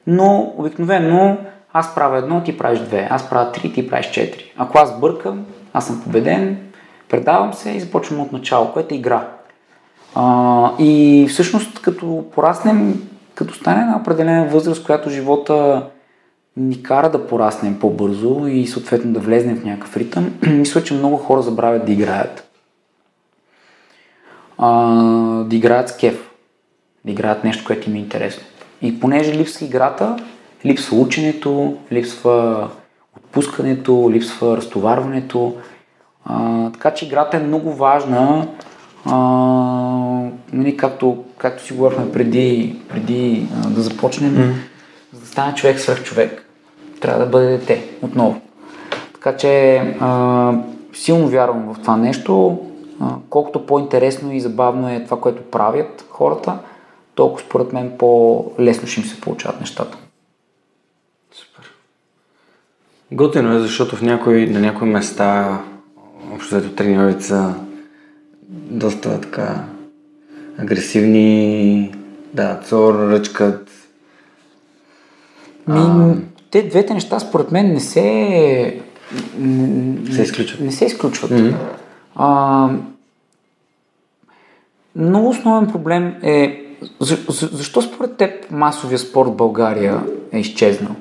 но 0.07 0.55
обикновено 0.57 1.39
аз 1.73 1.95
правя 1.95 2.19
едно, 2.19 2.43
ти 2.43 2.59
правиш 2.59 2.79
две, 2.79 3.09
аз 3.11 3.31
правя 3.31 3.53
три, 3.53 3.73
ти 3.73 3.89
правиш 3.89 4.07
четири. 4.07 4.53
Ако 4.57 4.79
аз 4.79 5.01
бъркам, 5.01 5.47
аз 5.77 5.87
съм 5.87 6.01
победен, 6.03 6.59
предавам 7.09 7.55
се 7.55 7.71
и 7.71 7.81
започвам 7.81 8.21
от 8.21 8.33
начало, 8.33 8.73
което 8.73 8.95
е 8.95 8.97
игра. 8.97 9.29
А, 10.15 10.73
и 10.79 11.27
всъщност 11.31 11.83
като 11.83 12.25
пораснем, 12.35 13.09
като 13.35 13.55
стане 13.55 13.85
на 13.85 13.97
определена 13.97 14.47
възраст, 14.47 14.85
която 14.85 15.11
живота 15.11 15.87
ни 16.57 16.83
кара 16.83 17.11
да 17.11 17.27
пораснем 17.27 17.79
по-бързо 17.79 18.47
и 18.47 18.67
съответно 18.67 19.13
да 19.13 19.21
влезнем 19.21 19.57
в 19.57 19.65
някакъв 19.65 19.97
ритъм, 19.97 20.35
мисля, 20.47 20.85
че 20.85 20.95
много 20.95 21.17
хора 21.17 21.43
забравят 21.43 21.87
да 21.87 21.93
играят. 21.93 22.49
А, 24.59 24.95
да 25.45 25.57
играят 25.57 25.89
с 25.89 25.97
кеф. 25.97 26.31
Да 27.05 27.13
играят 27.13 27.45
нещо, 27.45 27.65
което 27.67 27.91
им 27.91 27.97
е 27.97 27.99
интересно. 27.99 28.43
И 28.83 29.01
понеже 29.01 29.35
липсва 29.35 29.67
играта, 29.67 30.17
липсва 30.65 30.99
ученето, 30.99 31.77
липсва 31.93 32.69
отпускането, 33.17 34.11
липсва 34.13 34.57
разтоварването. 34.57 35.55
А, 36.25 36.71
така 36.73 36.95
че 36.95 37.05
играта 37.07 37.37
е 37.37 37.41
много 37.41 37.73
важна 37.73 38.49
а, 39.05 39.17
нали, 40.53 40.77
както, 40.77 41.25
както 41.39 41.65
си 41.65 41.73
говорихме 41.73 42.13
преди, 42.13 42.77
преди 42.89 43.49
а, 43.55 43.69
да 43.69 43.81
започнем, 43.81 44.35
mm. 44.35 44.55
за 45.13 45.21
да 45.21 45.27
стане 45.27 45.55
човек 45.55 45.81
свръх 45.81 46.03
човек, 46.03 46.49
трябва 47.01 47.25
да 47.25 47.31
бъде 47.31 47.47
дете 47.47 47.91
отново. 48.03 48.41
Така 49.15 49.37
че 49.37 49.77
а, 50.01 50.53
силно 50.95 51.29
вярвам 51.29 51.75
в 51.75 51.81
това 51.81 51.97
нещо. 51.97 52.59
А, 53.01 53.15
колкото 53.31 53.67
по-интересно 53.67 54.33
и 54.33 54.41
забавно 54.41 54.89
е 54.89 55.05
това, 55.05 55.21
което 55.21 55.43
правят 55.43 56.05
хората, 56.11 56.59
толкова 57.15 57.47
според 57.47 57.73
мен 57.73 57.93
по-лесно 57.99 58.89
ще 58.89 59.01
им 59.01 59.07
се 59.07 59.21
получават 59.21 59.61
нещата. 59.61 59.99
Супер. 61.33 61.71
Готино 63.13 63.57
е, 63.57 63.59
защото 63.59 63.97
в 63.97 64.03
някои, 64.03 64.51
на 64.51 64.61
някои 64.61 64.89
места 64.89 65.59
общо 66.35 66.75
треньорите 66.75 67.25
са 67.25 67.55
доста 68.51 69.21
така 69.21 69.65
агресивни, 70.59 71.95
да, 72.35 72.61
цор, 72.65 72.95
ръчкат. 72.95 73.71
Ми, 75.69 75.79
а... 75.79 76.15
Те 76.51 76.63
двете 76.63 76.95
неща 76.95 77.21
според 77.21 77.53
мен 77.53 77.73
не 77.73 77.81
се... 77.81 78.81
се 80.13 80.23
изключват. 80.23 80.61
Не 80.61 80.73
се 80.73 80.85
изключват. 80.85 81.31
Mm-hmm. 81.31 81.55
А, 82.15 82.69
много 84.97 85.29
основен 85.29 85.67
проблем 85.67 86.15
е 86.23 86.63
за, 87.01 87.19
за, 87.29 87.47
защо 87.47 87.83
според 87.83 88.17
теб 88.17 88.51
масовия 88.51 88.99
спорт 88.99 89.29
в 89.29 89.37
България 89.37 90.03
е 90.33 90.39
изчезнал? 90.39 90.97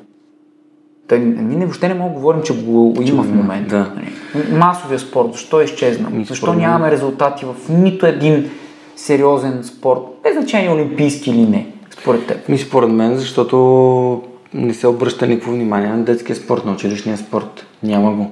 Та, 1.08 1.18
ние 1.18 1.66
въобще 1.66 1.88
не 1.88 1.94
можем 1.94 2.14
да 2.14 2.20
говорим, 2.20 2.42
че 2.42 2.64
го 2.64 2.94
има 3.02 3.24
в 3.24 3.34
момента. 3.34 3.76
Да. 3.76 3.92
Нали? 3.96 4.58
Масовия 4.58 5.00
спорт, 5.00 5.34
защо 5.34 5.62
е 5.62 5.64
изчезнал? 5.64 6.12
Ми, 6.12 6.26
защо 6.26 6.46
според... 6.46 6.62
нямаме 6.62 6.92
резултати 6.92 7.46
в 7.46 7.56
нито 7.70 8.06
един 8.06 8.50
сериозен 8.96 9.64
спорт, 9.64 10.00
без 10.24 10.34
значение 10.34 10.72
олимпийски 10.72 11.32
или 11.32 11.42
не, 11.42 11.68
според 12.00 12.28
теб? 12.28 12.50
Ми 12.50 12.58
според 12.58 12.90
мен, 12.90 13.18
защото 13.18 14.24
не 14.54 14.74
се 14.74 14.88
обръща 14.88 15.28
никакво 15.28 15.52
внимание 15.52 15.90
на 15.90 16.04
детския 16.04 16.36
спорт, 16.36 16.66
на 16.66 16.72
училищния 16.72 17.18
спорт. 17.18 17.66
Няма 17.84 18.12
го. 18.12 18.32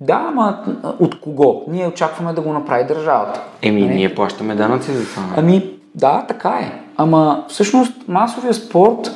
Да, 0.00 0.26
ама 0.28 0.58
от 1.00 1.20
кого? 1.20 1.62
Ние 1.68 1.86
очакваме 1.86 2.32
да 2.32 2.40
го 2.40 2.52
направи 2.52 2.84
държавата. 2.84 3.42
Еми, 3.62 3.80
не? 3.80 3.86
Нали? 3.86 3.96
ние 3.96 4.14
плащаме 4.14 4.54
данъци 4.54 4.92
за 4.92 5.04
това. 5.04 5.22
Ами, 5.36 5.70
да, 5.94 6.24
така 6.28 6.48
е. 6.48 6.80
Ама 6.96 7.44
всъщност 7.48 8.08
масовия 8.08 8.54
спорт 8.54 9.10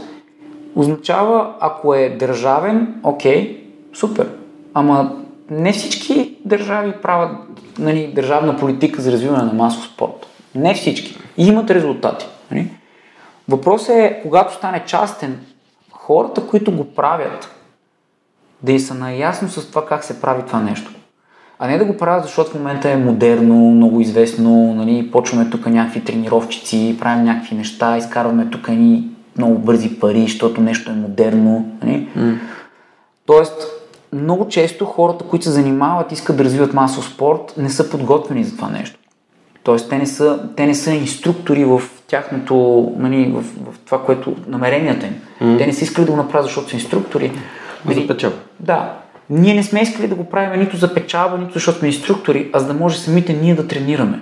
означава, 0.76 1.54
ако 1.60 1.94
е 1.94 2.08
държавен, 2.08 2.94
окей, 3.02 3.64
супер. 3.94 4.28
Ама 4.74 5.12
не 5.50 5.72
всички 5.72 6.36
държави 6.44 6.92
правят 7.02 7.36
нали, 7.78 8.12
държавна 8.14 8.56
политика 8.56 9.02
за 9.02 9.12
развиване 9.12 9.42
на 9.42 9.52
масов 9.52 9.84
спорт. 9.84 10.26
Не 10.54 10.74
всички. 10.74 11.18
И 11.36 11.46
имат 11.46 11.70
резултати. 11.70 12.26
Нали? 12.50 12.70
Въпросът 13.48 13.88
е, 13.88 14.20
когато 14.22 14.54
стане 14.54 14.84
частен, 14.86 15.40
хората, 15.92 16.46
които 16.46 16.72
го 16.72 16.84
правят, 16.84 17.54
да 18.62 18.72
и 18.72 18.80
са 18.80 18.94
наясно 18.94 19.48
с 19.48 19.68
това 19.68 19.86
как 19.86 20.04
се 20.04 20.20
прави 20.20 20.42
това 20.46 20.60
нещо. 20.60 20.90
А 21.58 21.68
не 21.68 21.78
да 21.78 21.84
го 21.84 21.96
правят, 21.96 22.24
защото 22.24 22.50
в 22.50 22.54
момента 22.54 22.90
е 22.90 22.96
модерно, 22.96 23.54
много 23.54 24.00
известно, 24.00 24.74
нали, 24.74 25.10
почваме 25.10 25.50
тук 25.50 25.66
някакви 25.66 26.04
тренировчици, 26.04 26.96
правим 27.00 27.24
някакви 27.24 27.56
неща, 27.56 27.96
изкарваме 27.96 28.50
тук 28.50 28.68
ни 28.68 29.08
много 29.38 29.58
бързи 29.58 30.00
пари, 30.00 30.22
защото 30.22 30.60
нещо 30.60 30.90
е 30.90 30.94
модерно. 30.94 31.72
Нали? 31.82 32.08
Mm. 32.16 32.38
Тоест, 33.26 33.66
много 34.12 34.48
често 34.48 34.84
хората, 34.84 35.24
които 35.24 35.44
се 35.44 35.50
занимават, 35.50 36.12
искат 36.12 36.36
да 36.36 36.44
развиват 36.44 36.74
масов 36.74 37.04
спорт, 37.04 37.54
не 37.56 37.70
са 37.70 37.90
подготвени 37.90 38.44
за 38.44 38.56
това 38.56 38.68
нещо. 38.68 38.98
Тоест, 39.62 39.90
те 39.90 39.98
не 39.98 40.06
са, 40.06 40.40
те 40.56 40.66
не 40.66 40.74
са 40.74 40.92
инструктори 40.92 41.64
в 41.64 41.82
тяхното, 42.06 42.54
нали, 42.98 43.32
в, 43.34 43.42
в 43.42 43.78
това, 43.86 44.04
което 44.04 44.36
намеренията 44.46 45.06
им. 45.06 45.14
Mm. 45.42 45.58
Те 45.58 45.66
не 45.66 45.72
са 45.72 45.84
искали 45.84 46.06
да 46.06 46.12
го 46.12 46.16
направят, 46.16 46.46
защото 46.46 46.70
са 46.70 46.76
инструктори. 46.76 47.32
Нали, 47.84 48.00
за 48.00 48.06
печал. 48.06 48.32
Да. 48.60 48.94
ние 49.30 49.54
не 49.54 49.62
сме 49.62 49.80
искали 49.80 50.08
да 50.08 50.14
го 50.14 50.24
правим 50.24 50.60
нито 50.60 50.76
за 50.76 50.94
печалба, 50.94 51.38
нито 51.38 51.52
защото 51.52 51.78
сме 51.78 51.88
инструктори, 51.88 52.50
а 52.52 52.58
за 52.58 52.66
да 52.66 52.74
може 52.74 52.98
самите 52.98 53.32
ние 53.32 53.54
да 53.54 53.66
тренираме. 53.66 54.20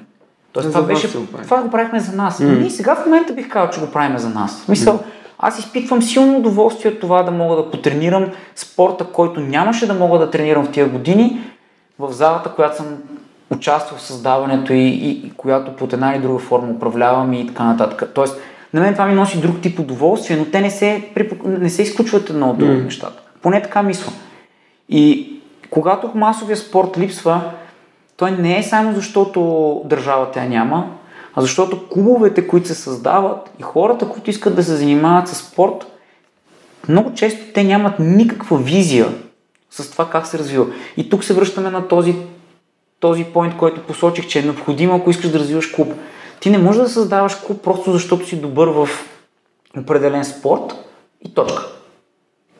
Тоест, 0.57 0.73
това, 0.73 0.83
беше, 0.83 1.13
това 1.43 1.63
го 1.63 1.71
правихме 1.71 2.01
за 2.01 2.17
нас. 2.17 2.39
Mm. 2.39 2.61
Ние 2.61 2.71
сега 2.71 2.95
в 2.95 3.05
момента 3.05 3.33
бих 3.33 3.49
казал, 3.49 3.71
че 3.71 3.81
го 3.81 3.87
правим 3.87 4.19
за 4.19 4.29
нас. 4.29 4.61
В 4.61 4.65
Смисъл, 4.65 5.01
аз 5.39 5.59
изпитвам 5.59 6.03
силно 6.03 6.39
удоволствие 6.39 6.91
от 6.91 7.01
това 7.01 7.23
да 7.23 7.31
мога 7.31 7.57
да 7.57 7.71
потренирам 7.71 8.27
спорта, 8.55 9.05
който 9.05 9.41
нямаше 9.41 9.87
да 9.87 9.95
мога 9.95 10.19
да 10.19 10.31
тренирам 10.31 10.65
в 10.65 10.71
тия 10.71 10.89
години, 10.89 11.41
в 11.99 12.13
залата, 12.13 12.51
която 12.51 12.77
съм 12.77 12.87
участвал 13.51 13.99
в 13.99 14.03
създаването 14.03 14.73
и, 14.73 14.79
и, 14.79 15.11
и 15.11 15.33
която 15.37 15.77
под 15.77 15.93
една 15.93 16.15
или 16.15 16.23
друга 16.23 16.39
форма 16.39 16.73
управлявам 16.73 17.33
и 17.33 17.47
така 17.47 17.65
нататък. 17.65 18.11
Тоест, 18.15 18.41
на 18.75 18.81
мен 18.81 18.93
това 18.93 19.07
ми 19.07 19.15
носи 19.15 19.41
друг 19.41 19.61
тип 19.61 19.79
удоволствие, 19.79 20.37
но 20.37 20.45
те 20.45 20.61
не 20.61 20.71
се, 20.71 21.11
не 21.45 21.71
се 21.71 21.83
изключват 21.83 22.31
едно 22.31 22.51
от 22.51 22.59
друго 22.59 22.73
mm. 22.73 22.85
нещата. 22.85 23.23
Поне 23.43 23.63
така 23.63 23.83
мисля. 23.83 24.13
И 24.89 25.33
когато 25.71 26.11
масовия 26.15 26.57
спорт 26.57 26.99
липсва, 26.99 27.41
той 28.17 28.31
не 28.31 28.59
е 28.59 28.62
само 28.62 28.95
защото 28.95 29.81
държавата 29.85 30.41
я 30.41 30.49
няма, 30.49 30.91
а 31.35 31.41
защото 31.41 31.89
клубовете, 31.89 32.47
които 32.49 32.69
се 32.69 32.75
създават 32.75 33.51
и 33.59 33.62
хората, 33.62 34.09
които 34.09 34.31
искат 34.31 34.57
да 34.57 34.64
се 34.64 34.77
занимават 34.77 35.29
с 35.29 35.37
спорт, 35.37 35.87
много 36.89 37.14
често 37.14 37.53
те 37.55 37.64
нямат 37.64 37.99
никаква 37.99 38.59
визия 38.59 39.09
с 39.71 39.91
това 39.91 40.11
как 40.11 40.27
се 40.27 40.39
развива. 40.39 40.67
И 40.97 41.11
тук 41.11 41.25
се 41.25 41.35
връщаме 41.35 41.71
на 41.71 41.89
този, 41.89 42.17
този 43.01 43.25
поинт, 43.25 43.57
който 43.57 43.87
посочих, 43.87 44.27
че 44.27 44.39
е 44.39 44.43
необходимо, 44.43 44.97
ако 44.97 45.11
искаш 45.11 45.31
да 45.31 45.39
развиваш 45.39 45.67
клуб. 45.67 45.93
Ти 46.41 46.51
не 46.51 46.59
можеш 46.59 46.83
да 46.83 46.89
създаваш 46.89 47.35
клуб 47.35 47.62
просто 47.62 47.93
защото 47.93 48.27
си 48.27 48.41
добър 48.41 48.69
в 48.69 48.89
определен 49.79 50.25
спорт 50.25 50.75
и 51.25 51.35
точка. 51.35 51.76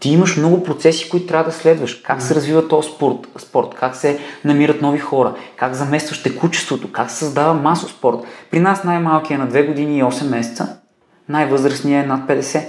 Ти 0.01 0.09
имаш 0.09 0.37
много 0.37 0.63
процеси, 0.63 1.09
които 1.09 1.27
трябва 1.27 1.45
да 1.45 1.53
следваш. 1.53 1.95
Как 1.95 2.23
се 2.23 2.35
развива 2.35 2.69
този 2.69 2.89
спорт, 2.89 3.29
спорт, 3.39 3.75
как 3.75 3.97
се 3.97 4.19
намират 4.45 4.83
нови 4.83 4.99
хора, 4.99 5.35
как 5.57 5.75
заместваш 5.75 6.23
текучеството, 6.23 6.93
как 6.93 7.11
се 7.11 7.17
създава 7.17 7.55
масов 7.55 7.91
спорт. 7.91 8.19
При 8.51 8.61
нас 8.61 8.85
най-малкият 8.85 9.41
е 9.41 9.45
на 9.45 9.51
2 9.51 9.67
години 9.67 9.99
и 9.99 10.03
8 10.03 10.29
месеца, 10.29 10.77
най-възрастният 11.29 12.05
е 12.05 12.09
над 12.09 12.29
50. 12.29 12.65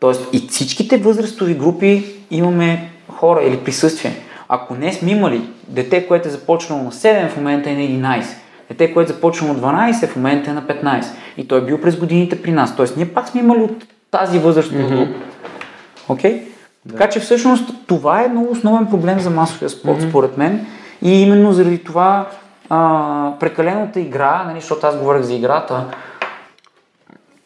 Тоест 0.00 0.28
и 0.32 0.48
всичките 0.48 0.96
възрастови 0.96 1.54
групи 1.54 2.04
имаме 2.30 2.90
хора 3.08 3.42
или 3.42 3.58
присъствие. 3.58 4.12
Ако 4.48 4.74
не 4.74 4.92
сме 4.92 5.10
имали 5.10 5.42
дете, 5.68 6.06
което 6.06 6.28
е 6.28 6.30
започнало 6.30 6.82
на 6.82 6.92
7, 6.92 7.28
в 7.28 7.36
момента 7.36 7.70
е 7.70 7.74
на 7.74 7.80
11. 7.80 8.24
Дете, 8.68 8.94
което 8.94 9.10
е 9.10 9.14
започнало 9.14 9.54
на 9.54 9.60
12, 9.60 10.06
в 10.06 10.16
момента 10.16 10.50
е 10.50 10.54
на 10.54 10.62
15. 10.62 11.04
И 11.36 11.48
той 11.48 11.58
е 11.58 11.64
бил 11.64 11.80
през 11.80 11.96
годините 11.96 12.42
при 12.42 12.52
нас. 12.52 12.76
Тоест 12.76 12.96
ние 12.96 13.08
пак 13.08 13.28
сме 13.28 13.40
имали 13.40 13.62
от 13.62 13.86
тази 14.10 14.38
възрастова 14.38 14.88
група. 14.88 15.02
Окей? 15.02 15.39
Okay? 16.10 16.42
Да. 16.84 16.92
Така 16.92 17.08
че 17.08 17.20
всъщност 17.20 17.70
това 17.86 18.24
е 18.24 18.28
много 18.28 18.52
основен 18.52 18.86
проблем 18.86 19.20
за 19.20 19.30
масовия 19.30 19.70
спорт, 19.70 19.98
mm-hmm. 19.98 20.08
според 20.08 20.36
мен. 20.36 20.66
И 21.02 21.22
именно 21.22 21.52
заради 21.52 21.84
това 21.84 22.26
а, 22.70 23.32
прекалената 23.40 24.00
игра, 24.00 24.44
нали, 24.46 24.60
защото 24.60 24.86
аз 24.86 24.96
говорех 24.96 25.22
за 25.22 25.34
играта, 25.34 25.84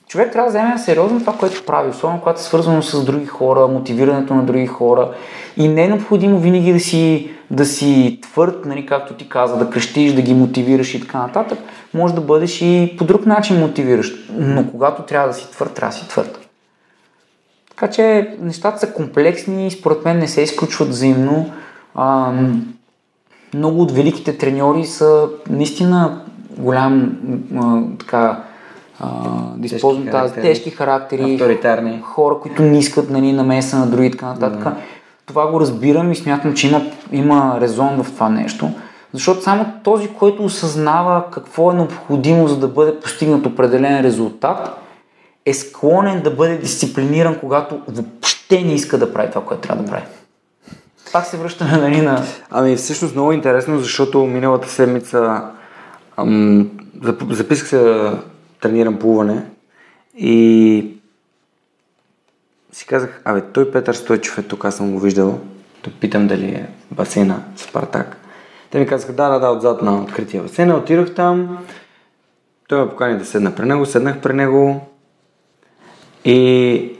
човек 0.08 0.32
трябва 0.32 0.52
да 0.52 0.58
вземе 0.58 0.78
сериозно 0.78 1.20
това, 1.20 1.32
което 1.32 1.66
прави, 1.66 1.90
особено 1.90 2.20
когато 2.20 2.40
е 2.40 2.42
свързано 2.42 2.82
с 2.82 3.04
други 3.04 3.26
хора, 3.26 3.68
мотивирането 3.68 4.34
на 4.34 4.42
други 4.42 4.66
хора. 4.66 5.10
И 5.56 5.68
не 5.68 5.84
е 5.84 5.88
необходимо 5.88 6.38
винаги 6.38 6.72
да 6.72 6.80
си, 6.80 7.30
да 7.50 7.64
си 7.64 8.18
твърд, 8.22 8.64
нали, 8.64 8.86
както 8.86 9.14
ти 9.14 9.28
каза, 9.28 9.56
да 9.56 9.70
крещиш, 9.70 10.12
да 10.12 10.22
ги 10.22 10.34
мотивираш 10.34 10.94
и 10.94 11.00
така 11.00 11.18
нататък. 11.18 11.58
Може 11.94 12.14
да 12.14 12.20
бъдеш 12.20 12.62
и 12.62 12.94
по 12.98 13.04
друг 13.04 13.26
начин 13.26 13.60
мотивиращ. 13.60 14.30
Но 14.30 14.70
когато 14.70 15.02
трябва 15.02 15.28
да 15.28 15.34
си 15.34 15.50
твърд, 15.50 15.74
трябва 15.74 15.92
да 15.92 15.98
си 15.98 16.08
твърд. 16.08 16.43
Така 17.76 17.90
че 17.92 18.34
нещата 18.40 18.78
са 18.78 18.92
комплексни 18.92 19.66
и 19.66 19.70
според 19.70 20.04
мен 20.04 20.18
не 20.18 20.28
се 20.28 20.42
изключват 20.42 20.88
взаимно. 20.88 21.50
А, 21.94 22.32
много 23.54 23.82
от 23.82 23.92
великите 23.92 24.38
треньори 24.38 24.84
са 24.84 25.28
наистина 25.50 26.20
голям 26.58 27.16
а, 27.56 27.82
така 27.98 28.42
а, 29.00 29.08
да 29.56 29.66
използвам 29.66 30.04
тази 30.04 30.12
характери. 30.12 30.42
тежки 30.42 30.70
характери, 30.70 31.32
Авторитарни. 31.32 32.00
хора, 32.02 32.34
които 32.42 32.62
не 32.62 32.78
искат 32.78 33.10
нали, 33.10 33.32
намеса 33.32 33.78
на 33.78 33.86
други 33.86 34.06
и 34.06 34.10
така 34.10 34.26
нататък. 34.26 34.66
Това 35.26 35.50
го 35.50 35.60
разбирам 35.60 36.12
и 36.12 36.16
смятам, 36.16 36.54
че 36.54 36.68
има, 36.68 36.82
има 37.12 37.58
резон 37.60 38.02
в 38.02 38.12
това 38.12 38.28
нещо. 38.28 38.70
Защото 39.12 39.42
само 39.42 39.66
този, 39.82 40.08
който 40.08 40.44
осъзнава 40.44 41.24
какво 41.30 41.70
е 41.70 41.74
необходимо, 41.74 42.48
за 42.48 42.58
да 42.58 42.68
бъде 42.68 43.00
постигнат 43.00 43.46
определен 43.46 44.00
резултат, 44.00 44.83
е 45.46 45.54
склонен 45.54 46.22
да 46.22 46.30
бъде 46.30 46.56
дисциплиниран, 46.56 47.38
когато 47.40 47.80
въобще 47.88 48.62
не 48.62 48.74
иска 48.74 48.98
да 48.98 49.12
прави 49.12 49.30
това, 49.30 49.44
което 49.44 49.62
трябва 49.62 49.84
да 49.84 49.90
прави. 49.90 50.04
Пак 51.12 51.26
се 51.26 51.36
връщаме 51.36 51.76
нали, 51.76 52.00
на... 52.00 52.24
Ами 52.50 52.76
всъщност 52.76 53.14
много 53.14 53.32
интересно, 53.32 53.78
защото 53.78 54.26
миналата 54.26 54.68
седмица 54.68 55.42
ам, 56.16 56.70
зап- 56.98 57.32
записах 57.32 57.68
се 57.68 57.78
да 57.78 58.22
тренирам 58.60 58.98
плуване 58.98 59.42
и 60.16 60.86
си 62.72 62.86
казах, 62.86 63.20
абе 63.24 63.40
той 63.40 63.70
Петър 63.70 63.94
Стойчев 63.94 64.38
е 64.38 64.42
тук, 64.42 64.64
аз 64.64 64.76
съм 64.76 64.92
го 64.92 65.00
виждал. 65.00 65.40
Да 65.84 65.90
питам 65.90 66.26
дали 66.26 66.46
е 66.46 66.68
басейна 66.90 67.42
Спартак. 67.56 68.16
Те 68.70 68.78
ми 68.78 68.86
казаха, 68.86 69.12
да, 69.12 69.28
да, 69.28 69.38
да, 69.38 69.50
отзад 69.50 69.82
на 69.82 70.02
открития 70.02 70.42
басейн. 70.42 70.72
Отидох 70.72 71.14
там, 71.14 71.58
той 72.68 72.84
ме 72.84 72.90
покани 72.90 73.18
да 73.18 73.24
седна 73.24 73.54
при 73.54 73.64
него, 73.64 73.86
седнах 73.86 74.20
при 74.20 74.32
него 74.32 74.80
и, 76.24 76.90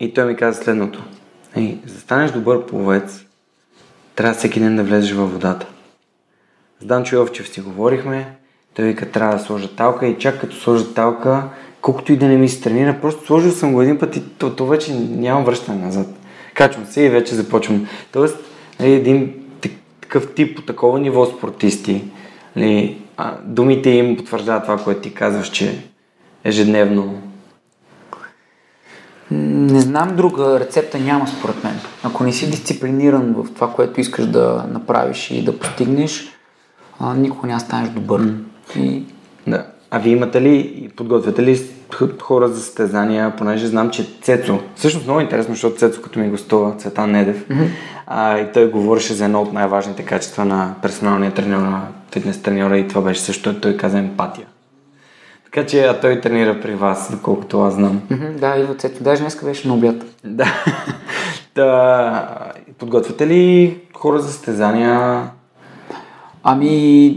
и 0.00 0.14
той 0.14 0.24
ми 0.24 0.36
каза 0.36 0.62
следното. 0.62 1.04
Ей, 1.56 1.78
за 1.86 1.94
да 1.94 2.00
станеш 2.00 2.30
добър 2.30 2.66
пловец, 2.66 3.24
трябва 4.14 4.34
всеки 4.34 4.60
ден 4.60 4.76
да 4.76 4.84
влезеш 4.84 5.12
във 5.12 5.32
водата. 5.32 5.66
С 6.80 6.84
Данчо 6.84 7.16
Йовчев 7.16 7.48
си 7.48 7.60
говорихме, 7.60 8.36
той 8.74 8.84
вика, 8.84 9.10
трябва 9.10 9.36
да 9.36 9.42
сложа 9.42 9.76
талка 9.76 10.06
и 10.06 10.18
чак 10.18 10.40
като 10.40 10.56
сложа 10.56 10.94
талка, 10.94 11.48
колкото 11.80 12.12
и 12.12 12.16
да 12.16 12.26
не 12.26 12.36
ми 12.36 12.48
се 12.48 12.62
тренира, 12.62 12.98
просто 13.00 13.26
сложил 13.26 13.50
съм 13.50 13.72
го 13.72 13.82
един 13.82 13.98
път 13.98 14.16
и 14.16 14.22
то, 14.38 14.56
то 14.56 14.66
вече 14.66 14.94
няма 14.94 15.44
връщане 15.44 15.84
назад. 15.84 16.06
Качвам 16.54 16.86
се 16.86 17.02
и 17.02 17.08
вече 17.08 17.34
започвам. 17.34 17.88
Тоест, 18.12 18.38
нали, 18.80 18.92
един 18.92 19.34
так- 19.60 19.72
такъв 20.00 20.34
тип, 20.34 20.56
по 20.56 20.62
такова 20.62 21.00
ниво 21.00 21.26
спортисти, 21.26 22.04
нали, 22.56 22.98
думите 23.42 23.90
им 23.90 24.16
потвърждават 24.16 24.62
това, 24.62 24.78
което 24.78 25.00
ти 25.00 25.14
казваш, 25.14 25.50
че 25.50 25.84
ежедневно 26.44 27.31
Не 29.32 29.80
знам 29.80 30.16
друга 30.16 30.60
рецепта 30.60 30.98
няма 30.98 31.28
според 31.28 31.64
мен. 31.64 31.74
Ако 32.02 32.24
не 32.24 32.32
си 32.32 32.50
дисциплиниран 32.50 33.34
в 33.36 33.54
това, 33.54 33.70
което 33.70 34.00
искаш 34.00 34.26
да 34.26 34.64
направиш 34.72 35.30
и 35.30 35.44
да 35.44 35.58
постигнеш, 35.58 36.28
а, 37.00 37.14
никога 37.14 37.48
да 37.48 37.60
станеш 37.60 37.88
добър. 37.88 38.34
И 38.76 39.02
Да. 39.46 39.66
А 39.90 39.98
вие 39.98 40.12
имате 40.12 40.42
ли, 40.42 40.88
подготвяте 40.96 41.42
ли 41.42 41.60
хора 42.22 42.48
за 42.48 42.60
състезания, 42.60 43.36
понеже 43.38 43.66
знам, 43.66 43.90
че 43.90 44.18
Цецо, 44.22 44.58
всъщност 44.76 45.06
много 45.06 45.20
интересно, 45.20 45.54
защото 45.54 45.76
Цецо 45.76 46.02
като 46.02 46.18
ми 46.18 46.30
гостува, 46.30 46.76
Цветан 46.76 47.10
Недев, 47.10 47.48
mm-hmm. 47.48 47.68
а, 48.06 48.38
и 48.38 48.52
той 48.54 48.70
говореше 48.70 49.14
за 49.14 49.24
едно 49.24 49.42
от 49.42 49.52
най-важните 49.52 50.02
качества 50.02 50.44
на 50.44 50.74
персоналния 50.82 51.34
тренер, 51.34 51.56
на 51.56 51.82
фитнес 52.12 52.42
треньора 52.42 52.78
и 52.78 52.88
това 52.88 53.00
беше 53.00 53.20
също, 53.20 53.60
той 53.60 53.76
каза 53.76 53.98
емпатия. 53.98 54.46
Така 55.52 55.66
че, 55.66 55.84
а 55.84 56.00
той 56.00 56.20
тренира 56.20 56.60
при 56.60 56.74
вас, 56.74 57.10
доколкото 57.12 57.60
аз 57.60 57.74
знам. 57.74 58.02
Да, 58.38 58.56
и 58.56 58.78
цето. 58.78 59.02
Даже 59.02 59.20
днес 59.20 59.44
беше 59.44 59.68
на 59.68 59.74
обяд. 59.74 60.04
Да. 60.24 60.46
да. 61.54 62.28
Подготвяте 62.78 63.26
ли 63.26 63.80
хора 63.94 64.18
за 64.18 64.28
състезания? 64.28 65.22
Ами, 66.42 66.68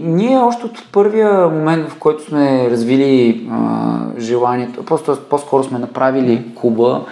ние 0.03 0.37
още 0.37 0.65
от 0.65 0.91
първия 0.91 1.49
момент, 1.49 1.89
в 1.89 1.99
който 1.99 2.23
сме 2.23 2.69
развили 2.69 3.47
а, 3.51 3.97
желанието, 4.17 4.85
просто 4.85 5.19
по-скоро 5.29 5.63
сме 5.63 5.79
направили 5.79 6.45
клуба, 6.55 7.05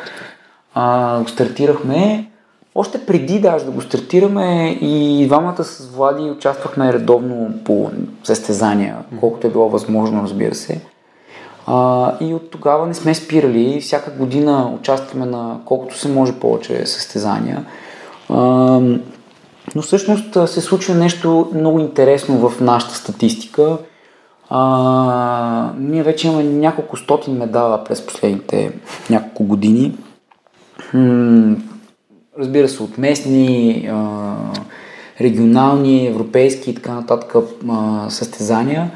а, 0.73 1.19
го 1.21 1.27
стартирахме. 1.27 2.29
Още 2.75 3.05
преди 3.05 3.39
даже 3.39 3.65
да 3.65 3.71
го 3.71 3.81
стартираме 3.81 4.77
и 4.81 5.25
двамата 5.27 5.63
с 5.63 5.95
Влади 5.95 6.31
участвахме 6.31 6.93
редовно 6.93 7.53
по 7.65 7.91
състезания, 8.23 8.97
колкото 9.19 9.47
е 9.47 9.49
било 9.49 9.69
възможно, 9.69 10.23
разбира 10.23 10.55
се. 10.55 10.92
А, 11.67 12.11
и 12.21 12.33
от 12.33 12.51
тогава 12.51 12.87
не 12.87 12.93
сме 12.93 13.15
спирали. 13.15 13.81
Всяка 13.81 14.11
година 14.11 14.73
участваме 14.79 15.25
на 15.25 15.57
колкото 15.65 15.97
се 15.97 16.09
може 16.09 16.33
повече 16.33 16.85
състезания. 16.85 17.65
А, 18.29 18.35
но 19.75 19.81
всъщност 19.81 20.49
се 20.49 20.61
случва 20.61 20.95
нещо 20.95 21.51
много 21.53 21.79
интересно 21.79 22.49
в 22.49 22.61
нашата 22.61 22.95
статистика. 22.95 23.77
А, 24.49 25.71
ние 25.77 26.03
вече 26.03 26.27
имаме 26.27 26.43
няколко 26.43 26.97
стотин 26.97 27.33
медала 27.33 27.83
през 27.83 28.05
последните 28.05 28.71
няколко 29.09 29.43
години. 29.43 29.97
Разбира 32.39 32.69
се, 32.69 32.83
от 32.83 32.97
местни, 32.97 33.89
регионални, 35.21 36.07
европейски 36.07 36.69
и 36.69 36.75
така 36.75 36.93
нататък 36.93 37.35
състезания, 38.09 38.91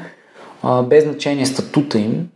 без 0.84 1.04
значение 1.04 1.46
статута 1.46 1.98
им. 1.98 2.28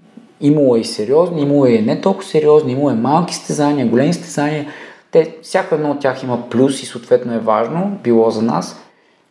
Имало 0.42 0.76
е 0.76 0.80
и 0.80 0.84
сериозни, 0.84 1.42
имало 1.42 1.66
е 1.66 1.78
не 1.78 2.00
толкова 2.00 2.26
сериозни, 2.26 2.72
имало 2.72 2.90
е 2.90 2.94
малки 2.94 3.34
състезания, 3.34 3.86
големи 3.86 4.14
състезания. 4.14 4.66
те, 5.10 5.36
всяко 5.42 5.74
едно 5.74 5.90
от 5.90 6.00
тях 6.00 6.22
има 6.22 6.50
плюс 6.50 6.82
и 6.82 6.86
съответно 6.86 7.34
е 7.34 7.38
важно, 7.38 7.98
било 8.02 8.30
за 8.30 8.42
нас. 8.42 8.82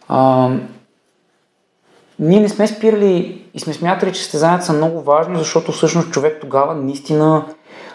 А, 0.07 0.49
ние 2.19 2.39
не 2.39 2.49
сме 2.49 2.67
спирали 2.67 3.41
и 3.53 3.59
сме 3.59 3.73
смятали, 3.73 4.13
че 4.13 4.21
състезанията 4.21 4.65
са 4.65 4.73
много 4.73 5.01
важни, 5.01 5.37
защото 5.37 5.71
всъщност 5.71 6.11
човек 6.11 6.37
тогава 6.41 6.75
наистина, 6.75 7.45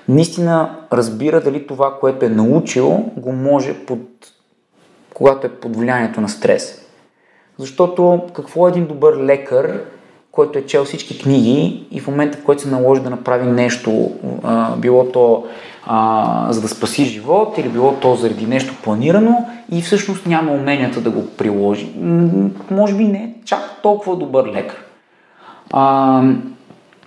наистина 0.09 0.77
разбира 0.93 1.41
дали 1.41 1.67
това, 1.67 1.99
което 2.01 2.25
е 2.25 2.29
научил, 2.29 3.05
го 3.17 3.33
може 3.33 3.75
под, 3.87 4.01
когато 5.15 5.47
е 5.47 5.51
под 5.51 5.77
влиянието 5.77 6.21
на 6.21 6.29
стрес. 6.29 6.83
Защото 7.59 8.23
какво 8.35 8.67
е 8.67 8.71
един 8.71 8.87
добър 8.87 9.17
лекар, 9.17 9.81
който 10.37 10.59
е 10.59 10.67
чел 10.67 10.85
всички 10.85 11.19
книги 11.19 11.87
и 11.91 12.01
в 12.01 12.07
момента, 12.07 12.39
в 12.39 12.43
който 12.43 12.63
се 12.63 12.69
наложи 12.69 13.03
да 13.03 13.11
направи 13.11 13.47
нещо, 13.47 14.11
а, 14.45 14.77
било 14.77 15.09
то 15.13 15.45
а, 15.87 16.47
за 16.51 16.61
да 16.61 16.69
спаси 16.69 17.05
живот 17.05 17.59
или 17.59 17.69
било 17.69 17.93
то 17.93 18.15
заради 18.15 18.47
нещо 18.47 18.75
планирано 18.83 19.47
и 19.73 19.83
всъщност 19.83 20.27
няма 20.27 20.53
уменията 20.53 21.01
да 21.01 21.11
го 21.11 21.27
приложи. 21.27 21.89
Може 22.71 22.95
би 22.95 23.05
не 23.05 23.19
е 23.19 23.33
чак 23.45 23.61
толкова 23.83 24.17
добър 24.17 24.47
лекар. 24.53 24.85
А, 25.73 26.23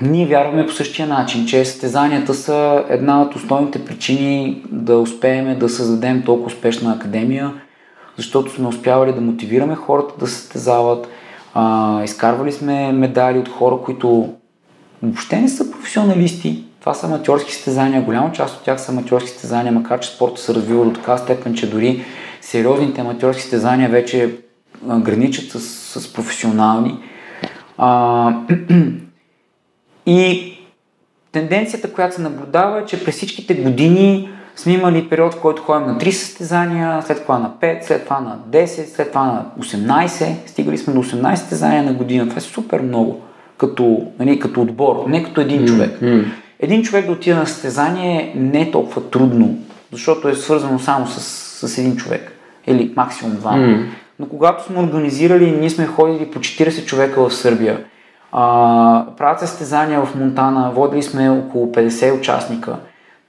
ние 0.02 0.26
вярваме 0.26 0.66
по 0.66 0.74
същия 0.74 1.08
начин, 1.08 1.46
че 1.46 1.66
състезанията 1.66 2.34
са 2.34 2.86
една 2.90 3.22
от 3.22 3.36
основните 3.36 3.86
причини 3.86 4.64
да 4.72 4.98
успеем 4.98 5.60
да 5.60 5.70
създадем 5.70 6.24
толкова 6.26 6.48
успешна 6.48 6.94
академия, 6.94 7.54
защото 8.18 8.52
сме 8.52 8.68
успявали 8.68 9.14
да 9.14 9.22
мотивираме 9.22 9.76
хората 9.76 10.14
да 10.20 10.28
състезават, 10.28 11.08
а, 11.54 12.04
изкарвали 12.04 12.52
сме 12.52 12.92
медали 12.92 13.40
от 13.40 13.50
хора, 13.50 13.78
които 13.86 14.34
въобще 15.04 15.42
не 15.42 15.50
са 15.50 15.72
професионалисти. 15.72 16.64
Това 16.80 16.94
са 16.94 17.08
аматьорски 17.08 17.54
състезания, 17.54 18.02
голяма 18.02 18.32
част 18.32 18.58
от 18.58 18.64
тях 18.64 18.82
са 18.82 18.92
аматьорски 18.92 19.30
състезания, 19.30 19.72
макар 19.72 20.00
че 20.00 20.10
спорта 20.10 20.42
се 20.42 20.54
развива 20.54 20.86
до 20.86 20.94
така 20.94 21.18
степен, 21.18 21.56
че 21.56 21.70
дори 21.70 22.06
сериозните 22.42 23.02
аматьорски 23.02 23.42
състезания 23.42 23.90
вече 23.90 24.38
граничат 24.86 25.52
с, 25.52 25.60
с 26.00 26.14
професионални. 26.14 26.98
А, 27.78 28.34
и 30.06 30.54
тенденцията, 31.32 31.94
която 31.94 32.16
се 32.16 32.22
наблюдава 32.22 32.80
е, 32.80 32.86
че 32.86 33.04
през 33.04 33.16
всичките 33.16 33.54
години 33.54 34.30
сме 34.60 34.74
имали 34.74 35.10
период, 35.10 35.34
в 35.34 35.42
който 35.42 35.62
ходим 35.62 35.88
на 35.88 35.98
3 35.98 36.12
състезания, 36.12 37.02
след 37.02 37.22
това 37.22 37.40
на 37.40 37.52
5, 37.62 37.84
след 37.84 38.04
това 38.04 38.20
на 38.20 38.38
10, 38.50 38.96
след 38.96 39.10
това 39.10 39.26
на 39.26 39.46
18. 39.60 40.48
Стигали 40.48 40.78
сме 40.78 40.94
до 40.94 41.04
18 41.04 41.36
състезания 41.36 41.84
на 41.84 41.94
година. 41.94 42.28
Това 42.28 42.38
е 42.38 42.42
супер 42.42 42.82
много 42.82 43.22
като, 43.58 44.08
нали, 44.20 44.40
като 44.40 44.62
отбор, 44.62 45.06
не 45.08 45.24
като 45.24 45.42
един 45.42 45.66
човек. 45.66 46.00
Mm-hmm. 46.02 46.26
Един 46.60 46.84
човек 46.84 47.06
да 47.06 47.12
отиде 47.12 47.36
на 47.36 47.48
състезание 47.48 48.34
не 48.36 48.62
е 48.62 48.72
толкова 48.72 49.10
трудно, 49.10 49.58
защото 49.92 50.30
е 50.30 50.36
свързано 50.36 50.80
само 50.80 51.08
с, 51.08 51.22
с 51.68 51.78
един 51.78 51.96
човек 51.96 52.32
или 52.68 52.94
максимум 52.96 53.36
два. 53.36 53.52
Mm-hmm. 53.52 53.86
Но 54.20 54.30
когато 54.30 54.64
сме 54.64 54.80
организирали, 54.80 55.52
ние 55.52 55.70
сме 55.70 55.86
ходили 55.86 56.32
по 56.32 56.40
40 56.40 56.86
човека 56.86 57.30
в 57.30 57.34
Сърбия. 57.34 57.84
А, 58.32 59.06
правят 59.18 59.40
състезания 59.40 60.06
в 60.06 60.16
Монтана, 60.16 60.72
водили 60.72 61.04
сме 61.04 61.30
около 61.30 61.72
50 61.72 62.18
участника. 62.18 62.76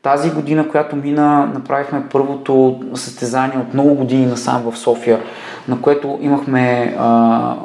Тази 0.03 0.31
година, 0.31 0.69
която 0.69 0.97
мина, 0.97 1.51
направихме 1.55 2.03
първото 2.13 2.81
състезание 2.95 3.59
от 3.59 3.75
много 3.75 3.95
години 3.95 4.27
насам 4.27 4.71
в 4.71 4.79
София, 4.79 5.21
на 5.69 5.81
което 5.81 6.19
имахме, 6.23 6.95
а, 6.99 7.07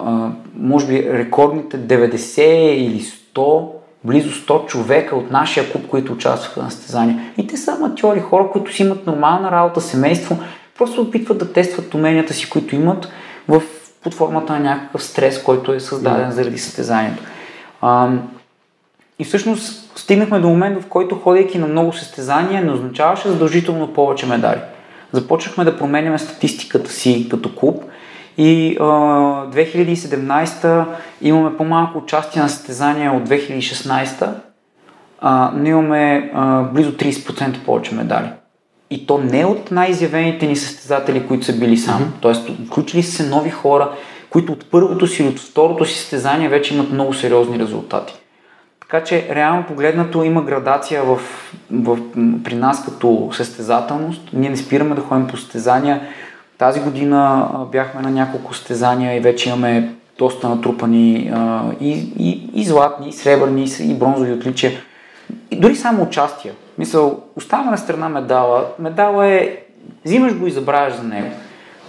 а, 0.05 0.31
може 0.59 0.87
би, 0.87 1.09
рекордните 1.13 1.77
90 1.77 2.41
или 2.41 3.01
100, 3.01 3.67
близо 4.03 4.29
100 4.29 4.65
човека 4.65 5.15
от 5.15 5.31
нашия 5.31 5.71
клуб, 5.71 5.87
които 5.87 6.13
участваха 6.13 6.63
на 6.63 6.71
състезания. 6.71 7.19
И 7.37 7.47
те 7.47 7.57
са 7.57 7.71
аматьори, 7.71 8.19
хора, 8.19 8.49
които 8.51 8.73
си 8.73 8.83
имат 8.83 9.07
нормална 9.07 9.51
работа, 9.51 9.81
семейство, 9.81 10.37
просто 10.77 11.01
опитват 11.01 11.37
да 11.37 11.53
тестват 11.53 11.93
уменията 11.93 12.33
си, 12.33 12.49
които 12.49 12.75
имат 12.75 13.09
в, 13.47 13.61
под 14.03 14.13
формата 14.13 14.53
на 14.53 14.59
някакъв 14.59 15.03
стрес, 15.03 15.43
който 15.43 15.73
е 15.73 15.79
създаден 15.79 16.31
заради 16.31 16.57
състезанието. 16.57 17.23
А, 17.81 18.09
и 19.19 19.23
всъщност 19.23 19.84
стигнахме 19.95 20.39
до 20.39 20.49
момент, 20.49 20.81
в 20.81 20.87
който 20.87 21.15
ходейки 21.15 21.57
на 21.57 21.67
много 21.67 21.93
състезания 21.93 22.63
не 22.63 22.71
означаваше 22.71 23.29
задължително 23.29 23.93
повече 23.93 24.25
медали. 24.25 24.59
Започнахме 25.11 25.63
да 25.63 25.77
променяме 25.77 26.19
статистиката 26.19 26.91
си 26.91 27.27
като 27.29 27.55
клуб 27.55 27.83
и 28.37 28.77
а, 28.79 28.83
2017 28.83 30.85
имаме 31.21 31.57
по-малко 31.57 31.97
участие 31.97 32.41
на 32.41 32.49
състезания 32.49 33.13
от 33.13 33.29
2016, 33.29 34.29
а, 35.21 35.51
но 35.55 35.69
имаме 35.69 36.31
а, 36.33 36.63
близо 36.63 36.91
30% 36.91 37.65
повече 37.65 37.95
медали. 37.95 38.27
И 38.89 39.07
то 39.07 39.17
не 39.17 39.45
от 39.45 39.71
най-изявените 39.71 40.47
ни 40.47 40.55
състезатели, 40.55 41.27
които 41.27 41.45
са 41.45 41.59
били 41.59 41.77
сам. 41.77 42.01
Mm-hmm. 42.01 42.21
Тоест, 42.21 42.49
включили 42.67 43.03
се 43.03 43.29
нови 43.29 43.49
хора, 43.49 43.91
които 44.29 44.53
от 44.53 44.71
първото 44.71 45.07
си 45.07 45.21
или 45.21 45.29
от 45.29 45.39
второто 45.39 45.85
си 45.85 45.99
състезание 45.99 46.49
вече 46.49 46.73
имат 46.73 46.91
много 46.91 47.13
сериозни 47.13 47.59
резултати. 47.59 48.13
Така 48.89 49.03
че, 49.03 49.27
реално 49.35 49.63
погледнато, 49.63 50.23
има 50.23 50.41
градация 50.41 51.03
в, 51.03 51.19
в, 51.71 51.97
при 52.43 52.55
нас 52.55 52.85
като 52.85 53.29
състезателност. 53.33 54.21
Ние 54.33 54.49
не 54.49 54.57
спираме 54.57 54.95
да 54.95 55.01
ходим 55.01 55.27
по 55.27 55.37
състезания. 55.37 56.01
Тази 56.57 56.79
година 56.79 57.49
бяхме 57.71 58.01
на 58.01 58.11
няколко 58.11 58.53
състезания 58.53 59.17
и 59.17 59.19
вече 59.19 59.49
имаме 59.49 59.95
доста 60.17 60.49
натрупани 60.49 61.31
а, 61.33 61.63
и, 61.79 61.91
и, 62.19 62.49
и 62.53 62.63
златни, 62.63 63.09
и 63.09 63.13
сребърни, 63.13 63.67
и 63.79 63.93
бронзови 63.93 64.33
отличия. 64.33 64.71
И 65.51 65.59
дори 65.59 65.75
само 65.75 66.03
участия. 66.03 66.53
Мисъл, 66.77 67.23
оставаме 67.35 67.71
на 67.71 67.77
страна 67.77 68.09
медала. 68.09 68.65
Медала 68.79 69.27
е, 69.27 69.57
взимаш 70.05 70.35
го 70.35 70.47
и 70.47 70.51
забравяш 70.51 70.93
за 70.93 71.03
него. 71.03 71.27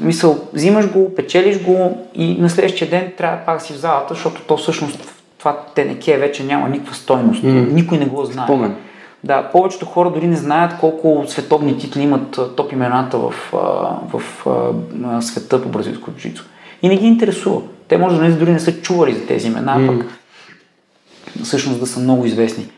Мисъл, 0.00 0.38
взимаш 0.52 0.92
го, 0.92 1.14
печелиш 1.14 1.62
го 1.62 2.06
и 2.14 2.36
на 2.40 2.50
следващия 2.50 2.90
ден 2.90 3.12
трябва 3.16 3.38
пак 3.46 3.62
си 3.62 3.72
в 3.72 3.76
залата, 3.76 4.14
защото 4.14 4.42
то 4.46 4.56
всъщност 4.56 5.12
това 5.38 5.58
тенеке 5.74 6.18
вече 6.18 6.44
няма 6.44 6.68
никаква 6.68 6.94
стойност. 6.94 7.42
Mm. 7.42 7.72
Никой 7.72 7.98
не 7.98 8.06
го 8.06 8.24
знае. 8.24 8.46
Спомен. 8.46 8.76
Да, 9.24 9.50
повечето 9.52 9.86
хора 9.86 10.10
дори 10.10 10.26
не 10.26 10.36
знаят 10.36 10.78
колко 10.80 11.24
световни 11.28 11.78
титли 11.78 12.02
имат 12.02 12.40
топ 12.56 12.72
имената 12.72 13.18
в, 13.18 13.34
в, 13.52 14.22
в 14.44 15.22
света 15.22 15.62
по 15.62 15.68
бразилско 15.68 16.10
джицу. 16.10 16.44
И 16.82 16.88
не 16.88 16.96
ги 16.96 17.06
интересува. 17.06 17.62
Те 17.88 17.98
може 17.98 18.20
да 18.20 18.36
дори 18.36 18.52
не 18.52 18.60
са 18.60 18.80
чували 18.80 19.14
за 19.14 19.26
тези 19.26 19.48
имена, 19.48 19.76
mm. 19.76 19.86
пък 19.86 20.18
всъщност 21.42 21.80
да 21.80 21.86
са 21.86 22.00
много 22.00 22.26
известни. 22.26 22.68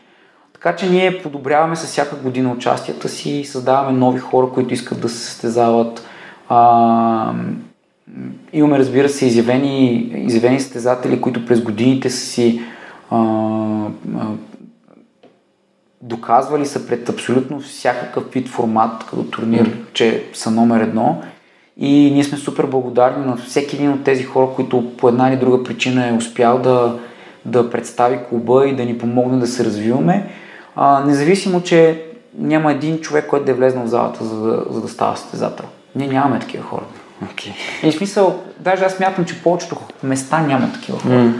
Така 0.53 0.75
че 0.75 0.89
ние 0.89 1.21
подобряваме 1.21 1.75
с 1.75 1.85
всяка 1.85 2.15
година 2.15 2.51
участията 2.51 3.09
си, 3.09 3.43
създаваме 3.45 3.97
нови 3.97 4.19
хора, 4.19 4.47
които 4.53 4.73
искат 4.73 5.01
да 5.01 5.09
се 5.09 5.17
състезават. 5.17 6.05
А, 6.49 7.33
Имаме, 8.53 8.79
разбира 8.79 9.09
се, 9.09 9.25
изявени, 9.25 9.95
изявени 10.15 10.59
състезатели, 10.59 11.21
които 11.21 11.45
през 11.45 11.61
годините 11.61 12.09
са 12.09 12.25
си 12.25 12.61
а, 13.09 13.17
а, 14.17 14.25
доказвали 16.01 16.65
са 16.65 16.87
пред 16.87 17.09
абсолютно 17.09 17.59
всякакъв 17.59 18.23
вид 18.33 18.47
формат, 18.47 19.03
като 19.03 19.23
турнир, 19.23 19.69
mm. 19.69 19.93
че 19.93 20.23
са 20.33 20.51
номер 20.51 20.81
едно. 20.81 21.21
И 21.77 22.11
ние 22.11 22.23
сме 22.23 22.37
супер 22.37 22.65
благодарни 22.65 23.25
на 23.25 23.37
всеки 23.37 23.75
един 23.75 23.91
от 23.91 24.03
тези 24.03 24.23
хора, 24.23 24.47
които 24.55 24.91
по 24.97 25.09
една 25.09 25.29
или 25.29 25.39
друга 25.39 25.63
причина 25.63 26.07
е 26.07 26.13
успял 26.13 26.59
да, 26.59 26.99
да 27.45 27.69
представи 27.69 28.19
клуба 28.29 28.67
и 28.67 28.75
да 28.75 28.85
ни 28.85 28.97
помогне 28.97 29.39
да 29.39 29.47
се 29.47 29.65
развиваме. 29.65 30.29
А, 30.75 31.03
независимо, 31.05 31.63
че 31.63 32.05
няма 32.37 32.71
един 32.71 32.99
човек, 33.01 33.27
който 33.27 33.45
да 33.45 33.51
е 33.51 33.55
влезнал 33.55 33.85
в 33.85 33.89
залата, 33.89 34.23
за 34.23 34.41
да, 34.41 34.65
за 34.69 34.81
да 34.81 34.87
става 34.87 35.17
състезател. 35.17 35.65
Ние 35.95 36.07
нямаме 36.07 36.39
такива 36.39 36.63
хора. 36.63 36.83
Okay. 37.23 37.53
И 37.83 37.91
в 37.91 37.95
смисъл, 37.95 38.43
даже 38.59 38.85
аз 38.85 38.99
мятам, 38.99 39.25
че 39.25 39.43
повечето 39.43 39.77
места 40.03 40.39
няма 40.39 40.73
такива 40.73 40.99
хора. 40.99 41.13
Mm. 41.13 41.33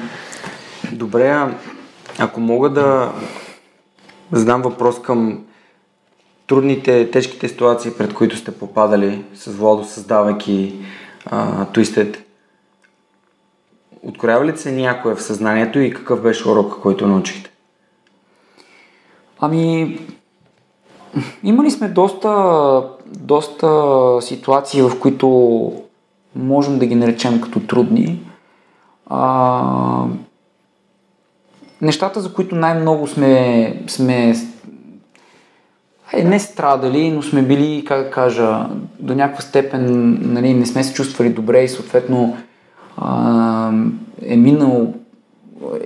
Добре, 0.91 1.29
а 1.29 1.53
ако 2.17 2.39
мога 2.39 2.69
да 2.69 3.13
задам 4.31 4.61
въпрос 4.61 5.01
към 5.01 5.45
трудните, 6.47 7.11
тежките 7.11 7.47
ситуации, 7.47 7.91
пред 7.97 8.13
които 8.13 8.37
сте 8.37 8.51
попадали 8.51 9.23
с 9.33 9.51
Владо, 9.51 9.83
създавайки 9.85 10.75
а, 11.25 11.65
Twisted, 11.65 12.17
откроява 14.03 14.45
ли 14.45 14.57
се 14.57 14.71
някое 14.71 15.15
в 15.15 15.21
съзнанието 15.21 15.79
и 15.79 15.93
какъв 15.93 16.21
беше 16.21 16.49
урок, 16.49 16.79
който 16.81 17.07
научихте? 17.07 17.51
Ами, 19.39 19.99
Имали 21.43 21.71
сме 21.71 21.87
доста, 21.87 22.29
доста 23.17 23.67
ситуации, 24.21 24.81
в 24.81 24.99
които 24.99 25.27
можем 26.35 26.79
да 26.79 26.85
ги 26.85 26.95
наречем 26.95 27.41
като 27.41 27.59
трудни. 27.59 28.21
А, 29.05 30.03
нещата, 31.81 32.21
за 32.21 32.33
които 32.33 32.55
най-много 32.55 33.07
сме, 33.07 33.83
сме 33.87 34.33
е, 36.13 36.23
не 36.23 36.39
страдали, 36.39 37.11
но 37.11 37.21
сме 37.21 37.41
били, 37.41 37.85
как 37.85 38.03
да 38.03 38.11
кажа, 38.11 38.69
до 38.99 39.15
някаква 39.15 39.41
степен 39.41 40.17
нали, 40.21 40.53
не 40.53 40.65
сме 40.65 40.83
се 40.83 40.93
чувствали 40.93 41.29
добре 41.29 41.63
и 41.63 41.69
съответно 41.69 42.37
а, 42.97 43.71
е 44.21 44.37
минал 44.37 44.93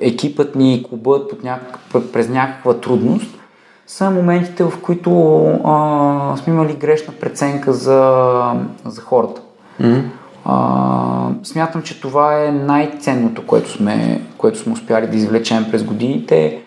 екипът 0.02 0.56
ни, 0.56 0.86
клубът 0.90 1.30
под 1.30 1.44
някакъв, 1.44 2.12
през 2.12 2.30
някаква 2.30 2.74
трудност 2.74 3.40
са 3.88 4.12
моментите, 4.12 4.64
в 4.64 4.74
които 4.82 5.42
а, 5.64 6.38
сме 6.38 6.54
имали 6.54 6.74
грешна 6.74 7.14
преценка 7.20 7.74
за, 7.74 8.42
за 8.86 9.02
хората. 9.02 9.42
Mm-hmm. 9.82 10.04
А, 10.46 11.30
смятам, 11.44 11.82
че 11.82 12.02
това 12.02 12.44
е 12.44 12.52
най-ценното, 12.52 13.46
което 13.46 13.72
сме, 13.72 14.22
което 14.38 14.60
сме 14.60 14.74
успяли 14.74 15.08
да 15.08 15.18
извлечем 15.18 15.66
през 15.72 15.84
годините. 15.84 16.62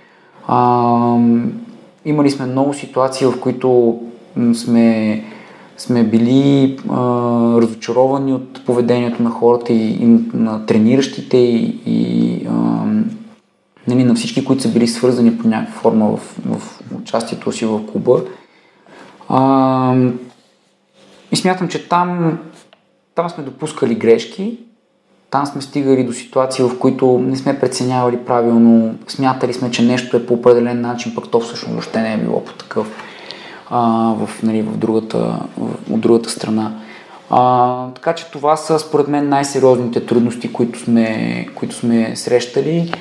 А, 0.49 1.19
имали 2.05 2.31
сме 2.31 2.47
много 2.47 2.75
ситуации, 2.75 3.27
в 3.27 3.41
които 3.41 4.01
сме, 4.55 5.23
сме 5.77 6.05
били 6.05 6.79
а, 6.91 6.97
разочаровани 7.61 8.33
от 8.33 8.65
поведението 8.65 9.23
на 9.23 9.31
хората 9.31 9.73
и, 9.73 9.91
и 9.91 10.21
на 10.35 10.67
трениращите 10.67 11.37
и, 11.37 11.81
и 11.87 12.47
а, 12.51 12.85
нали, 13.89 14.05
на 14.05 14.15
всички, 14.15 14.45
които 14.45 14.63
са 14.63 14.69
били 14.69 14.89
свързани 14.89 15.39
по 15.39 15.49
някаква 15.49 15.81
форма 15.81 16.17
в, 16.17 16.37
в 16.45 16.81
участието 17.03 17.53
си 17.53 17.65
в 17.65 17.87
клуба. 17.87 18.23
А, 19.29 19.95
и 21.33 21.37
смятам, 21.37 21.69
че 21.69 21.89
там, 21.89 22.39
там 23.15 23.31
сме 23.31 23.45
допускали 23.45 23.95
грешки, 23.95 24.59
там 25.31 25.47
сме 25.47 25.63
стигали 25.63 26.05
до 26.05 26.13
ситуации, 26.13 26.65
в 26.65 26.79
които 26.79 27.19
не 27.19 27.37
сме 27.37 27.61
преценявали 27.61 28.17
правилно, 28.17 28.95
смятали 29.09 29.53
сме, 29.53 29.71
че 29.71 29.83
нещо 29.83 30.17
е 30.17 30.27
по 30.27 30.35
определен 30.35 30.81
начин, 30.81 31.15
пък 31.15 31.29
то 31.31 31.41
всъщност 31.41 31.73
въобще 31.73 32.03
не 32.03 32.15
е 32.15 32.19
било 32.19 32.45
по 32.45 32.53
такъв 32.53 32.87
а, 33.71 34.15
в, 34.19 34.43
нали, 34.43 34.63
в 34.63 34.77
другата, 34.77 35.19
в, 35.59 35.75
от 35.91 36.01
другата 36.01 36.31
страна. 36.31 36.73
А, 37.31 37.89
така 37.89 38.15
че 38.15 38.31
това 38.31 38.57
са 38.57 38.79
според 38.79 39.09
мен 39.09 39.29
най-сериозните 39.29 40.07
трудности, 40.07 40.53
които 40.53 40.79
сме, 40.79 41.47
които 41.55 41.75
сме 41.75 42.17
срещали 42.17 42.93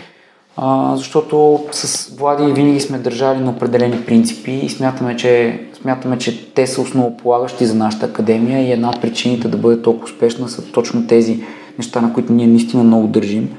а, 0.57 0.95
защото 0.95 1.63
с 1.71 2.15
Влади 2.17 2.53
винаги 2.53 2.79
сме 2.79 2.97
държали 2.97 3.39
на 3.39 3.51
определени 3.51 4.05
принципи 4.05 4.51
и 4.51 4.69
смятаме 4.69 5.15
че, 5.15 5.61
смятаме, 5.81 6.17
че 6.17 6.53
те 6.53 6.67
са 6.67 6.81
основополагащи 6.81 7.65
за 7.65 7.75
нашата 7.75 8.05
академия 8.05 8.67
и 8.67 8.71
една 8.71 8.89
от 8.89 9.01
причините 9.01 9.47
да 9.47 9.57
бъде 9.57 9.81
толкова 9.81 10.05
успешна 10.05 10.49
са 10.49 10.71
точно 10.71 11.07
тези 11.07 11.43
неща, 11.77 12.01
на 12.01 12.13
които 12.13 12.33
ние 12.33 12.47
наистина 12.47 12.83
много 12.83 13.07
държим, 13.07 13.49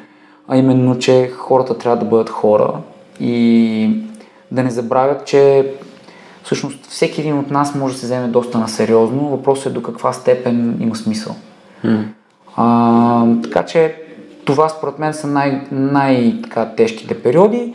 а 0.49 0.57
именно, 0.57 0.99
че 0.99 1.31
хората 1.37 1.79
трябва 1.79 1.99
да 1.99 2.05
бъдат 2.05 2.31
хора 2.31 2.73
и 3.21 3.91
да 4.51 4.63
не 4.63 4.71
забравят, 4.71 5.27
че 5.27 5.73
всъщност 6.43 6.87
всеки 6.87 7.21
един 7.21 7.39
от 7.39 7.51
нас 7.51 7.75
може 7.75 7.95
да 7.95 8.01
се 8.01 8.07
вземе 8.07 8.29
доста 8.29 8.59
на 8.59 8.69
сериозно. 8.69 9.29
Въпросът 9.29 9.67
е 9.67 9.71
до 9.71 9.83
каква 9.83 10.13
степен 10.13 10.77
има 10.81 10.97
смисъл. 10.97 11.35
Mm. 11.85 12.05
А, 12.57 13.27
така 13.43 13.65
че 13.65 14.06
това 14.47 14.69
според 14.69 14.99
мен 14.99 15.15
са 15.15 15.27
най- 15.27 15.67
най-тежките 15.73 17.23
периоди. 17.23 17.75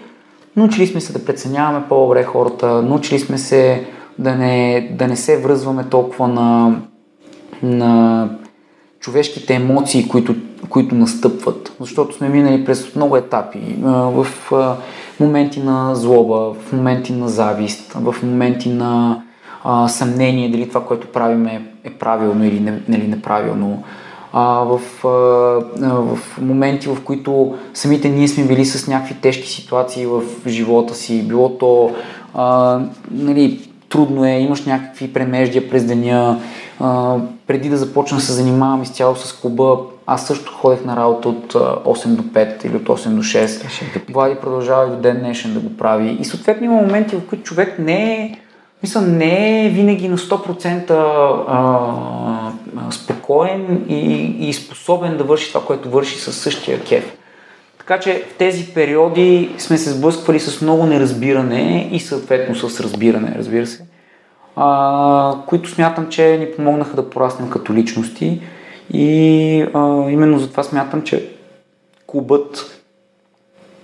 Научили 0.55 0.87
сме 0.87 1.01
се 1.01 1.13
да 1.13 1.25
преценяваме 1.25 1.85
по-добре 1.89 2.23
хората, 2.23 2.81
научили 2.81 3.19
сме 3.19 3.37
се 3.37 3.85
да 4.19 4.35
не, 4.35 4.89
да 4.97 5.07
не 5.07 5.15
се 5.15 5.41
връзваме 5.41 5.83
толкова 5.83 6.27
на, 6.27 6.75
на 7.63 8.29
човешките 8.99 9.53
емоции, 9.53 10.07
които, 10.07 10.35
които 10.69 10.95
настъпват. 10.95 11.75
Защото 11.79 12.15
сме 12.15 12.29
минали 12.29 12.65
през 12.65 12.95
много 12.95 13.17
етапи. 13.17 13.59
В 13.83 14.27
моменти 15.19 15.59
на 15.59 15.95
злоба, 15.95 16.53
в 16.53 16.73
моменти 16.73 17.13
на 17.13 17.29
завист, 17.29 17.93
в 17.93 18.15
моменти 18.23 18.69
на 18.69 19.21
съмнение 19.87 20.51
дали 20.51 20.69
това, 20.69 20.85
което 20.85 21.07
правим 21.07 21.47
е, 21.47 21.65
е 21.83 21.89
правилно 21.89 22.45
или, 22.45 22.59
не, 22.59 22.81
или 22.89 23.07
неправилно 23.07 23.83
а, 24.33 24.63
в, 24.63 24.81
а, 25.05 25.09
в 25.87 26.19
моменти, 26.41 26.87
в 26.87 26.97
които 27.03 27.55
самите 27.73 28.09
ние 28.09 28.27
сме 28.27 28.43
били 28.43 28.65
с 28.65 28.87
някакви 28.87 29.15
тежки 29.21 29.49
ситуации 29.49 30.05
в 30.05 30.21
живота 30.47 30.95
си, 30.95 31.27
било 31.27 31.57
то 31.57 31.91
а, 32.33 32.79
нали, 33.11 33.69
трудно 33.89 34.25
е, 34.25 34.29
имаш 34.29 34.65
някакви 34.65 35.13
премеждия 35.13 35.69
през 35.69 35.85
деня, 35.85 36.39
а, 36.79 37.17
преди 37.47 37.69
да 37.69 37.77
започна 37.77 38.17
да 38.17 38.23
се 38.23 38.33
занимавам 38.33 38.83
изцяло 38.83 39.15
с 39.15 39.41
клуба, 39.41 39.77
аз 40.07 40.27
също 40.27 40.53
ходех 40.53 40.85
на 40.85 40.95
работа 40.95 41.29
от 41.29 41.53
8 41.53 42.07
до 42.07 42.23
5 42.23 42.65
или 42.65 42.75
от 42.75 42.83
8 42.83 43.09
до 43.09 43.23
6. 43.23 44.11
Влади 44.13 44.35
продължава 44.35 44.87
и 44.87 44.89
до 44.89 44.95
ден 44.95 45.19
днешен 45.19 45.53
да 45.53 45.59
го 45.59 45.77
прави. 45.77 46.17
И 46.19 46.25
съответно 46.25 46.65
има 46.65 46.75
моменти, 46.75 47.15
в 47.15 47.27
които 47.29 47.43
човек 47.43 47.79
не 47.79 48.13
е 48.13 48.39
мисля, 48.83 49.01
не 49.01 49.65
е 49.65 49.69
винаги 49.69 50.07
на 50.07 50.17
100% 50.17 50.91
а, 51.47 52.91
спокоен 52.91 53.85
и, 53.89 54.35
и 54.49 54.53
способен 54.53 55.17
да 55.17 55.23
върши 55.23 55.47
това, 55.53 55.65
което 55.65 55.89
върши 55.89 56.19
със 56.19 56.37
същия 56.37 56.83
кеф. 56.83 57.17
Така 57.77 57.99
че 57.99 58.23
в 58.29 58.37
тези 58.37 58.73
периоди 58.73 59.55
сме 59.57 59.77
се 59.77 59.89
сблъсквали 59.89 60.39
с 60.39 60.61
много 60.61 60.85
неразбиране 60.85 61.89
и 61.91 61.99
съответно 61.99 62.55
с 62.55 62.79
разбиране, 62.79 63.35
разбира 63.37 63.67
се, 63.67 63.85
а, 64.55 65.35
които 65.47 65.69
смятам, 65.69 66.09
че 66.09 66.37
ни 66.37 66.55
помогнаха 66.55 66.95
да 66.95 67.09
пораснем 67.09 67.49
като 67.49 67.73
личности 67.73 68.41
и 68.93 69.65
а, 69.73 70.09
именно 70.09 70.39
затова 70.39 70.63
смятам, 70.63 71.01
че 71.01 71.29
клубът 72.07 72.77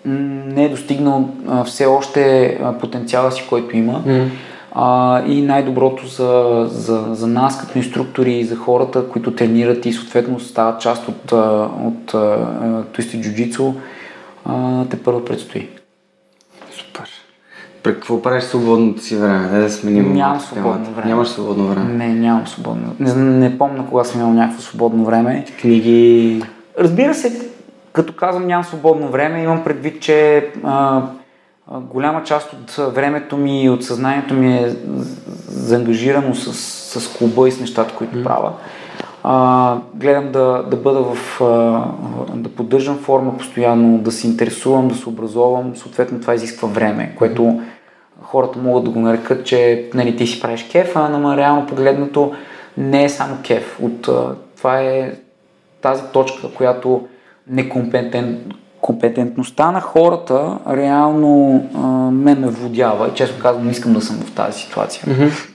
не 0.05 0.65
е 0.65 0.69
достигнал 0.69 1.29
а, 1.47 1.63
все 1.63 1.85
още 1.85 2.59
потенциала 2.79 3.31
си, 3.31 3.43
който 3.49 3.77
има. 3.77 4.03
Mm 4.07 4.29
а, 4.79 5.23
и 5.27 5.41
най-доброто 5.41 6.07
за, 6.07 6.65
за, 6.69 7.05
за 7.11 7.27
нас 7.27 7.61
като 7.61 7.77
инструктори 7.77 8.33
и 8.33 8.45
за 8.45 8.55
хората, 8.55 9.09
които 9.09 9.35
тренират 9.35 9.85
и 9.85 9.93
съответно 9.93 10.39
стават 10.39 10.81
част 10.81 11.07
от, 11.07 11.31
от, 11.31 12.13
от 12.13 12.93
Twisted 12.93 13.21
Jiu-Jitsu, 13.21 13.73
те 14.89 15.03
първо 15.03 15.25
предстои. 15.25 15.69
Супер. 16.71 17.09
При 17.83 17.93
какво 17.93 18.21
правиш 18.21 18.43
свободното 18.43 19.01
си 19.01 19.15
време? 19.15 19.47
Да, 19.47 19.59
да 19.59 19.69
сменим 19.69 20.13
Нямам 20.13 20.39
свободно 20.39 20.91
време. 20.91 21.09
Нямаш 21.09 21.27
свободно 21.27 21.67
време? 21.67 21.93
Не, 21.93 22.07
нямам 22.07 22.47
свободно. 22.47 22.95
Не, 22.99 23.13
не 23.15 23.57
помня 23.57 23.85
кога 23.89 24.03
съм 24.03 24.21
имал 24.21 24.33
някакво 24.33 24.61
свободно 24.61 25.05
време. 25.05 25.45
Книги? 25.61 26.43
Разбира 26.79 27.13
се, 27.13 27.49
като 27.93 28.13
казвам 28.13 28.47
нямам 28.47 28.63
свободно 28.63 29.07
време, 29.07 29.43
имам 29.43 29.63
предвид, 29.63 30.01
че 30.01 30.47
а, 30.63 31.01
голяма 31.71 32.23
част 32.23 32.53
от 32.53 32.95
времето 32.95 33.37
ми 33.37 33.63
и 33.63 33.69
от 33.69 33.83
съзнанието 33.83 34.33
ми 34.33 34.57
е 34.57 34.75
заангажирано 35.47 36.35
с, 36.35 36.53
с 36.99 37.17
клуба 37.17 37.47
и 37.47 37.51
с 37.51 37.59
нещата, 37.59 37.95
които 37.95 38.17
mm. 38.17 38.23
правя. 38.23 38.53
А, 39.23 39.77
гледам 39.95 40.31
да, 40.31 40.65
да 40.69 40.77
бъда 40.77 41.03
в. 41.03 41.41
А, 41.41 41.83
да 42.35 42.49
поддържам 42.49 42.97
форма 42.97 43.37
постоянно, 43.37 43.97
да 43.97 44.11
се 44.11 44.27
интересувам, 44.27 44.87
да 44.87 44.95
се 44.95 45.09
образовам. 45.09 45.75
Съответно, 45.75 46.21
това 46.21 46.35
изисква 46.35 46.67
време, 46.67 47.15
което 47.17 47.61
хората 48.21 48.59
могат 48.59 48.83
да 48.83 48.89
го 48.89 48.99
нарекат, 48.99 49.45
че 49.45 49.89
нали, 49.93 50.15
ти 50.15 50.27
си 50.27 50.41
правиш 50.41 50.67
кеф, 50.71 50.95
а 50.95 51.09
на 51.09 51.37
реално 51.37 51.67
погледнато 51.67 52.33
не 52.77 53.03
е 53.03 53.09
само 53.09 53.37
кеф. 53.43 53.79
От, 53.81 54.09
това 54.57 54.81
е 54.81 55.13
тази 55.81 56.03
точка, 56.13 56.53
която 56.53 57.07
некомпетент, 57.47 58.39
компетентността 58.81 59.71
на 59.71 59.81
хората 59.81 60.57
реално 60.69 61.63
а, 61.75 61.87
ме 62.11 62.35
ме 62.35 62.47
водява 62.47 63.07
и 63.07 63.15
често 63.15 63.41
казвам, 63.41 63.65
не 63.65 63.71
искам 63.71 63.93
да 63.93 64.01
съм 64.01 64.15
в 64.15 64.31
тази 64.31 64.59
ситуация. 64.59 65.03
Mm-hmm. 65.03 65.49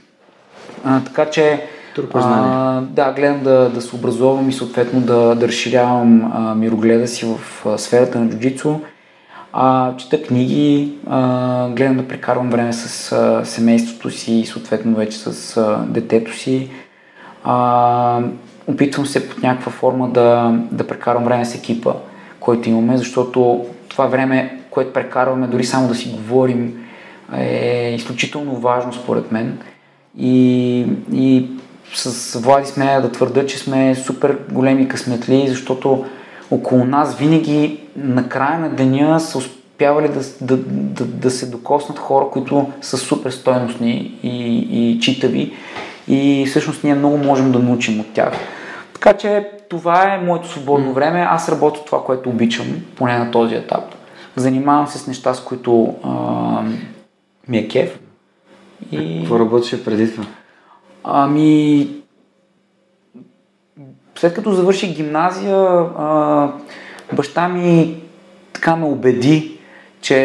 А, 0.84 1.00
така 1.04 1.30
че 1.30 1.66
а, 2.14 2.80
да, 2.80 3.12
гледам 3.12 3.42
да, 3.42 3.70
да 3.70 3.80
се 3.80 3.96
образовам 3.96 4.48
и 4.48 4.52
съответно 4.52 5.00
да, 5.00 5.34
да 5.34 5.48
разширявам 5.48 6.32
а, 6.34 6.54
мирогледа 6.54 7.08
си 7.08 7.26
в 7.26 7.66
а, 7.66 7.78
сферата 7.78 8.20
на 8.20 8.30
джуджицу. 8.30 8.80
А, 9.52 9.96
чета 9.96 10.22
книги, 10.22 10.92
а, 11.10 11.68
гледам 11.68 11.96
да 11.96 12.08
прекарвам 12.08 12.50
време 12.50 12.72
с 12.72 13.12
а, 13.12 13.44
семейството 13.44 14.10
си 14.10 14.34
и 14.34 14.46
съответно 14.46 14.96
вече 14.96 15.18
с 15.18 15.56
а, 15.56 15.84
детето 15.88 16.36
си. 16.36 16.70
А, 17.44 18.20
опитвам 18.66 19.06
се 19.06 19.28
под 19.28 19.42
някаква 19.42 19.72
форма 19.72 20.08
да, 20.08 20.58
да 20.70 20.86
прекарвам 20.86 21.24
време 21.24 21.44
с 21.44 21.54
екипа 21.54 21.92
който 22.42 22.68
имаме, 22.68 22.96
защото 22.96 23.64
това 23.88 24.06
време, 24.06 24.60
което 24.70 24.92
прекарваме, 24.92 25.46
дори 25.46 25.64
само 25.64 25.88
да 25.88 25.94
си 25.94 26.08
говорим, 26.08 26.86
е 27.36 27.94
изключително 27.94 28.56
важно 28.56 28.92
според 28.92 29.32
мен. 29.32 29.58
И, 30.18 30.86
и 31.12 31.46
с 31.94 32.40
Влади 32.40 32.66
сме 32.66 33.00
да 33.00 33.12
твърда, 33.12 33.46
че 33.46 33.58
сме 33.58 33.94
супер 33.94 34.38
големи 34.52 34.88
късметли, 34.88 35.48
защото 35.48 36.04
около 36.50 36.84
нас 36.84 37.16
винаги 37.16 37.80
на 37.96 38.28
края 38.28 38.58
на 38.58 38.68
деня 38.68 39.20
са 39.20 39.38
успявали 39.38 40.08
да, 40.08 40.20
да, 40.40 40.56
да, 40.66 41.04
да 41.04 41.30
се 41.30 41.46
докоснат 41.46 41.98
хора, 41.98 42.26
които 42.32 42.70
са 42.80 42.96
супер 42.96 43.30
стойностни 43.30 44.18
и, 44.22 44.58
и 44.58 45.00
читави 45.00 45.52
и 46.08 46.46
всъщност 46.46 46.84
ние 46.84 46.94
много 46.94 47.16
можем 47.18 47.52
да 47.52 47.58
научим 47.58 48.00
от 48.00 48.12
тях. 48.12 48.32
Така 49.02 49.18
че 49.18 49.50
това 49.68 50.14
е 50.14 50.18
моето 50.18 50.48
свободно 50.48 50.92
време. 50.92 51.26
Аз 51.30 51.48
работя 51.48 51.84
това, 51.84 52.04
което 52.04 52.28
обичам, 52.28 52.66
поне 52.96 53.18
на 53.18 53.30
този 53.30 53.54
етап. 53.54 53.84
Занимавам 54.36 54.86
се 54.86 54.98
с 54.98 55.06
неща, 55.06 55.34
с 55.34 55.44
които 55.44 55.94
а, 56.04 56.10
ми 57.48 57.58
е 57.58 57.68
кеф. 57.68 58.00
И... 58.92 59.18
Какво 59.20 59.38
работеше 59.38 59.84
преди 59.84 60.14
това? 60.14 60.26
Ами, 61.04 61.88
след 64.18 64.34
като 64.34 64.52
завърших 64.52 64.94
гимназия, 64.94 65.56
а, 65.98 66.48
баща 67.12 67.48
ми 67.48 67.96
така 68.52 68.76
ме 68.76 68.86
убеди, 68.86 69.58
че 70.00 70.16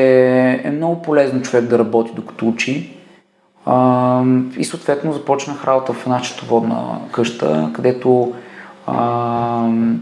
е 0.64 0.72
много 0.72 1.02
полезно 1.02 1.42
човек 1.42 1.66
да 1.66 1.80
работи 1.80 2.12
докато 2.16 2.48
учи 2.48 2.98
А, 3.66 4.24
и 4.58 4.66
съответно 4.66 5.14
започнах 5.14 5.66
работа 5.66 5.94
в 5.94 6.06
една 6.06 6.24
счетоводна 6.24 7.00
къща, 7.12 7.70
където 7.74 8.34
5 8.88 10.00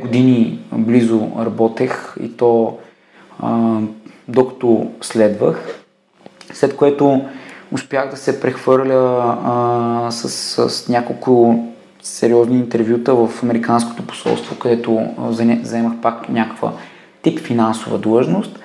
години 0.00 0.58
близо 0.72 1.28
работех 1.38 2.16
и 2.20 2.36
то 2.36 2.78
а, 3.40 3.78
докато 4.28 4.90
следвах, 5.00 5.80
след 6.52 6.76
което 6.76 7.24
успях 7.72 8.10
да 8.10 8.16
се 8.16 8.40
прехвърля 8.40 9.36
а, 9.44 10.10
с, 10.10 10.28
с 10.68 10.88
няколко 10.88 11.64
сериозни 12.02 12.58
интервюта 12.58 13.14
в 13.14 13.42
Американското 13.42 14.06
посолство, 14.06 14.58
където 14.58 15.06
заемах 15.62 15.92
пак 16.02 16.28
някаква 16.28 16.72
тип 17.22 17.38
финансова 17.38 17.98
длъжност. 17.98 18.58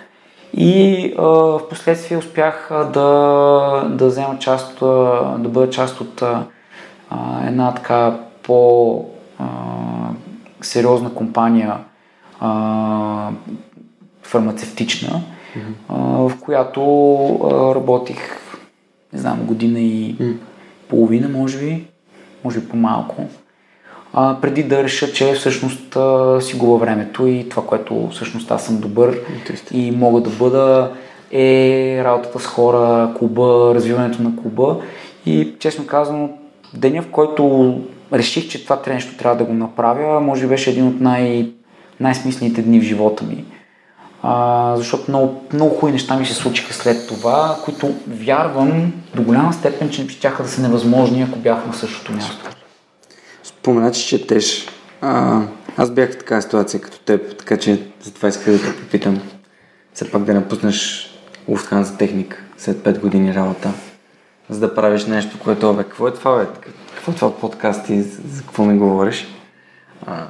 И 0.54 1.14
в 1.18 1.62
последствие 1.70 2.18
успях 2.18 2.70
да, 2.94 3.88
да 3.90 4.08
взема 4.08 4.40
част, 4.40 4.80
да 4.80 5.50
бъда 5.50 5.70
част 5.70 6.02
от 6.02 6.22
а, 6.22 6.44
една 7.48 7.74
така 7.74 8.20
по 8.50 9.06
а, 9.40 9.46
сериозна 10.62 11.14
компания 11.14 11.78
а, 12.40 13.30
фармацевтична, 14.24 15.10
mm-hmm. 15.10 15.74
а, 15.90 15.96
в 16.30 16.32
която 16.40 16.82
а, 17.44 17.76
работих, 17.76 18.18
не 19.14 19.20
знам, 19.20 19.40
година 19.46 19.80
и 19.80 20.16
mm-hmm. 20.16 20.38
половина, 20.88 21.30
може 21.30 21.60
би, 21.60 21.86
може 22.44 22.60
би 22.60 22.70
по-малко, 22.70 23.26
а, 24.14 24.38
преди 24.42 24.64
да 24.64 24.84
реша, 24.84 25.14
че 25.14 25.34
всъщност 25.34 25.96
а, 25.96 26.38
си 26.42 26.58
губа 26.58 26.78
времето 26.78 27.28
и 27.28 27.50
това, 27.50 27.66
което 27.66 28.10
всъщност 28.12 28.52
аз 28.52 28.66
съм 28.66 28.80
добър 28.80 29.20
и 29.72 29.92
мога 29.92 30.22
да 30.22 30.30
бъда 30.30 30.92
е 31.32 32.02
работата 32.04 32.40
с 32.40 32.46
хора, 32.46 33.14
клуба, 33.20 33.72
развиването 33.76 34.22
на 34.22 34.36
клуба 34.36 34.78
и 35.26 35.54
честно 35.60 35.88
казано, 35.88 36.30
деня 36.74 37.02
в 37.02 37.08
който 37.12 37.76
реших, 38.14 38.50
че 38.50 38.64
това 38.64 38.82
нещо 38.88 39.18
трябва 39.18 39.38
да 39.38 39.44
го 39.44 39.54
направя, 39.54 40.22
може 40.22 40.42
би 40.42 40.48
беше 40.48 40.70
един 40.70 40.88
от 40.88 41.02
най- 41.02 41.52
най-смислените 42.00 42.62
дни 42.62 42.80
в 42.80 42.84
живота 42.84 43.24
ми. 43.24 43.46
А, 44.24 44.74
защото 44.78 45.12
много, 45.12 45.44
много 45.54 45.76
хубави 45.76 45.94
неща 45.94 46.18
ми 46.18 46.26
се 46.26 46.34
случиха 46.34 46.74
след 46.74 47.08
това, 47.08 47.58
които 47.66 47.96
вярвам 48.08 48.94
до 49.16 49.24
голяма 49.24 49.54
степен, 49.54 49.90
че 49.90 50.10
ще 50.10 50.30
да 50.30 50.48
са 50.48 50.62
невъзможни, 50.62 51.22
ако 51.22 51.40
бях 51.40 51.68
на 51.68 51.74
същото 51.74 52.12
място. 52.12 52.50
Спомена, 53.44 53.92
че 53.92 54.08
четеш. 54.08 54.68
А, 55.02 55.42
аз 55.78 55.92
бях 55.92 56.12
в 56.12 56.18
такава 56.18 56.42
ситуация 56.42 56.82
като 56.82 57.00
теб, 57.00 57.38
така 57.38 57.58
че 57.58 57.82
затова 58.02 58.30
исках 58.30 58.54
да 58.54 58.62
те 58.62 58.82
попитам. 58.82 59.22
Все 59.94 60.12
пак 60.12 60.24
да 60.24 60.34
напуснеш 60.34 61.10
Lufthansa 61.50 61.98
техник 61.98 62.44
след 62.58 62.78
5 62.78 63.00
години 63.00 63.36
работа, 63.36 63.72
за 64.50 64.60
да 64.60 64.76
правиш 64.76 65.06
нещо, 65.06 65.38
което, 65.44 65.74
бе, 65.74 65.84
какво 65.84 66.08
е 66.08 66.14
това, 66.14 66.38
бе? 66.38 66.46
Какво 67.10 67.28
е 67.28 67.30
това 67.30 67.42
подкаст 67.42 67.90
и 67.90 68.02
за 68.02 68.42
какво 68.42 68.66
ми 68.66 68.78
говориш? 68.78 69.28
А, 70.06 70.28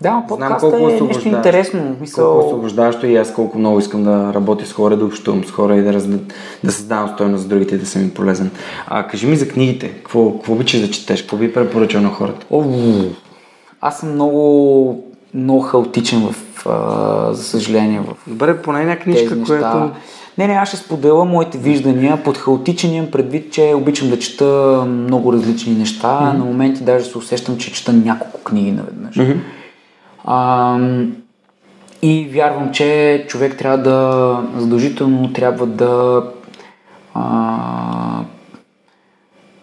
да, 0.00 0.24
подкаста 0.28 0.76
е 0.76 1.00
нещо 1.02 1.28
интересно. 1.28 1.96
Мисъл... 2.00 2.30
Колко 2.30 2.46
освобождаващо 2.46 3.06
и 3.06 3.16
аз 3.16 3.34
колко 3.34 3.58
много 3.58 3.78
искам 3.78 4.04
да 4.04 4.34
работя 4.34 4.66
с 4.66 4.72
хора, 4.72 4.96
да 4.96 5.04
общувам 5.04 5.44
с 5.44 5.50
хора 5.50 5.76
и 5.76 5.82
да, 5.82 5.92
раз... 5.92 6.06
да 6.64 6.72
създавам 6.72 7.08
стойност 7.08 7.42
за 7.42 7.48
другите 7.48 7.74
и 7.74 7.78
да 7.78 7.86
съм 7.86 8.02
им 8.02 8.10
полезен. 8.10 8.50
А 8.86 9.06
кажи 9.06 9.26
ми 9.26 9.36
за 9.36 9.48
книгите. 9.48 9.88
Какво, 9.88 10.32
какво 10.32 10.52
обичаш 10.52 10.80
да 10.80 10.90
четеш? 10.90 11.20
Какво 11.20 11.36
би 11.36 11.54
препоръчал 11.54 12.00
на 12.00 12.08
хората? 12.08 12.46
О, 12.50 12.64
аз 13.80 13.98
съм 13.98 14.12
много, 14.12 15.04
много 15.34 15.60
хаотичен 15.60 16.20
в, 16.20 16.66
а, 16.66 17.34
за 17.34 17.44
съжаление. 17.44 18.00
В 18.00 18.30
Добре, 18.30 18.62
поне 18.62 18.80
една 18.80 18.96
книжка, 18.96 19.42
която... 19.42 19.90
Не, 20.38 20.46
не, 20.46 20.54
аз 20.54 20.68
ще 20.68 20.76
споделя 20.76 21.24
моите 21.24 21.58
виждания. 21.58 22.22
Под 22.24 22.38
хаотичен 22.38 22.94
имам 22.94 23.10
предвид, 23.10 23.52
че 23.52 23.74
обичам 23.76 24.10
да 24.10 24.18
чета 24.18 24.84
много 24.86 25.32
различни 25.32 25.74
неща. 25.74 26.08
Mm-hmm. 26.08 26.38
На 26.38 26.44
моменти 26.44 26.84
даже 26.84 27.04
се 27.04 27.18
усещам, 27.18 27.58
че 27.58 27.72
чета 27.72 27.92
няколко 27.92 28.44
книги 28.44 28.72
наведнъж. 28.72 29.16
Mm-hmm. 29.16 29.36
А, 30.24 30.78
и 32.02 32.28
вярвам, 32.32 32.72
че 32.72 33.24
човек 33.28 33.58
трябва 33.58 33.78
да, 33.78 34.40
задължително 34.56 35.32
трябва 35.32 35.66
да 35.66 36.22
а, 37.14 38.24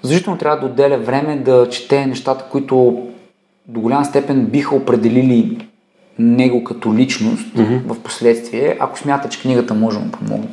задължително 0.01 0.39
трябва 0.39 0.59
да 0.59 0.65
отделя 0.65 0.97
време 0.97 1.35
да 1.35 1.69
чете 1.69 2.05
нещата, 2.05 2.45
които 2.51 3.07
до 3.67 3.79
голяма 3.79 4.05
степен 4.05 4.45
биха 4.45 4.75
определили 4.75 5.68
него 6.19 6.63
като 6.63 6.93
личност 6.93 7.55
mm-hmm. 7.55 7.87
в 7.87 7.99
последствие, 7.99 8.77
ако 8.79 8.99
смята, 8.99 9.29
че 9.29 9.41
книгата 9.41 9.73
може 9.73 9.99
да 9.99 10.05
му 10.05 10.11
помогне. 10.11 10.49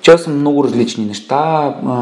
Чел 0.00 0.18
съм 0.18 0.38
много 0.38 0.64
различни 0.64 1.06
неща, 1.06 1.74
а, 1.86 1.92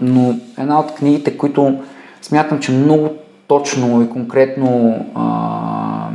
но 0.00 0.38
една 0.58 0.80
от 0.80 0.94
книгите, 0.94 1.36
които 1.36 1.78
смятам, 2.22 2.60
че 2.60 2.72
много 2.72 3.10
точно 3.46 4.02
и 4.02 4.08
конкретно 4.08 5.04
а, 5.14 6.08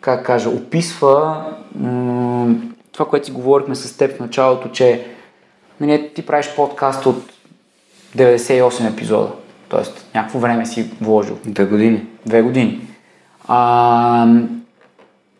как 0.00 0.26
кажа, 0.26 0.48
описва 0.48 1.44
м- 1.74 2.54
това, 2.92 3.08
което 3.08 3.26
си 3.26 3.32
говорихме 3.32 3.74
с 3.74 3.96
теб 3.96 4.16
в 4.16 4.20
началото, 4.20 4.68
че 4.68 5.06
нали, 5.80 6.10
ти 6.14 6.26
правиш 6.26 6.50
подкаст 6.56 7.06
от 7.06 7.32
98 8.16 8.92
епизода. 8.92 9.28
Тоест, 9.68 10.06
някакво 10.14 10.38
време 10.38 10.66
си 10.66 10.90
вложил. 11.00 11.38
Две 11.46 11.64
години. 11.64 12.06
Две 12.26 12.42
години. 12.42 12.93
А, 13.48 14.26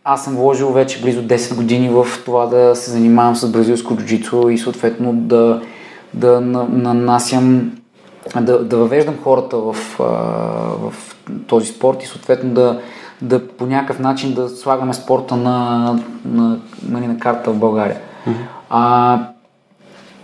аз 0.05 0.25
съм 0.25 0.37
вложил 0.37 0.73
вече 0.73 1.03
близо 1.03 1.23
10 1.23 1.57
години 1.57 1.89
в 1.89 2.07
това 2.25 2.47
да 2.47 2.77
се 2.77 2.91
занимавам 2.91 3.37
с 3.37 3.53
бразилско 3.53 3.97
джуджицу 3.97 4.49
и 4.49 4.59
съответно 4.59 5.13
да, 5.13 5.63
да 6.15 6.41
нанасям, 6.41 7.73
да, 8.41 8.65
да 8.65 8.77
въвеждам 8.77 9.15
хората 9.23 9.57
в, 9.57 9.73
в 9.99 10.93
този 11.47 11.67
спорт 11.67 12.03
и 12.03 12.07
съответно 12.07 12.51
да, 12.51 12.81
да 13.23 13.49
по 13.49 13.67
някакъв 13.67 13.99
начин 13.99 14.35
да 14.35 14.49
слагаме 14.49 14.95
спорта 14.95 15.37
на, 15.37 15.79
на, 15.79 16.01
на, 16.25 16.59
нали, 16.89 17.07
на 17.07 17.19
карта 17.19 17.51
в 17.51 17.59
България. 17.59 17.99
Mm-hmm. 18.27 18.35
А, 18.71 19.34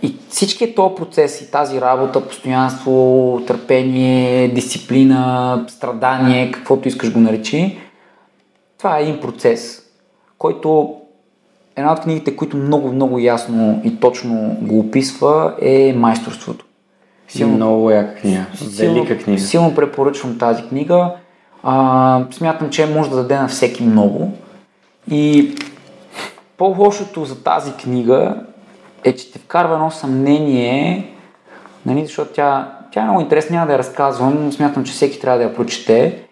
и 0.03 0.15
всички 0.29 0.75
този 0.75 0.95
процес 0.95 1.41
и 1.41 1.51
тази 1.51 1.81
работа, 1.81 2.27
постоянство, 2.27 3.41
търпение, 3.47 4.47
дисциплина, 4.47 5.65
страдание, 5.67 6.51
каквото 6.51 6.87
искаш 6.87 7.13
го 7.13 7.19
наречи, 7.19 7.77
това 8.77 8.97
е 8.97 9.01
един 9.01 9.19
процес, 9.19 9.83
който 10.37 10.95
една 11.75 11.93
от 11.93 11.99
книгите, 11.99 12.35
които 12.35 12.57
много, 12.57 12.93
много 12.93 13.19
ясно 13.19 13.81
и 13.83 13.99
точно 13.99 14.57
го 14.61 14.79
описва 14.79 15.55
е 15.61 15.93
майсторството. 15.93 16.65
Силно, 17.27 17.55
много 17.55 17.91
яка 17.91 18.15
книга. 18.15 18.45
Велика 18.77 19.17
книга. 19.17 19.41
Силно 19.41 19.75
препоръчвам 19.75 20.37
тази 20.37 20.63
книга. 20.63 21.15
А, 21.63 22.25
смятам, 22.31 22.69
че 22.69 22.85
може 22.85 23.09
да 23.09 23.15
даде 23.15 23.35
на 23.35 23.47
всеки 23.47 23.83
много. 23.83 24.31
И 25.11 25.55
по-лошото 26.57 27.25
за 27.25 27.43
тази 27.43 27.71
книга 27.73 28.35
е, 29.03 29.15
че 29.15 29.31
те 29.31 29.39
вкарва 29.39 29.75
едно 29.75 29.91
съмнение, 29.91 31.13
нали, 31.85 32.05
защото 32.05 32.31
тя, 32.33 32.71
тя 32.91 33.01
е 33.01 33.03
много 33.03 33.21
интересна, 33.21 33.55
няма 33.55 33.67
да 33.67 33.73
я 33.73 33.79
разказвам, 33.79 34.45
но 34.45 34.51
смятам, 34.51 34.83
че 34.83 34.91
всеки 34.91 35.19
трябва 35.19 35.37
да 35.37 35.43
я 35.43 35.55
прочете. 35.55 36.23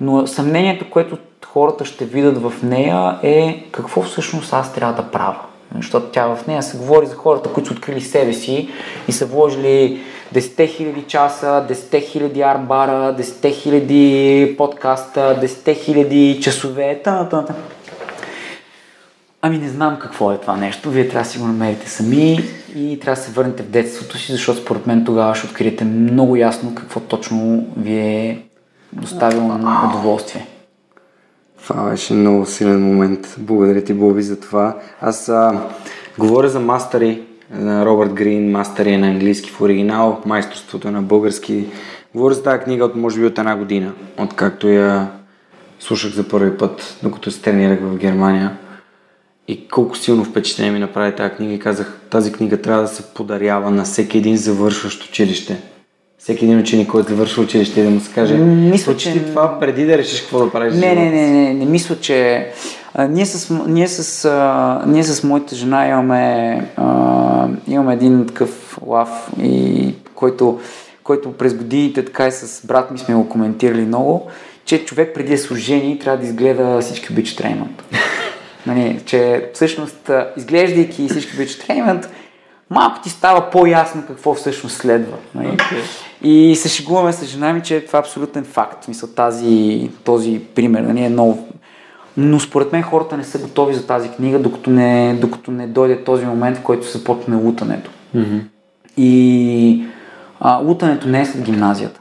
Но 0.00 0.26
съмнението, 0.26 0.90
което 0.90 1.18
хората 1.46 1.84
ще 1.84 2.04
видят 2.04 2.42
в 2.42 2.52
нея 2.62 3.18
е 3.22 3.64
какво 3.72 4.02
всъщност 4.02 4.52
аз 4.52 4.74
трябва 4.74 5.02
да 5.02 5.10
правя. 5.10 5.40
Защото 5.76 6.06
тя 6.06 6.26
в 6.26 6.46
нея 6.46 6.62
се 6.62 6.76
говори 6.76 7.06
за 7.06 7.14
хората, 7.14 7.52
които 7.52 7.68
са 7.68 7.74
открили 7.74 8.00
себе 8.00 8.32
си 8.32 8.68
и 9.08 9.12
са 9.12 9.26
вложили 9.26 10.00
10 10.34 10.38
000 10.38 11.06
часа, 11.06 11.66
10 11.70 11.74
000 11.74 12.54
арбара, 12.54 13.16
10 13.18 13.22
000 13.22 14.56
подкаста, 14.56 15.38
10 15.42 15.46
000 15.46 16.40
часове, 16.40 17.00
та, 17.04 17.28
Ами 19.44 19.58
не 19.58 19.68
знам 19.68 19.98
какво 19.98 20.32
е 20.32 20.38
това 20.38 20.56
нещо. 20.56 20.90
Вие 20.90 21.08
трябва 21.08 21.24
да 21.24 21.30
си 21.30 21.38
го 21.38 21.46
намерите 21.46 21.90
сами 21.90 22.38
и 22.76 22.98
трябва 23.00 23.20
да 23.20 23.26
се 23.26 23.32
върнете 23.32 23.62
в 23.62 23.68
детството 23.68 24.18
си, 24.18 24.32
защото 24.32 24.60
според 24.60 24.86
мен 24.86 25.04
тогава 25.04 25.34
ще 25.34 25.46
откриете 25.46 25.84
много 25.84 26.36
ясно 26.36 26.74
какво 26.74 27.00
точно 27.00 27.66
ви 27.76 27.98
е 27.98 28.42
доставило 28.92 29.58
на 29.58 29.90
удоволствие. 29.90 30.46
Това 31.62 31.90
беше 31.90 32.14
много 32.14 32.46
силен 32.46 32.82
момент. 32.82 33.34
Благодаря 33.38 33.84
ти, 33.84 33.94
Боби, 33.94 34.22
за 34.22 34.40
това. 34.40 34.76
Аз 35.00 35.28
а, 35.28 35.60
говоря 36.18 36.48
за 36.48 36.60
мастери 36.60 37.22
на 37.50 37.86
Робърт 37.86 38.12
Грин, 38.12 38.50
мастери 38.50 38.96
на 38.96 39.06
английски 39.06 39.50
в 39.50 39.60
оригинал, 39.60 40.20
майсторството 40.26 40.90
на 40.90 41.02
български. 41.02 41.66
Говоря 42.14 42.34
за 42.34 42.42
тази 42.42 42.64
книга 42.64 42.84
от 42.84 42.96
може 42.96 43.20
би 43.20 43.26
от 43.26 43.38
една 43.38 43.56
година, 43.56 43.92
откакто 44.18 44.68
я 44.68 45.10
слушах 45.80 46.12
за 46.12 46.28
първи 46.28 46.56
път, 46.56 46.98
докато 47.02 47.30
се 47.30 47.42
тренирах 47.42 47.80
в 47.80 47.96
Германия. 47.96 48.56
И 49.52 49.68
колко 49.68 49.96
силно 49.96 50.24
впечатление 50.24 50.72
ми 50.72 50.78
направи 50.78 51.16
тази 51.16 51.34
книга 51.34 51.52
и 51.52 51.58
казах, 51.58 52.00
тази 52.10 52.32
книга 52.32 52.56
трябва 52.56 52.82
да 52.82 52.88
се 52.88 53.02
подарява 53.02 53.70
на 53.70 53.84
всеки 53.84 54.18
един 54.18 54.36
завършващ 54.36 55.04
училище 55.04 55.56
всеки 56.18 56.44
един 56.44 56.58
ученик, 56.58 56.88
който 56.88 57.08
завършва 57.08 57.42
училище 57.42 57.80
и 57.80 57.84
да 57.84 57.90
му 57.90 58.00
се 58.00 58.12
каже, 58.12 58.34
мисля, 58.34 58.96
че... 58.96 59.24
това 59.24 59.60
преди 59.60 59.86
да 59.86 59.98
решиш 59.98 60.20
какво 60.20 60.44
да 60.44 60.52
правиш. 60.52 60.74
Не, 60.74 60.94
не, 60.94 61.10
не, 61.10 61.30
не, 61.30 61.54
не, 61.54 61.64
мисля, 61.64 61.96
че 62.00 62.48
А, 62.94 63.08
ние, 63.08 63.26
с, 63.26 63.54
ние, 63.66 63.88
с, 63.88 64.24
а, 64.24 64.82
ние 64.86 65.04
с 65.04 65.24
моята 65.24 65.56
жена 65.56 65.88
имаме, 65.88 66.66
а, 66.76 67.48
имаме 67.68 67.94
един 67.94 68.26
такъв 68.26 68.78
лав, 68.86 69.30
и, 69.42 69.94
който, 70.14 70.60
който 71.04 71.32
през 71.32 71.54
годините 71.54 72.04
така 72.04 72.26
и 72.26 72.32
с 72.32 72.66
брат 72.66 72.90
ми 72.90 72.98
сме 72.98 73.14
го 73.14 73.28
коментирали 73.28 73.80
много, 73.80 74.26
че 74.64 74.84
човек 74.84 75.14
преди 75.14 75.38
се 75.38 75.52
ожени 75.52 75.98
трябва 75.98 76.18
да 76.18 76.26
изгледа 76.26 76.80
всички 76.80 77.12
обичат 77.12 77.40
Реймонд. 77.40 77.82
Нали, 78.66 79.00
че 79.04 79.50
всъщност 79.54 80.10
изглеждайки 80.36 81.08
всички 81.08 81.34
обичат 81.36 81.70
Реймонд, 81.70 82.08
малко 82.70 83.00
ти 83.02 83.10
става 83.10 83.50
по-ясно 83.50 84.02
какво 84.06 84.34
всъщност 84.34 84.76
следва. 84.76 85.16
Нали? 85.34 85.48
Okay. 85.48 85.82
И 86.22 86.56
се 86.56 86.68
шегуваме 86.68 87.12
с 87.12 87.26
жена 87.26 87.52
ми, 87.52 87.62
че 87.62 87.84
това 87.86 87.98
е 87.98 88.00
абсолютен 88.00 88.44
факт. 88.44 88.88
Мисъл, 88.88 89.08
тази, 89.08 89.90
този 90.04 90.40
пример 90.54 90.80
нали, 90.80 91.04
е 91.04 91.08
много 91.08 91.48
но 92.16 92.40
според 92.40 92.72
мен 92.72 92.82
хората 92.82 93.16
не 93.16 93.24
са 93.24 93.38
готови 93.38 93.74
за 93.74 93.86
тази 93.86 94.10
книга, 94.10 94.38
докато 94.38 94.70
не, 94.70 95.14
докато 95.20 95.50
не 95.50 95.66
дойде 95.66 96.04
този 96.04 96.26
момент, 96.26 96.56
в 96.56 96.62
който 96.62 96.86
се 96.86 96.98
започне 96.98 97.36
лутането. 97.36 97.90
Mm-hmm. 98.16 98.40
И 98.96 99.84
а, 100.40 100.56
лутането 100.56 101.08
не 101.08 101.20
е 101.20 101.26
след 101.26 101.42
гимназията. 101.42 102.00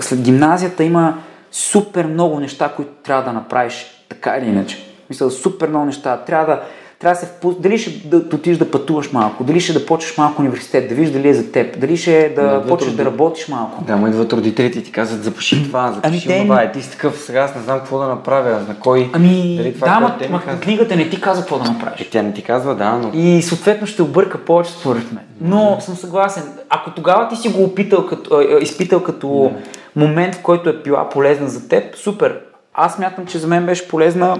След 0.00 0.20
гимназията 0.20 0.84
има 0.84 1.18
супер 1.50 2.06
много 2.06 2.40
неща, 2.40 2.72
които 2.76 2.90
трябва 3.02 3.24
да 3.24 3.32
направиш, 3.32 3.86
така 4.08 4.36
или 4.36 4.48
иначе. 4.48 4.91
Мисля, 5.10 5.30
супер 5.30 5.68
много 5.68 5.84
неща. 5.84 6.16
Трябва 6.16 6.46
да 6.46 6.62
трябва 7.02 7.14
да 7.14 7.20
се 7.20 7.26
впус... 7.26 7.54
Дали 7.58 7.78
ще 7.78 8.08
да, 8.08 8.20
да 8.20 8.36
отидеш 8.36 8.58
да 8.58 8.70
пътуваш 8.70 9.12
малко, 9.12 9.44
дали 9.44 9.60
ще 9.60 9.72
да 9.72 9.86
почнеш 9.86 10.18
малко 10.18 10.42
университет, 10.42 10.88
да 10.88 10.94
виждаш 10.94 11.12
дали 11.12 11.28
е 11.28 11.34
за 11.34 11.52
теб, 11.52 11.80
дали 11.80 11.96
ще 11.96 12.20
е 12.20 12.34
да 12.34 12.64
почнеш 12.68 12.90
роди... 12.90 12.96
да 12.96 13.04
работиш 13.04 13.48
малко. 13.48 13.84
Да, 13.84 13.96
му 13.96 14.06
идват 14.06 14.32
родителите 14.32 14.78
и 14.78 14.82
ти 14.82 14.92
казват, 14.92 15.24
запиши 15.24 15.64
това, 15.64 15.92
запиши 15.92 16.32
ами, 16.32 16.42
това, 16.42 16.62
е, 16.62 16.72
ти 16.72 16.82
си 16.82 16.90
такъв, 16.90 17.18
сега 17.18 17.40
аз 17.40 17.54
не 17.54 17.62
знам 17.62 17.78
какво 17.78 17.98
да 17.98 18.06
направя, 18.06 18.60
на 18.68 18.76
кой... 18.80 19.10
Ами, 19.12 19.56
дали 19.56 19.74
това, 19.74 19.86
да, 19.86 20.00
ма, 20.00 20.16
ма 20.30 20.42
казва... 20.44 20.60
книгата 20.60 20.96
не 20.96 21.10
ти 21.10 21.20
казва 21.20 21.42
какво 21.42 21.58
да 21.58 21.70
направиш. 21.70 22.00
Е, 22.00 22.10
тя 22.10 22.22
не 22.22 22.32
ти 22.32 22.42
казва, 22.42 22.74
да, 22.74 22.92
но... 22.92 23.10
И 23.14 23.42
съответно 23.42 23.86
ще 23.86 24.02
обърка 24.02 24.38
повече 24.38 24.72
според 24.72 25.12
мен. 25.12 25.24
Но 25.40 25.56
mm-hmm. 25.56 25.80
съм 25.80 25.96
съгласен, 25.96 26.42
ако 26.68 26.90
тогава 26.90 27.28
ти 27.28 27.36
си 27.36 27.48
го 27.48 27.64
опитал 27.64 28.06
като, 28.06 28.40
изпитал 28.60 29.02
като 29.02 29.26
mm-hmm. 29.26 29.52
момент, 29.96 30.34
в 30.34 30.42
който 30.42 30.70
е 30.70 30.72
била 30.72 31.08
полезна 31.08 31.48
за 31.48 31.68
теб, 31.68 31.96
супер. 31.96 32.40
Аз 32.74 32.98
мятам, 32.98 33.26
че 33.26 33.38
за 33.38 33.46
мен 33.46 33.66
беше 33.66 33.88
полезна 33.88 34.36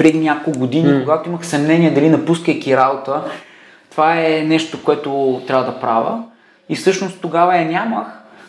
преди 0.00 0.18
няколко 0.18 0.58
години, 0.58 0.88
mm. 0.88 1.02
когато 1.02 1.28
имах 1.28 1.46
съмнение 1.46 1.90
дали 1.90 2.10
напускайки 2.10 2.76
работа, 2.76 3.22
това 3.90 4.20
е 4.20 4.44
нещо, 4.46 4.78
което 4.84 5.40
трябва 5.46 5.64
да 5.64 5.80
правя. 5.80 6.22
И 6.68 6.76
всъщност 6.76 7.20
тогава 7.20 7.56
я 7.56 7.64
нямах, 7.64 8.06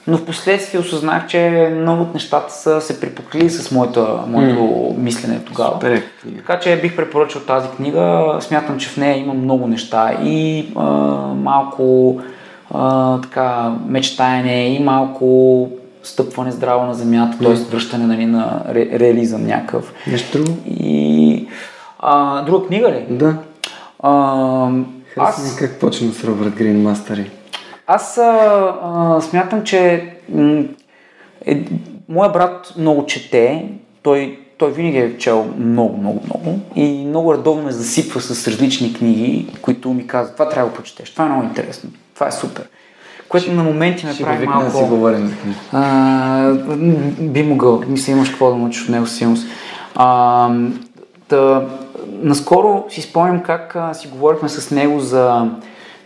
но 0.07 0.17
в 0.17 0.25
последствие 0.25 0.79
осъзнах, 0.79 1.27
че 1.27 1.71
много 1.75 2.01
от 2.01 2.13
нещата 2.13 2.53
са 2.53 2.81
се 2.81 2.99
припоклили 2.99 3.49
с 3.49 3.71
моето, 3.71 4.19
моето 4.27 4.59
mm. 4.61 4.97
мислене 4.97 5.39
тогава. 5.45 5.73
Супер. 5.73 6.03
Така 6.37 6.59
че 6.59 6.81
бих 6.81 6.95
препоръчал 6.95 7.41
тази 7.41 7.67
книга. 7.69 8.37
Смятам, 8.39 8.79
че 8.79 8.89
в 8.89 8.97
нея 8.97 9.17
има 9.17 9.33
много 9.33 9.67
неща 9.67 10.17
и 10.23 10.65
а, 10.75 10.83
малко 11.35 12.17
а, 12.73 13.17
така 13.21 13.71
мечтаене 13.87 14.75
и 14.75 14.79
малко 14.79 15.69
стъпване 16.03 16.51
здраво 16.51 16.85
на 16.85 16.93
земята, 16.93 17.37
т.е. 17.37 17.53
връщане 17.53 18.05
нали, 18.05 18.25
на 18.25 18.63
ре, 18.69 18.99
реализъм 18.99 19.45
някакъв. 19.45 19.93
Нещо 20.07 20.37
друго? 20.37 20.57
И 20.65 21.47
а, 21.99 22.41
друга 22.41 22.67
книга 22.67 22.91
ли? 22.91 23.05
Да. 23.09 23.35
А, 23.99 24.71
аз... 25.17 25.55
как 25.59 25.79
почна 25.79 26.13
с 26.13 26.23
Робърт 26.23 26.55
Грин 26.55 26.81
Мастери? 26.81 27.31
Аз 27.87 28.17
а, 28.17 28.75
а, 28.83 29.21
смятам, 29.21 29.63
че 29.63 30.09
м- 30.29 30.63
е, 31.45 31.63
моя 32.09 32.29
брат 32.29 32.73
много 32.77 33.05
чете, 33.05 33.69
той, 34.03 34.39
той 34.57 34.71
винаги 34.71 34.97
е 34.97 35.17
чел 35.17 35.53
много, 35.57 35.97
много, 35.97 36.21
много 36.25 36.59
и 36.75 37.05
много 37.05 37.33
редовно 37.33 37.63
ме 37.63 37.71
засипва 37.71 38.21
с 38.21 38.47
различни 38.47 38.93
книги, 38.93 39.47
които 39.61 39.93
ми 39.93 40.07
казват, 40.07 40.35
това 40.35 40.49
трябва 40.49 40.69
да 40.69 40.75
прочетеш, 40.75 41.11
това 41.11 41.25
е 41.25 41.29
много 41.29 41.43
интересно, 41.43 41.89
това 42.13 42.27
е 42.27 42.31
супер 42.31 42.69
което 43.31 43.51
на 43.51 43.63
моменти 43.63 44.05
ме 44.05 44.13
прави 44.21 44.47
малко... 44.47 44.65
Да 44.65 44.71
си 44.71 44.83
говорим 44.83 45.27
за 45.27 45.33
а, 45.71 46.53
би 47.19 47.43
могъл. 47.43 47.83
Мисля, 47.87 48.11
имаш 48.11 48.29
какво 48.29 48.49
да 48.49 48.55
научиш 48.55 48.83
от 48.83 48.89
него 48.89 49.05
силност. 49.05 49.47
А, 49.95 50.49
да, 51.29 51.67
наскоро 52.07 52.85
си 52.89 53.01
спомням 53.01 53.43
как 53.43 53.75
а, 53.75 53.93
си 53.93 54.07
говорихме 54.07 54.49
с 54.49 54.71
него 54.71 54.99
за, 54.99 55.51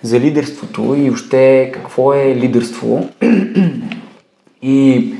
за 0.01 0.19
лидерството 0.19 0.95
и 0.97 1.11
още 1.11 1.71
какво 1.73 2.13
е 2.13 2.35
лидерство. 2.35 3.09
и 4.61 5.13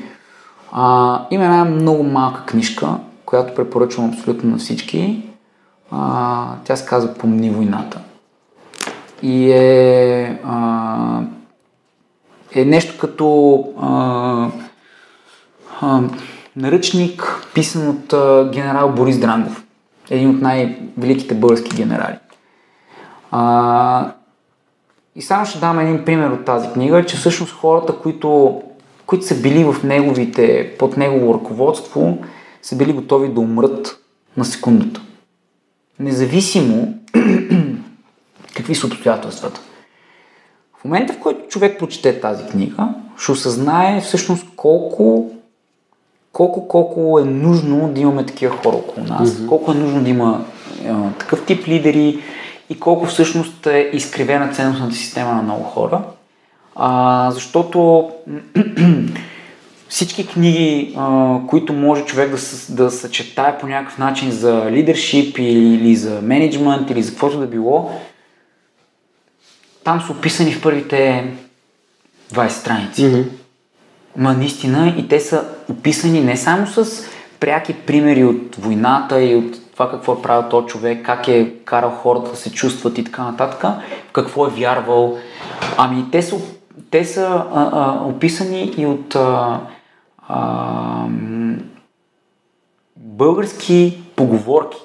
а, 0.72 1.22
има 1.32 1.44
една 1.44 1.66
много 1.66 2.04
малка 2.04 2.46
книжка, 2.46 2.88
която 3.26 3.56
препоръчвам 3.56 4.10
абсолютно 4.10 4.50
на 4.50 4.58
всички. 4.58 5.22
А, 5.92 6.46
тя 6.64 6.76
се 6.76 6.86
казва 6.86 7.14
Помни 7.14 7.50
войната. 7.50 8.00
И 9.22 9.52
е 9.52 10.40
а, 10.44 11.22
е 12.56 12.66
нещо 12.66 12.98
като 13.00 13.58
а, 13.82 14.50
а, 15.82 16.02
наръчник, 16.56 17.48
писан 17.54 17.90
от 17.90 18.14
а, 18.14 18.50
генерал 18.54 18.92
Борис 18.92 19.20
Дрангов, 19.20 19.64
един 20.10 20.30
от 20.30 20.42
най-великите 20.42 21.36
български 21.36 21.76
генерали. 21.76 22.16
А, 23.32 24.12
и 25.16 25.22
само 25.22 25.46
ще 25.46 25.60
дам 25.60 25.80
един 25.80 26.06
пример 26.06 26.30
от 26.30 26.46
тази 26.46 26.70
книга, 26.70 27.06
че 27.06 27.18
всъщност 27.18 27.54
хората, 27.54 27.96
които, 27.96 28.62
които 29.06 29.26
са 29.26 29.42
били 29.42 29.64
в 29.64 29.84
неговите, 29.84 30.76
под 30.80 30.98
негово 30.98 31.34
ръководство, 31.34 32.18
са 32.62 32.78
били 32.78 32.94
готови 32.94 33.30
да 33.30 33.40
умрат 33.40 34.00
на 34.38 34.46
секундата. 34.46 35.02
Независимо 36.00 36.94
какви 38.56 38.76
са 38.76 38.88
обстоятелствата 38.88 39.62
момента, 40.86 41.14
в 41.14 41.20
който 41.20 41.48
човек 41.48 41.80
прочете 41.80 42.20
тази 42.20 42.46
книга, 42.46 42.88
ще 43.18 43.32
осъзнае 43.32 44.02
всъщност 44.02 44.46
колко 44.56 45.32
колко, 46.36 46.68
колко 46.68 47.20
е 47.20 47.24
нужно 47.24 47.88
да 47.88 48.02
имаме 48.02 48.26
такива 48.26 48.58
хора 48.58 48.76
около 48.76 49.08
нас, 49.08 49.30
mm-hmm. 49.30 49.48
колко 49.48 49.72
е 49.72 49.76
нужно 49.76 50.04
да 50.04 50.10
има 50.10 50.46
е, 50.86 50.94
такъв 51.20 51.46
тип 51.46 51.68
лидери 51.68 52.20
и 52.70 52.80
колко 52.80 53.06
всъщност 53.06 53.66
е 53.66 53.90
изкривена 53.94 54.54
ценностната 54.54 54.96
система 54.96 55.34
на 55.34 55.42
много 55.42 55.64
хора. 55.64 56.02
А, 56.76 57.32
защото 57.32 58.10
всички 59.90 60.28
книги, 60.28 60.96
а, 60.98 61.38
които 61.48 61.74
може 61.74 62.06
човек 62.06 62.32
да, 62.32 62.38
да 62.84 62.92
съчетае 62.92 63.58
по 63.58 63.68
някакъв 63.68 63.98
начин 63.98 64.32
за 64.32 64.72
лидершип 64.72 65.38
или, 65.38 65.74
или 65.74 65.96
за 65.96 66.22
менеджмент 66.22 66.90
или 66.90 67.04
за 67.04 67.12
каквото 67.12 67.40
да 67.40 67.48
било, 67.48 67.92
там 69.86 70.02
са 70.02 70.12
описани 70.12 70.54
в 70.54 70.62
първите 70.62 71.32
20 72.34 72.48
страници. 72.48 73.02
Mm-hmm. 73.02 73.26
Ма 74.18 74.34
наистина 74.34 74.94
и 74.98 75.08
те 75.08 75.20
са 75.20 75.46
описани 75.70 76.22
не 76.22 76.38
само 76.38 76.68
с 76.68 77.06
пряки 77.40 77.74
примери 77.74 78.24
от 78.24 78.56
войната 78.56 79.22
и 79.22 79.36
от 79.36 79.72
това 79.74 79.92
какво 79.92 80.14
е 80.14 80.22
правил 80.22 80.50
този 80.50 80.68
човек, 80.68 81.06
как 81.06 81.28
е 81.28 81.54
карал 81.66 81.90
хората 81.90 82.32
да 82.32 82.38
се 82.38 82.52
чувстват 82.52 82.98
и 82.98 83.04
така 83.04 83.24
нататък, 83.24 83.62
в 84.10 84.12
какво 84.14 84.48
е 84.48 84.50
вярвал. 84.50 85.18
Ами 85.78 86.12
те 86.12 86.22
са, 86.22 86.38
те 86.92 87.06
са 87.06 87.46
а, 87.54 87.70
а, 87.74 88.06
описани 88.06 88.74
и 88.78 88.86
от 88.86 89.16
а, 89.16 89.62
а, 90.28 91.06
български 92.96 94.02
поговорки 94.16 94.78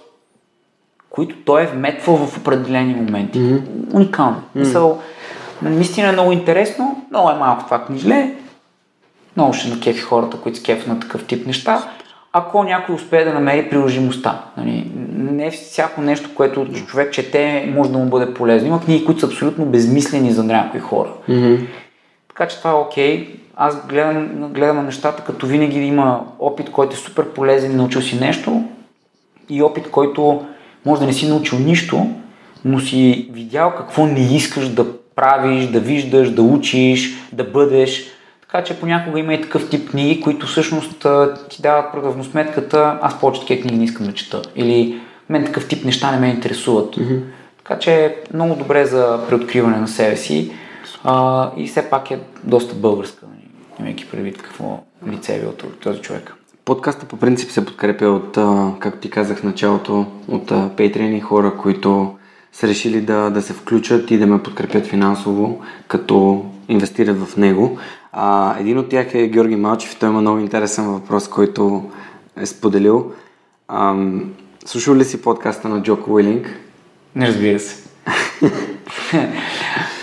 които 1.11 1.37
той 1.45 1.63
е 1.63 1.67
вметвал 1.67 2.17
в 2.17 2.39
определени 2.39 2.95
моменти. 2.95 3.39
Mm-hmm. 3.39 3.95
Уникално. 3.95 4.37
Mm-hmm. 4.37 4.59
Мисъл, 4.59 5.01
наистина 5.63 6.09
е 6.09 6.13
много 6.13 6.33
интересно, 6.33 7.05
много 7.11 7.31
е 7.31 7.35
малко 7.35 7.65
това 7.65 7.85
книжле, 7.85 8.35
много 9.37 9.53
ще 9.53 9.69
накефи 9.69 10.01
хората, 10.01 10.37
които 10.37 10.59
се 10.59 10.65
кефят 10.65 10.87
на 10.87 11.01
такъв 11.01 11.27
тип 11.27 11.47
неща, 11.47 11.89
ако 12.33 12.65
някой 12.65 12.95
успее 12.95 13.25
да 13.25 13.35
намери 13.35 13.71
приложимостта. 13.71 14.41
Нали, 14.57 14.91
не 15.17 15.51
всяко 15.51 16.01
нещо, 16.01 16.31
което 16.35 16.67
човек 16.87 17.13
чете, 17.13 17.73
може 17.77 17.91
да 17.91 17.99
му 17.99 18.05
бъде 18.05 18.35
полезно. 18.35 18.69
Има 18.69 18.81
книги, 18.81 19.05
които 19.05 19.21
са 19.21 19.27
абсолютно 19.27 19.67
безмислени 19.67 20.33
за 20.33 20.45
някои 20.45 20.81
хора. 20.81 21.09
Mm-hmm. 21.29 21.67
Така 22.29 22.49
че 22.49 22.59
това 22.59 22.71
е 22.71 22.75
окей. 22.75 23.27
Okay. 23.27 23.37
Аз 23.57 23.87
гледам, 23.87 24.53
гледам 24.53 24.77
на 24.77 24.83
нещата, 24.83 25.25
като 25.25 25.47
винаги 25.47 25.79
има 25.79 26.21
опит, 26.39 26.71
който 26.71 26.95
е 26.95 26.97
супер 26.97 27.29
полезен, 27.29 27.77
научил 27.77 28.03
си 28.03 28.21
нещо 28.21 28.65
и 29.49 29.63
опит, 29.63 29.91
който 29.91 30.47
може 30.87 31.01
да 31.01 31.07
не 31.07 31.13
си 31.13 31.29
научил 31.29 31.59
нищо, 31.59 32.07
но 32.65 32.81
си 32.81 33.31
видял 33.33 33.75
какво 33.77 34.07
не 34.07 34.37
искаш 34.37 34.69
да 34.69 34.87
правиш, 35.17 35.67
да 35.67 35.81
виждаш, 35.81 36.31
да 36.31 36.43
учиш, 36.43 37.11
да 37.33 37.45
бъдеш. 37.45 38.05
Така 38.41 38.65
че 38.65 38.81
понякога 38.81 39.21
има 39.21 39.35
и 39.35 39.43
такъв 39.43 39.71
тип 39.71 39.91
книги, 39.91 40.21
които 40.21 40.47
всъщност 40.47 41.07
ти 41.51 41.63
дават 41.63 41.95
равносметката, 41.95 42.99
аз 43.03 43.21
повече 43.21 43.41
такива 43.41 43.61
книги 43.61 43.79
не 43.79 43.85
искам 43.85 44.07
да 44.07 44.13
чета. 44.13 44.43
Или 44.57 45.01
мен 45.29 45.45
такъв 45.45 45.69
тип 45.69 45.85
неща 45.85 46.13
не 46.13 46.19
ме 46.19 46.29
интересуват. 46.29 46.97
Mm-hmm. 46.97 47.21
Така 47.59 47.79
че 47.79 48.05
е 48.05 48.15
много 48.35 48.55
добре 48.55 48.85
за 48.85 49.21
преоткриване 49.29 49.77
на 49.77 49.89
себе 49.89 50.17
си. 50.17 50.53
А, 51.05 51.51
и 51.57 51.67
все 51.67 51.91
пак 51.91 52.11
е 52.11 52.19
доста 52.45 52.75
българска, 52.75 53.27
нали, 53.27 53.49
имайки 53.81 54.11
предвид 54.11 54.43
какво 54.43 54.79
лице 55.09 55.37
е 55.37 55.41
бил 55.41 55.53
този 55.83 56.01
човек 56.01 56.35
Подкаста 56.71 57.07
по 57.07 57.17
принцип 57.17 57.51
се 57.51 57.67
подкрепя 57.67 58.07
от, 58.07 58.39
както 58.79 59.01
ти 59.01 59.11
казах 59.11 59.39
в 59.39 59.45
началото, 59.45 60.07
от 60.29 60.51
Patreon 60.51 61.23
хора, 61.23 61.57
които 61.57 62.15
са 62.53 62.69
решили 62.69 63.01
да, 63.01 63.31
да 63.31 63.43
се 63.43 63.53
включат 63.53 64.11
и 64.11 64.19
да 64.19 64.27
ме 64.27 64.43
подкрепят 64.43 64.87
финансово, 64.87 65.63
като 65.89 66.45
инвестират 66.69 67.25
в 67.25 67.37
него. 67.37 67.79
А, 68.13 68.57
един 68.61 68.79
от 68.79 68.89
тях 68.89 69.15
е 69.15 69.29
Георги 69.29 69.57
Малчев. 69.57 69.97
Той 69.99 70.09
има 70.09 70.21
много 70.21 70.39
интересен 70.39 70.85
въпрос, 70.93 71.29
който 71.29 71.91
е 72.37 72.47
споделил. 72.47 73.13
Ам, 73.69 74.35
слушал 74.65 74.95
ли 74.95 75.05
си 75.05 75.23
подкаста 75.23 75.69
на 75.69 75.83
Джоко 75.83 76.13
Уилинг? 76.13 76.61
Не 77.15 77.27
разбира 77.27 77.61
се. 77.61 77.85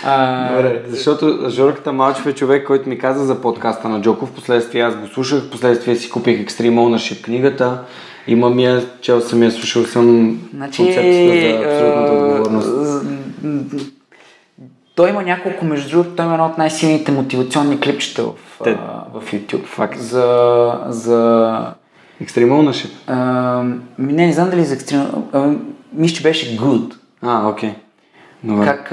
а... 0.04 0.48
Добре, 0.52 0.82
защото 0.88 1.46
Жорката 1.48 1.92
Малчев 1.92 2.26
е 2.26 2.34
човек, 2.34 2.66
който 2.66 2.88
ми 2.88 2.98
каза 2.98 3.24
за 3.24 3.40
подкаста 3.40 3.88
на 3.88 4.00
Джоко. 4.00 4.26
Впоследствие 4.26 4.82
аз 4.82 4.96
го 4.96 5.06
слушах, 5.06 5.42
впоследствие 5.42 5.96
си 5.96 6.10
купих 6.10 6.46
Extreme 6.46 6.74
Ownership 6.74 7.24
книгата. 7.24 7.80
Имам 8.26 8.58
я, 8.58 8.82
чел 9.00 9.20
съм 9.20 9.42
я, 9.42 9.50
слушал 9.50 9.84
съм 9.84 10.38
значи, 10.54 10.76
концепцията 10.76 11.40
за 11.40 11.64
абсолютната 11.64 12.12
отговорност. 12.12 13.06
Той 14.94 15.10
има 15.10 15.22
няколко, 15.22 15.64
между 15.64 15.90
другото, 15.90 16.16
той 16.16 16.24
има 16.24 16.34
едно 16.34 16.46
от 16.46 16.58
най-силните 16.58 17.12
мотивационни 17.12 17.80
клипчета 17.80 18.22
в, 18.22 18.34
Те, 18.64 18.70
а, 18.70 19.20
в 19.20 19.32
YouTube. 19.32 19.64
Факт. 19.64 19.98
За, 20.00 20.80
за 20.88 21.60
Extreme 22.24 22.50
Ownership? 22.50 22.90
А, 23.06 23.62
не, 23.98 24.26
не 24.26 24.32
знам 24.32 24.50
дали 24.50 24.64
за 24.64 24.76
Extreme 24.76 25.58
Мисля, 25.92 26.16
че 26.16 26.22
беше 26.22 26.58
Good. 26.58 26.94
А, 27.22 27.48
окей. 27.48 27.70
Okay. 27.70 27.74
Добре. 28.42 28.64
Как, 28.64 28.92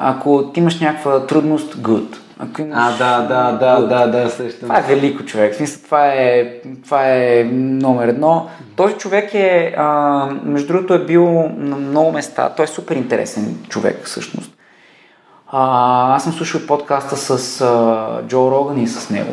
ако 0.00 0.50
ти 0.54 0.60
имаш 0.60 0.80
някаква 0.80 1.26
трудност, 1.26 1.74
good. 1.74 2.16
Ако 2.38 2.60
имаш... 2.60 2.78
А, 2.78 2.96
да, 2.98 3.26
да, 3.26 3.52
да, 3.52 3.86
да, 3.86 4.06
да, 4.06 4.30
срещам. 4.30 4.68
Това 4.68 4.78
е 4.78 4.82
велико 4.82 5.24
човек. 5.24 5.54
Смисъл, 5.54 5.82
това 5.84 6.06
е, 6.06 6.52
това 6.84 7.00
е 7.06 7.44
номер 7.54 8.08
едно. 8.08 8.48
Този 8.76 8.94
човек 8.94 9.34
е, 9.34 9.74
а, 9.76 10.26
между 10.44 10.68
другото, 10.68 10.94
е 10.94 11.04
бил 11.04 11.48
на 11.56 11.76
много 11.76 12.12
места. 12.12 12.52
Той 12.56 12.64
е 12.64 12.68
супер 12.68 12.96
интересен 12.96 13.58
човек, 13.68 14.04
всъщност. 14.04 14.52
А, 15.52 16.14
аз 16.14 16.24
съм 16.24 16.32
слушал 16.32 16.60
подкаста 16.66 17.16
с 17.16 17.60
а, 17.60 18.22
Джо 18.28 18.50
Роган 18.50 18.78
и 18.78 18.88
с 18.88 19.10
него. 19.10 19.32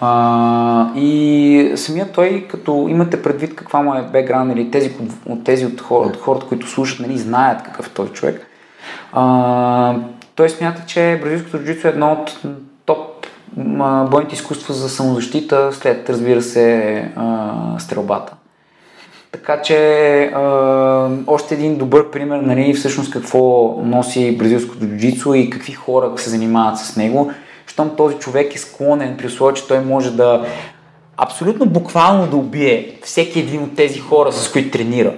А, 0.00 0.92
и 0.96 1.72
самия 1.76 2.12
той, 2.12 2.46
като 2.50 2.86
имате 2.90 3.22
предвид 3.22 3.54
каква 3.54 3.82
му 3.82 3.94
е 3.94 4.08
бекграунд 4.12 4.52
или 4.52 4.70
тези 4.70 4.92
от, 5.28 5.44
тези 5.44 5.66
от, 5.66 5.80
хора, 5.80 6.08
от 6.08 6.16
хората, 6.16 6.46
които 6.46 6.66
слушат, 6.66 7.00
нали, 7.00 7.18
знаят 7.18 7.62
какъв 7.62 7.86
е 7.86 7.90
този 7.90 8.12
човек, 8.12 8.46
а, 9.12 9.94
той 10.34 10.48
смята, 10.48 10.82
че 10.86 11.20
бразилското 11.22 11.58
джуджицу 11.58 11.86
е 11.86 11.90
едно 11.90 12.12
от 12.12 12.40
топ 12.86 13.26
бойните 14.10 14.34
изкуства 14.34 14.74
за 14.74 14.88
самозащита, 14.88 15.72
след, 15.72 16.10
разбира 16.10 16.42
се, 16.42 16.96
а, 17.16 17.52
стрелбата. 17.78 18.32
Така 19.32 19.62
че 19.62 20.22
а, 20.24 21.10
още 21.26 21.54
един 21.54 21.78
добър 21.78 22.10
пример, 22.10 22.40
нали, 22.40 22.74
всъщност 22.74 23.10
какво 23.10 23.74
носи 23.82 24.38
бразилското 24.38 24.86
джуджицу 24.86 25.34
и 25.34 25.50
какви 25.50 25.72
хора 25.72 26.12
се 26.16 26.30
занимават 26.30 26.78
с 26.78 26.96
него– 26.96 27.30
щом 27.76 27.96
този 27.96 28.16
човек 28.16 28.54
е 28.54 28.58
склонен, 28.58 29.16
при 29.16 29.26
условие, 29.26 29.54
че 29.54 29.66
той 29.66 29.80
може 29.80 30.10
да 30.10 30.46
абсолютно 31.16 31.66
буквално 31.66 32.26
да 32.26 32.36
убие 32.36 32.98
всеки 33.04 33.40
един 33.40 33.62
от 33.62 33.76
тези 33.76 33.98
хора, 33.98 34.32
с 34.32 34.52
които 34.52 34.70
тренира. 34.70 35.14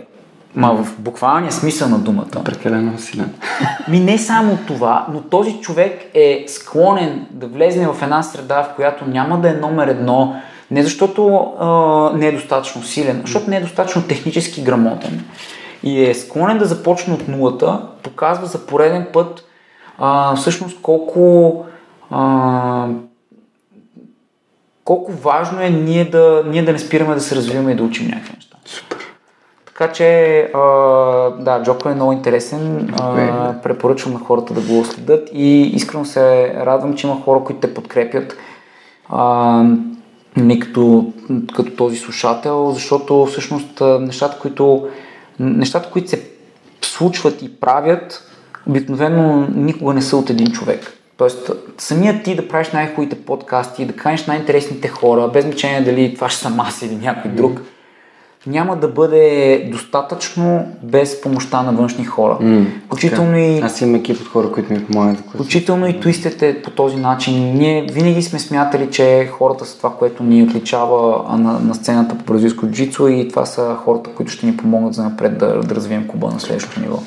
Ма 0.54 0.74
в 0.74 1.00
буквалния 1.00 1.52
смисъл 1.52 1.88
на 1.88 1.98
думата. 1.98 2.44
Прекалено 2.44 2.98
силен. 2.98 3.34
Ми 3.88 4.00
не 4.00 4.18
само 4.18 4.59
това, 4.66 5.06
но 5.12 5.20
този 5.20 5.61
човек 5.61 6.11
е 6.14 6.44
склонен 6.48 7.26
да 7.30 7.46
влезе 7.46 7.86
в 7.86 8.02
една 8.02 8.22
среда, 8.22 8.62
в 8.62 8.76
която 8.76 9.04
няма 9.06 9.40
да 9.40 9.50
е 9.50 9.54
номер 9.54 9.88
едно, 9.88 10.36
не 10.70 10.82
защото 10.82 11.52
а, 11.61 11.66
не 12.18 12.26
е 12.26 12.32
достатъчно 12.32 12.82
силен, 12.82 13.20
защото 13.24 13.50
не 13.50 13.56
е 13.56 13.61
достатъчно 13.61 14.02
технически 14.02 14.62
грамотен. 14.62 15.24
И 15.82 16.04
е 16.04 16.14
склонен 16.14 16.59
да 16.59 16.64
започне 16.64 17.14
от 17.14 17.28
нулата, 17.28 17.80
показва 18.02 18.46
за 18.46 18.66
пореден 18.66 19.06
път 19.12 19.44
а, 19.98 20.36
всъщност 20.36 20.82
колко 20.82 21.64
а, 22.11 22.88
колко 24.84 25.12
важно 25.12 25.62
е 25.62 25.70
ние 25.70 26.04
да, 26.04 26.44
ние 26.46 26.62
да 26.62 26.72
не 26.72 26.78
спираме 26.78 27.14
да 27.14 27.20
се 27.20 27.36
развиваме 27.36 27.72
и 27.72 27.74
да 27.74 27.82
учим 27.82 28.06
някакви 28.06 28.32
неща. 28.36 28.56
Супер. 28.64 28.98
Така 29.66 29.92
че, 29.92 30.40
а, 30.54 30.61
да, 31.30 31.62
Джоко 31.62 31.88
е 31.88 31.94
много 31.94 32.12
интересен. 32.12 32.94
А, 33.00 33.54
препоръчвам 33.62 34.12
на 34.12 34.20
хората 34.20 34.54
да 34.54 34.61
го 34.61 34.84
следят 34.84 35.28
и 35.32 35.62
искрено 35.62 36.04
се 36.04 36.54
радвам, 36.54 36.94
че 36.94 37.06
има 37.06 37.20
хора, 37.24 37.44
които 37.44 37.61
те 37.61 37.74
подкрепят. 37.74 38.36
А, 39.09 39.64
не 40.36 40.59
като, 40.59 41.12
като 41.54 41.76
този 41.76 41.96
слушател, 41.96 42.70
защото 42.70 43.26
всъщност 43.26 43.82
нещата, 44.00 44.38
които, 44.38 44.88
нещата, 45.40 45.90
които 45.90 46.09
се 46.09 46.30
случват 46.82 47.42
и 47.42 47.61
правят, 47.61 48.30
обикновено 48.66 49.48
никога 49.54 49.94
не 49.94 50.02
са 50.02 50.16
от 50.16 50.30
един 50.30 50.46
човек. 50.46 50.97
Тоест, 51.19 51.51
самият 51.79 52.23
ти 52.23 52.37
да 52.37 52.49
правиш 52.49 52.71
най-хубавите 52.71 53.16
подкасти, 53.16 53.85
да 53.85 53.93
каниш 53.93 54.27
най-интересните 54.27 54.89
хора, 54.89 55.31
без 55.33 55.45
значение 55.45 55.81
дали 55.81 56.14
това 56.14 56.29
ще 56.29 56.41
съм 56.41 56.61
аз 56.61 56.83
или 56.83 56.97
някой 56.97 57.31
друг, 57.31 57.61
няма 58.47 58.77
да 58.77 58.89
бъде 58.89 59.69
достатъчно 59.73 60.66
без 60.83 61.21
помощта 61.21 61.62
на 61.62 61.73
външни 61.73 62.05
хора. 62.05 62.39
Mm, 62.43 62.66
включително 62.87 63.39
и... 63.39 63.59
Аз 63.59 63.81
имам 63.81 63.95
екип 63.95 64.21
от 64.21 64.29
хора, 64.29 64.53
които 64.53 64.73
ми 64.73 64.85
помагат. 64.85 65.19
Включително 65.35 65.89
и 65.89 66.01
туистите 66.01 66.62
по 66.62 66.71
този 66.71 66.97
начин. 66.97 67.55
Ние 67.55 67.87
винаги 67.91 68.23
сме 68.23 68.39
смятали, 68.39 68.91
че 68.91 69.27
хората 69.33 69.64
са 69.64 69.77
това, 69.77 69.93
което 69.99 70.23
ни 70.23 70.43
отличава 70.43 71.25
на, 71.39 71.61
на 71.61 71.75
сцената 71.75 72.19
по 72.19 72.25
бразилско 72.25 72.66
джицу 72.66 73.09
и 73.09 73.29
това 73.29 73.47
са 73.47 73.77
хората, 73.85 74.11
които 74.11 74.33
ще 74.33 74.47
ни 74.47 74.57
помогнат 74.57 74.95
за 74.95 75.03
напред 75.03 75.39
да, 75.39 75.61
да 75.61 75.75
развием 75.75 76.09
клуба 76.09 76.31
на 76.31 76.41
следващото 76.41 76.81
ниво. 76.81 76.99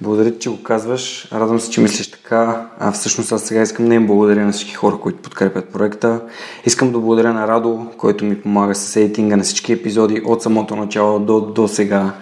Благодаря, 0.00 0.38
че 0.38 0.50
го 0.50 0.62
казваш. 0.62 1.28
Радвам 1.32 1.60
се, 1.60 1.70
че 1.70 1.80
мислиш 1.80 2.10
така. 2.10 2.66
А 2.78 2.92
всъщност 2.92 3.32
аз 3.32 3.42
сега 3.42 3.62
искам 3.62 3.88
да 3.88 3.94
им 3.94 4.06
благодаря 4.06 4.46
на 4.46 4.52
всички 4.52 4.74
хора, 4.74 4.96
които 5.02 5.22
подкрепят 5.22 5.68
проекта. 5.68 6.20
Искам 6.66 6.92
да 6.92 6.98
благодаря 6.98 7.32
на 7.32 7.48
Радо, 7.48 7.86
който 7.98 8.24
ми 8.24 8.40
помага 8.40 8.74
с 8.74 8.96
едитинга 8.96 9.36
на 9.36 9.42
всички 9.42 9.72
епизоди 9.72 10.22
от 10.24 10.42
самото 10.42 10.76
начало 10.76 11.18
до, 11.18 11.40
до 11.40 11.68
сега. 11.68 12.12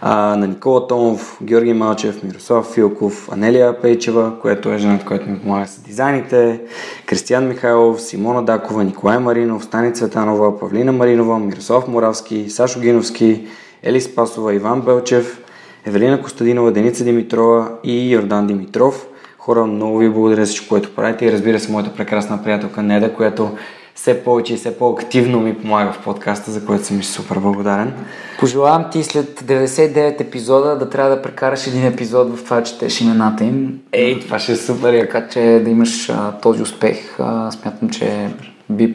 А, 0.00 0.36
на 0.36 0.46
Никола 0.46 0.86
Томов, 0.86 1.38
Георги 1.42 1.72
Малчев, 1.72 2.22
Мирослав 2.22 2.66
Филков, 2.74 3.28
Анелия 3.32 3.80
Пейчева, 3.80 4.32
която 4.40 4.72
е 4.72 4.78
жената, 4.78 5.04
която 5.04 5.30
ми 5.30 5.38
помага 5.38 5.66
с 5.66 5.78
дизайните, 5.78 6.60
Кристиян 7.06 7.48
Михайлов, 7.48 8.02
Симона 8.02 8.44
Дакова, 8.44 8.84
Николай 8.84 9.18
Маринов, 9.18 9.64
Стани 9.64 9.94
Цветанова, 9.94 10.58
Павлина 10.58 10.92
Маринова, 10.92 11.38
Мирослав 11.38 11.88
Моравски, 11.88 12.50
Сашо 12.50 12.80
Гиновски, 12.80 13.46
Ели 13.82 14.00
Спасова, 14.00 14.54
Иван 14.54 14.80
Белчев, 14.80 15.40
Евелина 15.86 16.22
Костадинова, 16.22 16.70
Деница 16.70 17.04
Димитрова 17.04 17.70
и 17.84 18.12
Йордан 18.12 18.46
Димитров. 18.46 19.06
Хора, 19.38 19.66
много 19.66 19.98
ви 19.98 20.10
благодаря 20.10 20.44
за 20.44 20.46
всичко, 20.46 20.68
което 20.68 20.94
правите 20.94 21.26
и 21.26 21.32
разбира 21.32 21.60
се, 21.60 21.72
моята 21.72 21.94
прекрасна 21.94 22.42
приятелка 22.42 22.82
Неда, 22.82 23.14
която 23.14 23.50
все 23.94 24.24
повече 24.24 24.54
и 24.54 24.56
все 24.56 24.78
по-активно 24.78 25.40
ми 25.40 25.58
помага 25.58 25.92
в 25.92 26.04
подкаста, 26.04 26.50
за 26.50 26.66
което 26.66 26.84
съм 26.84 27.02
супер 27.02 27.38
благодарен. 27.38 27.94
Пожелавам 28.40 28.84
ти 28.92 29.04
след 29.04 29.40
99 29.40 30.20
епизода 30.20 30.78
да 30.78 30.90
трябва 30.90 31.16
да 31.16 31.22
прекараш 31.22 31.66
един 31.66 31.86
епизод 31.86 32.36
в 32.36 32.44
това, 32.44 32.62
че 32.62 32.72
четеш 32.72 33.00
имената 33.00 33.44
им. 33.44 33.80
Ей, 33.92 34.20
това 34.20 34.38
ще 34.38 34.52
е 34.52 34.56
супер. 34.56 35.00
Така 35.00 35.28
че 35.28 35.60
да 35.64 35.70
имаш 35.70 36.10
а, 36.10 36.32
този 36.32 36.62
успех. 36.62 37.20
А, 37.20 37.50
смятам, 37.50 37.90
че 37.90 38.28
би, 38.70 38.94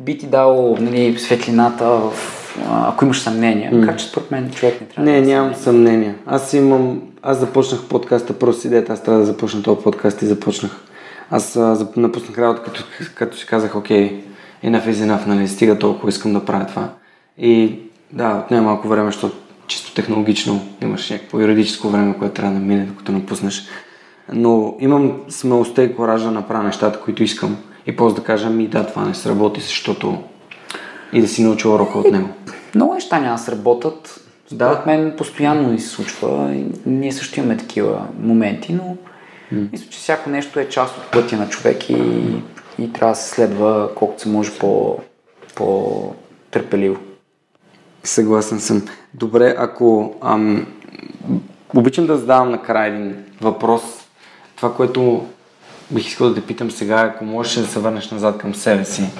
би 0.00 0.18
ти 0.18 0.26
дал 0.26 0.76
нали, 0.80 1.18
светлината 1.18 1.84
в 1.84 2.37
ако 2.66 3.04
имаш 3.04 3.20
съмнение. 3.20 3.70
Mm. 3.70 3.80
Макар 3.80 3.96
че 3.96 4.06
според 4.06 4.30
мен 4.30 4.50
човек 4.50 4.80
не 4.80 4.86
трябва 4.86 5.10
Не, 5.10 5.20
да 5.20 5.26
нямам 5.26 5.54
съмнение. 5.54 6.14
Аз 6.26 6.52
имам, 6.52 7.02
аз 7.22 7.38
започнах 7.38 7.84
подкаста 7.88 8.38
просто 8.38 8.66
идеята, 8.66 8.92
аз 8.92 9.02
трябва 9.02 9.20
да 9.20 9.26
започна 9.26 9.62
този 9.62 9.82
подкаст 9.82 10.22
и 10.22 10.26
започнах. 10.26 10.72
Аз 11.30 11.56
а, 11.56 11.88
напуснах 11.96 12.38
работа, 12.38 12.62
като, 12.62 12.84
като 13.14 13.36
си 13.36 13.46
казах, 13.46 13.76
окей, 13.76 14.24
enough 14.64 14.90
is 14.90 14.92
enough, 14.92 15.26
нали, 15.26 15.48
стига 15.48 15.78
толкова, 15.78 16.08
искам 16.08 16.32
да 16.32 16.44
правя 16.44 16.66
това. 16.66 16.88
И 17.38 17.78
да, 18.12 18.42
отнема 18.44 18.62
малко 18.62 18.88
време, 18.88 19.12
защото 19.12 19.36
чисто 19.66 19.94
технологично 19.94 20.60
имаш 20.82 21.10
някакво 21.10 21.40
юридическо 21.40 21.88
време, 21.88 22.18
което 22.18 22.34
трябва 22.34 22.54
да 22.54 22.60
мине, 22.60 22.84
докато 22.84 23.12
напуснеш. 23.12 23.66
Но 24.32 24.76
имам 24.80 25.20
смелостта 25.28 25.82
и 25.82 25.96
коража 25.96 26.24
да 26.24 26.30
направя 26.30 26.62
нещата, 26.62 27.00
които 27.00 27.22
искам. 27.22 27.56
И 27.86 27.96
после 27.96 28.16
да 28.16 28.22
кажа, 28.22 28.50
ми 28.50 28.66
да, 28.66 28.86
това 28.86 29.04
не 29.04 29.14
сработи, 29.14 29.60
защото 29.60 30.18
и 31.12 31.20
да 31.20 31.28
си 31.28 31.44
научил 31.44 31.74
урока 31.74 31.98
от 31.98 32.12
него. 32.12 32.28
Много 32.74 32.94
неща 32.94 33.20
няма 33.20 33.36
да 33.36 33.42
сработят. 33.42 34.20
Да. 34.52 34.72
Според 34.72 34.86
мен 34.86 35.14
постоянно 35.16 35.68
ни 35.68 35.78
се 35.78 35.88
случва. 35.88 36.54
И 36.54 36.64
ние 36.86 37.12
също 37.12 37.40
имаме 37.40 37.56
такива 37.56 38.06
моменти, 38.20 38.72
но 38.72 38.96
mm. 39.52 39.72
мисля, 39.72 39.86
че 39.90 39.98
всяко 39.98 40.30
нещо 40.30 40.60
е 40.60 40.68
част 40.68 40.96
от 40.96 41.10
пътя 41.12 41.36
на 41.36 41.48
човек 41.48 41.90
и, 41.90 41.94
и 42.78 42.92
трябва 42.92 43.12
да 43.12 43.20
се 43.20 43.28
следва 43.28 43.90
колкото 43.94 44.22
се 44.22 44.28
може 44.28 44.50
по, 44.58 44.98
по-търпеливо. 45.54 46.96
Съгласен 48.04 48.60
съм. 48.60 48.82
Добре, 49.14 49.54
ако 49.58 50.14
ам, 50.22 50.66
обичам 51.74 52.06
да 52.06 52.16
задавам 52.16 52.50
накрая 52.50 52.94
един 52.94 53.16
въпрос. 53.40 53.82
Това, 54.56 54.74
което 54.74 55.26
бих 55.90 56.08
искал 56.08 56.28
да 56.28 56.34
те 56.34 56.46
питам 56.46 56.70
сега, 56.70 56.96
ако 56.96 57.24
можеш 57.24 57.54
да 57.54 57.66
се 57.66 57.78
върнеш 57.78 58.10
назад 58.10 58.38
към 58.38 58.54
себе 58.54 58.84
си 58.84 59.10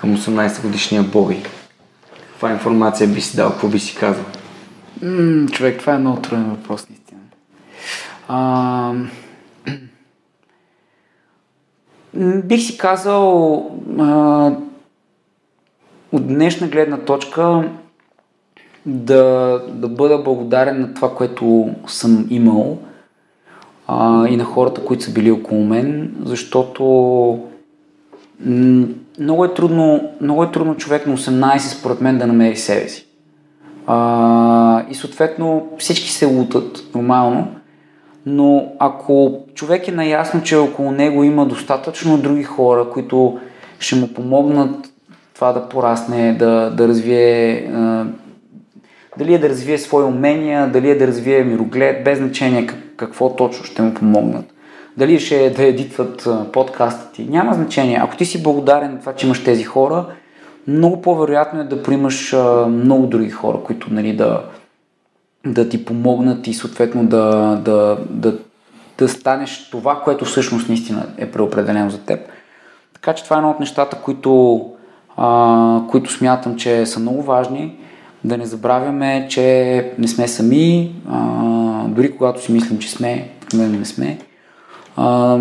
към 0.00 0.16
18 0.16 0.62
годишния 0.62 1.02
Боби? 1.02 1.42
Каква 2.30 2.52
информация 2.52 3.08
би 3.08 3.20
си 3.20 3.36
дал? 3.36 3.50
Какво 3.50 3.68
би 3.68 3.78
си 3.78 3.96
казал? 3.96 4.24
М, 5.02 5.48
човек, 5.48 5.80
това 5.80 5.94
е 5.94 5.98
много 5.98 6.20
труден 6.20 6.50
въпрос, 6.50 6.88
наистина. 6.88 7.20
А, 8.28 8.92
бих 12.44 12.60
си 12.60 12.78
казал, 12.78 13.56
а, 13.98 14.52
от 16.12 16.26
днешна 16.26 16.68
гледна 16.68 16.98
точка, 16.98 17.70
да, 18.86 19.62
да 19.68 19.88
бъда 19.88 20.18
благодарен 20.18 20.80
на 20.80 20.94
това, 20.94 21.14
което 21.14 21.74
съм 21.86 22.26
имал 22.30 22.78
а, 23.86 24.28
и 24.28 24.36
на 24.36 24.44
хората, 24.44 24.84
които 24.84 25.04
са 25.04 25.12
били 25.12 25.30
около 25.30 25.64
мен, 25.64 26.16
защото 26.24 26.84
много 29.18 29.44
е 29.44 29.54
трудно, 29.54 30.10
много 30.20 30.44
е 30.44 30.50
трудно 30.50 30.76
човек 30.76 31.06
на 31.06 31.16
18 31.16 31.58
според 31.58 32.00
мен 32.00 32.18
да 32.18 32.26
намери 32.26 32.56
себе 32.56 32.88
си. 32.88 33.06
А, 33.86 34.84
и 34.90 34.94
съответно 34.94 35.68
всички 35.78 36.10
се 36.10 36.26
лутат 36.26 36.84
нормално, 36.94 37.48
но 38.26 38.72
ако 38.78 39.38
човек 39.54 39.88
е 39.88 39.92
наясно, 39.92 40.42
че 40.42 40.56
около 40.56 40.90
него 40.90 41.24
има 41.24 41.46
достатъчно 41.46 42.18
други 42.18 42.42
хора, 42.42 42.90
които 42.90 43.38
ще 43.78 43.96
му 43.96 44.08
помогнат 44.08 44.90
това 45.34 45.52
да 45.52 45.68
порасне, 45.68 46.32
да, 46.32 46.70
да 46.70 46.88
развие 46.88 47.70
а, 47.74 48.06
дали 49.18 49.34
е 49.34 49.38
да 49.38 49.48
развие 49.48 49.78
свои 49.78 50.04
умения, 50.04 50.68
дали 50.68 50.90
е 50.90 50.98
да 50.98 51.06
развие 51.06 51.44
мироглед, 51.44 52.04
без 52.04 52.18
значение 52.18 52.66
как, 52.66 52.78
какво 52.96 53.36
точно 53.36 53.64
ще 53.64 53.82
му 53.82 53.94
помогнат. 53.94 54.54
Дали 54.98 55.20
ще 55.20 55.50
да 55.50 55.64
едитват 55.64 56.28
подкаста 56.52 57.12
ти, 57.12 57.24
няма 57.24 57.54
значение. 57.54 58.00
Ако 58.02 58.16
ти 58.16 58.24
си 58.24 58.42
благодарен 58.42 58.92
на 58.92 59.00
това, 59.00 59.12
че 59.12 59.26
имаш 59.26 59.44
тези 59.44 59.64
хора, 59.64 60.06
много 60.66 61.02
по-вероятно 61.02 61.60
е 61.60 61.64
да 61.64 61.82
приемаш 61.82 62.36
много 62.68 63.06
други 63.06 63.30
хора, 63.30 63.58
които 63.64 63.94
нали, 63.94 64.16
да, 64.16 64.44
да 65.46 65.68
ти 65.68 65.84
помогнат 65.84 66.46
и 66.46 66.54
съответно 66.54 67.06
да, 67.06 67.56
да, 67.64 67.98
да, 68.10 68.38
да 68.98 69.08
станеш 69.08 69.70
това, 69.70 70.00
което 70.04 70.24
всъщност 70.24 70.68
наистина 70.68 71.06
е 71.18 71.30
преопределено 71.30 71.90
за 71.90 71.98
теб. 72.00 72.20
Така 72.94 73.12
че 73.12 73.24
това 73.24 73.36
е 73.36 73.38
едно 73.38 73.50
от 73.50 73.60
нещата, 73.60 73.96
които, 73.96 74.64
а, 75.16 75.80
които 75.90 76.12
смятам, 76.12 76.56
че 76.56 76.86
са 76.86 77.00
много 77.00 77.22
важни. 77.22 77.76
Да 78.24 78.38
не 78.38 78.46
забравяме, 78.46 79.26
че 79.30 79.92
не 79.98 80.08
сме 80.08 80.28
сами, 80.28 80.94
а, 81.10 81.18
дори 81.88 82.16
когато 82.16 82.42
си 82.42 82.52
мислим, 82.52 82.78
че 82.78 82.90
сме, 82.90 83.28
не 83.54 83.84
сме. 83.84 84.18
А, 85.00 85.38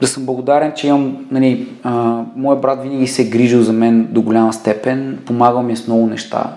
да 0.00 0.06
съм 0.06 0.26
благодарен, 0.26 0.72
че 0.76 0.86
имам, 0.86 1.26
нали, 1.30 1.68
а, 1.82 2.22
моят 2.36 2.60
брат 2.60 2.82
винаги 2.82 3.06
се 3.06 3.22
е 3.22 3.28
грижил 3.28 3.62
за 3.62 3.72
мен 3.72 4.08
до 4.10 4.22
голяма 4.22 4.52
степен, 4.52 5.18
помагал 5.26 5.62
ми 5.62 5.72
е 5.72 5.76
с 5.76 5.86
много 5.86 6.06
неща. 6.06 6.56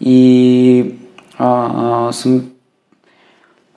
И 0.00 0.94
а, 1.38 1.70
а, 2.08 2.12
съм 2.12 2.42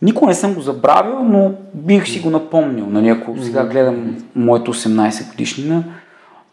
Никога 0.02 0.28
не 0.28 0.36
съм 0.36 0.54
го 0.54 0.62
забравил, 0.62 1.24
но 1.24 1.52
бих 1.74 2.08
си 2.08 2.20
го 2.20 2.30
напомнил, 2.30 2.86
нали, 2.90 3.10
ако 3.10 3.36
сега 3.42 3.66
гледам 3.66 4.16
моето 4.36 4.74
18 4.74 5.30
годишнина. 5.30 5.84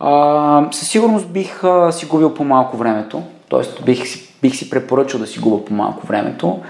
А, 0.01 0.69
със 0.71 0.89
сигурност 0.89 1.29
бих 1.29 1.65
а, 1.65 1.93
си 1.93 2.07
губил 2.07 2.35
по-малко 2.35 2.77
времето, 2.77 3.23
т.е. 3.51 3.85
Бих 3.85 4.03
бих 4.43 4.57
си 4.57 4.71
препоръчал 4.71 5.21
да 5.21 5.27
си 5.27 5.41
губа 5.41 5.65
по-малко 5.65 6.07
времето, 6.07 6.61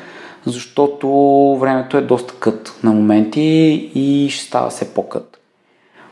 защото 0.47 1.09
времето 1.61 1.97
е 1.97 2.03
доста 2.03 2.35
кът 2.35 2.81
на 2.83 2.93
моменти 2.93 3.41
и 3.95 4.29
ще 4.31 4.45
става 4.45 4.71
все 4.71 4.95
по-кът. 4.95 5.39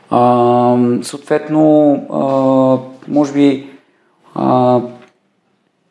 А, 0.09 0.77
съответно, 1.01 1.93
а, 2.11 3.11
може 3.11 3.33
би 3.33 3.69
а, 4.35 4.79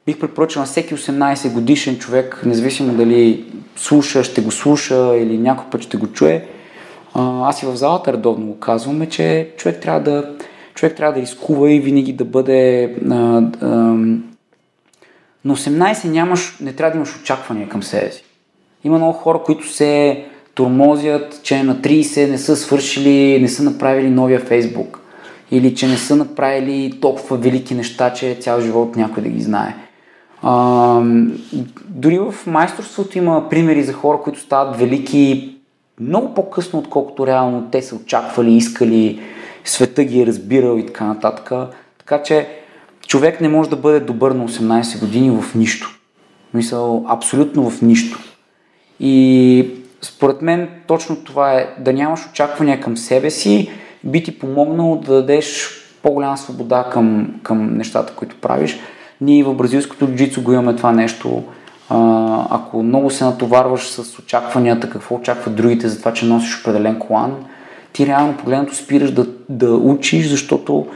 бих 0.07 0.19
препоръчал 0.21 0.61
на 0.61 0.67
всеки 0.67 0.95
18 0.95 1.53
годишен 1.53 1.99
човек, 1.99 2.43
независимо 2.47 2.93
дали 2.93 3.45
слуша, 3.77 4.25
ще 4.25 4.41
го 4.41 4.51
слуша 4.51 5.17
или 5.17 5.39
някой 5.39 5.71
път 5.71 5.83
ще 5.83 5.97
го 5.97 6.07
чуе, 6.07 6.49
аз 7.15 7.63
и 7.63 7.67
в 7.67 7.77
залата 7.77 8.13
редовно 8.13 8.47
го 8.47 8.59
казваме, 8.59 9.09
че 9.09 9.51
човек 9.57 9.81
трябва 9.81 10.01
да, 10.01 10.35
човек 10.75 10.97
трябва 10.97 11.15
да 11.15 11.21
рискува 11.21 11.71
и 11.73 11.81
винаги 11.81 12.13
да 12.13 12.25
бъде 12.25 12.85
а, 13.11 13.15
а, 13.61 13.67
на 15.45 15.57
18 15.57 16.05
нямаш, 16.05 16.57
не 16.61 16.73
трябва 16.73 16.91
да 16.91 16.97
имаш 16.97 17.17
очаквания 17.17 17.69
към 17.69 17.83
себе 17.83 18.11
си. 18.13 18.25
Има 18.85 18.97
много 18.97 19.13
хора, 19.13 19.43
които 19.45 19.69
се 19.69 20.25
тормозят, 20.55 21.41
че 21.43 21.63
на 21.63 21.77
30 21.77 22.31
не 22.31 22.39
са 22.39 22.57
свършили, 22.57 23.41
не 23.41 23.49
са 23.49 23.63
направили 23.63 24.11
новия 24.11 24.41
Фейсбук. 24.41 25.01
Или 25.51 25.75
че 25.75 25.89
не 25.89 25.97
са 25.97 26.17
направили 26.17 27.01
толкова 27.01 27.37
велики 27.37 27.75
неща, 27.75 28.13
че 28.13 28.35
цял 28.41 28.61
живот 28.61 28.97
някой 28.97 29.23
да 29.23 29.29
ги 29.29 29.43
знае. 29.43 29.75
А, 30.43 31.01
дори 31.89 32.19
в 32.19 32.35
майсторството 32.47 33.19
има 33.19 33.49
примери 33.49 33.83
за 33.83 33.93
хора, 33.93 34.19
които 34.25 34.41
стават 34.41 34.77
велики 34.77 35.55
много 36.01 36.35
по-късно, 36.35 36.79
отколкото 36.79 37.27
реално 37.27 37.69
те 37.73 37.83
са 37.83 37.97
очаквали, 37.97 38.53
искали, 38.53 39.21
света 39.65 40.05
ги 40.05 40.23
е 40.23 40.27
разбирал 40.27 40.79
и 40.79 40.87
така 40.87 41.05
нататък. 41.05 41.53
Така 41.99 42.23
че 42.23 42.49
човек 43.07 43.41
не 43.41 43.49
може 43.49 43.71
да 43.71 43.77
бъде 43.77 44.01
добър 44.01 44.31
на 44.31 44.49
18 44.49 45.01
години 45.01 45.31
в 45.31 45.55
нищо. 45.55 45.99
Мисъл, 46.55 47.05
абсолютно 47.09 47.71
в 47.71 47.83
нищо. 47.83 48.19
И 49.01 49.67
според 50.03 50.43
мен 50.43 50.69
точно 50.87 51.17
това 51.17 51.53
е 51.53 51.75
да 51.79 51.93
нямаш 51.93 52.27
очаквания 52.31 52.81
към 52.81 52.97
себе 52.97 53.31
си, 53.31 53.71
би 54.05 54.23
ти 54.23 54.39
помогнало 54.39 54.97
да 54.97 55.15
дадеш 55.15 55.71
по-голяма 56.03 56.39
свобода 56.39 56.85
към, 56.93 57.35
към 57.43 57.77
нещата, 57.77 58.13
които 58.17 58.37
правиш. 58.37 58.79
Ние 59.21 59.45
в 59.45 59.55
бразилското 59.55 60.07
джицу 60.07 60.43
го 60.43 60.53
имаме 60.53 60.77
това 60.77 60.93
нещо. 60.93 61.43
Ако 62.51 62.83
много 62.83 63.11
се 63.11 63.25
натоварваш 63.25 63.89
с 63.89 64.19
очакванията, 64.19 64.91
какво 64.91 65.15
очакват 65.15 65.55
другите 65.55 65.89
за 65.89 65.99
това, 65.99 66.13
че 66.13 66.27
носиш 66.27 66.61
определен 66.61 66.99
колан, 66.99 67.35
ти 67.93 68.07
реално 68.07 68.37
погледнато 68.37 68.75
спираш 68.75 69.11
да, 69.11 69.27
да 69.49 69.71
учиш, 69.71 70.29
защото 70.29 70.87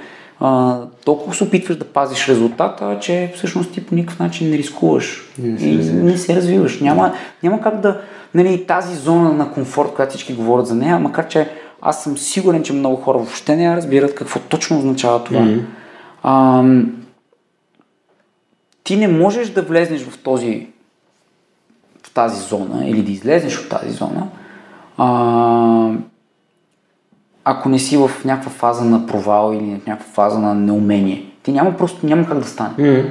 а, 0.40 0.80
толкова 1.04 1.34
се 1.34 1.44
опитваш 1.44 1.76
да 1.76 1.84
пазиш 1.84 2.28
резултата, 2.28 2.98
че 3.00 3.32
всъщност 3.36 3.72
ти 3.72 3.86
по 3.86 3.94
никакъв 3.94 4.18
начин 4.18 4.50
не 4.50 4.58
рискуваш 4.58 5.32
Не 5.38 5.58
се 5.58 5.68
и 5.68 5.78
развиваш. 5.78 6.12
не 6.12 6.18
се 6.18 6.36
развиваш. 6.36 6.80
Няма, 6.80 7.14
няма 7.42 7.60
как 7.60 7.80
да, 7.80 8.00
нали, 8.34 8.66
тази 8.66 8.96
зона 8.96 9.32
на 9.32 9.52
комфорт, 9.52 9.94
която 9.94 10.10
всички 10.10 10.34
говорят 10.34 10.66
за 10.66 10.74
нея, 10.74 10.98
макар 10.98 11.28
че 11.28 11.50
аз 11.82 12.02
съм 12.02 12.18
сигурен, 12.18 12.62
че 12.62 12.72
много 12.72 12.96
хора 12.96 13.18
въобще 13.18 13.56
не 13.56 13.64
я 13.64 13.76
разбират 13.76 14.14
какво 14.14 14.40
точно 14.40 14.78
означава 14.78 15.24
това. 15.24 15.40
Мгм. 15.40 15.60
А, 16.22 16.64
ти 18.84 18.96
не 18.96 19.08
можеш 19.08 19.48
да 19.48 19.62
влезнеш 19.62 20.02
в 20.02 20.18
този 20.22 20.66
в 22.02 22.14
тази 22.14 22.40
зона 22.48 22.88
или 22.88 23.02
да 23.02 23.12
излезеш 23.12 23.58
от 23.58 23.68
тази 23.68 23.90
зона, 23.90 24.28
а, 24.98 25.90
ако 27.44 27.68
не 27.68 27.78
си 27.78 27.96
в 27.96 28.10
някаква 28.24 28.50
фаза 28.50 28.84
на 28.84 29.06
провал 29.06 29.52
или 29.54 29.80
в 29.84 29.86
някаква 29.86 30.12
фаза 30.12 30.38
на 30.38 30.54
неумение. 30.54 31.24
Ти 31.42 31.52
няма 31.52 31.76
просто 31.76 32.06
няма 32.06 32.26
как 32.26 32.38
да 32.38 32.48
стане. 32.48 32.74
Мгм. 32.78 33.08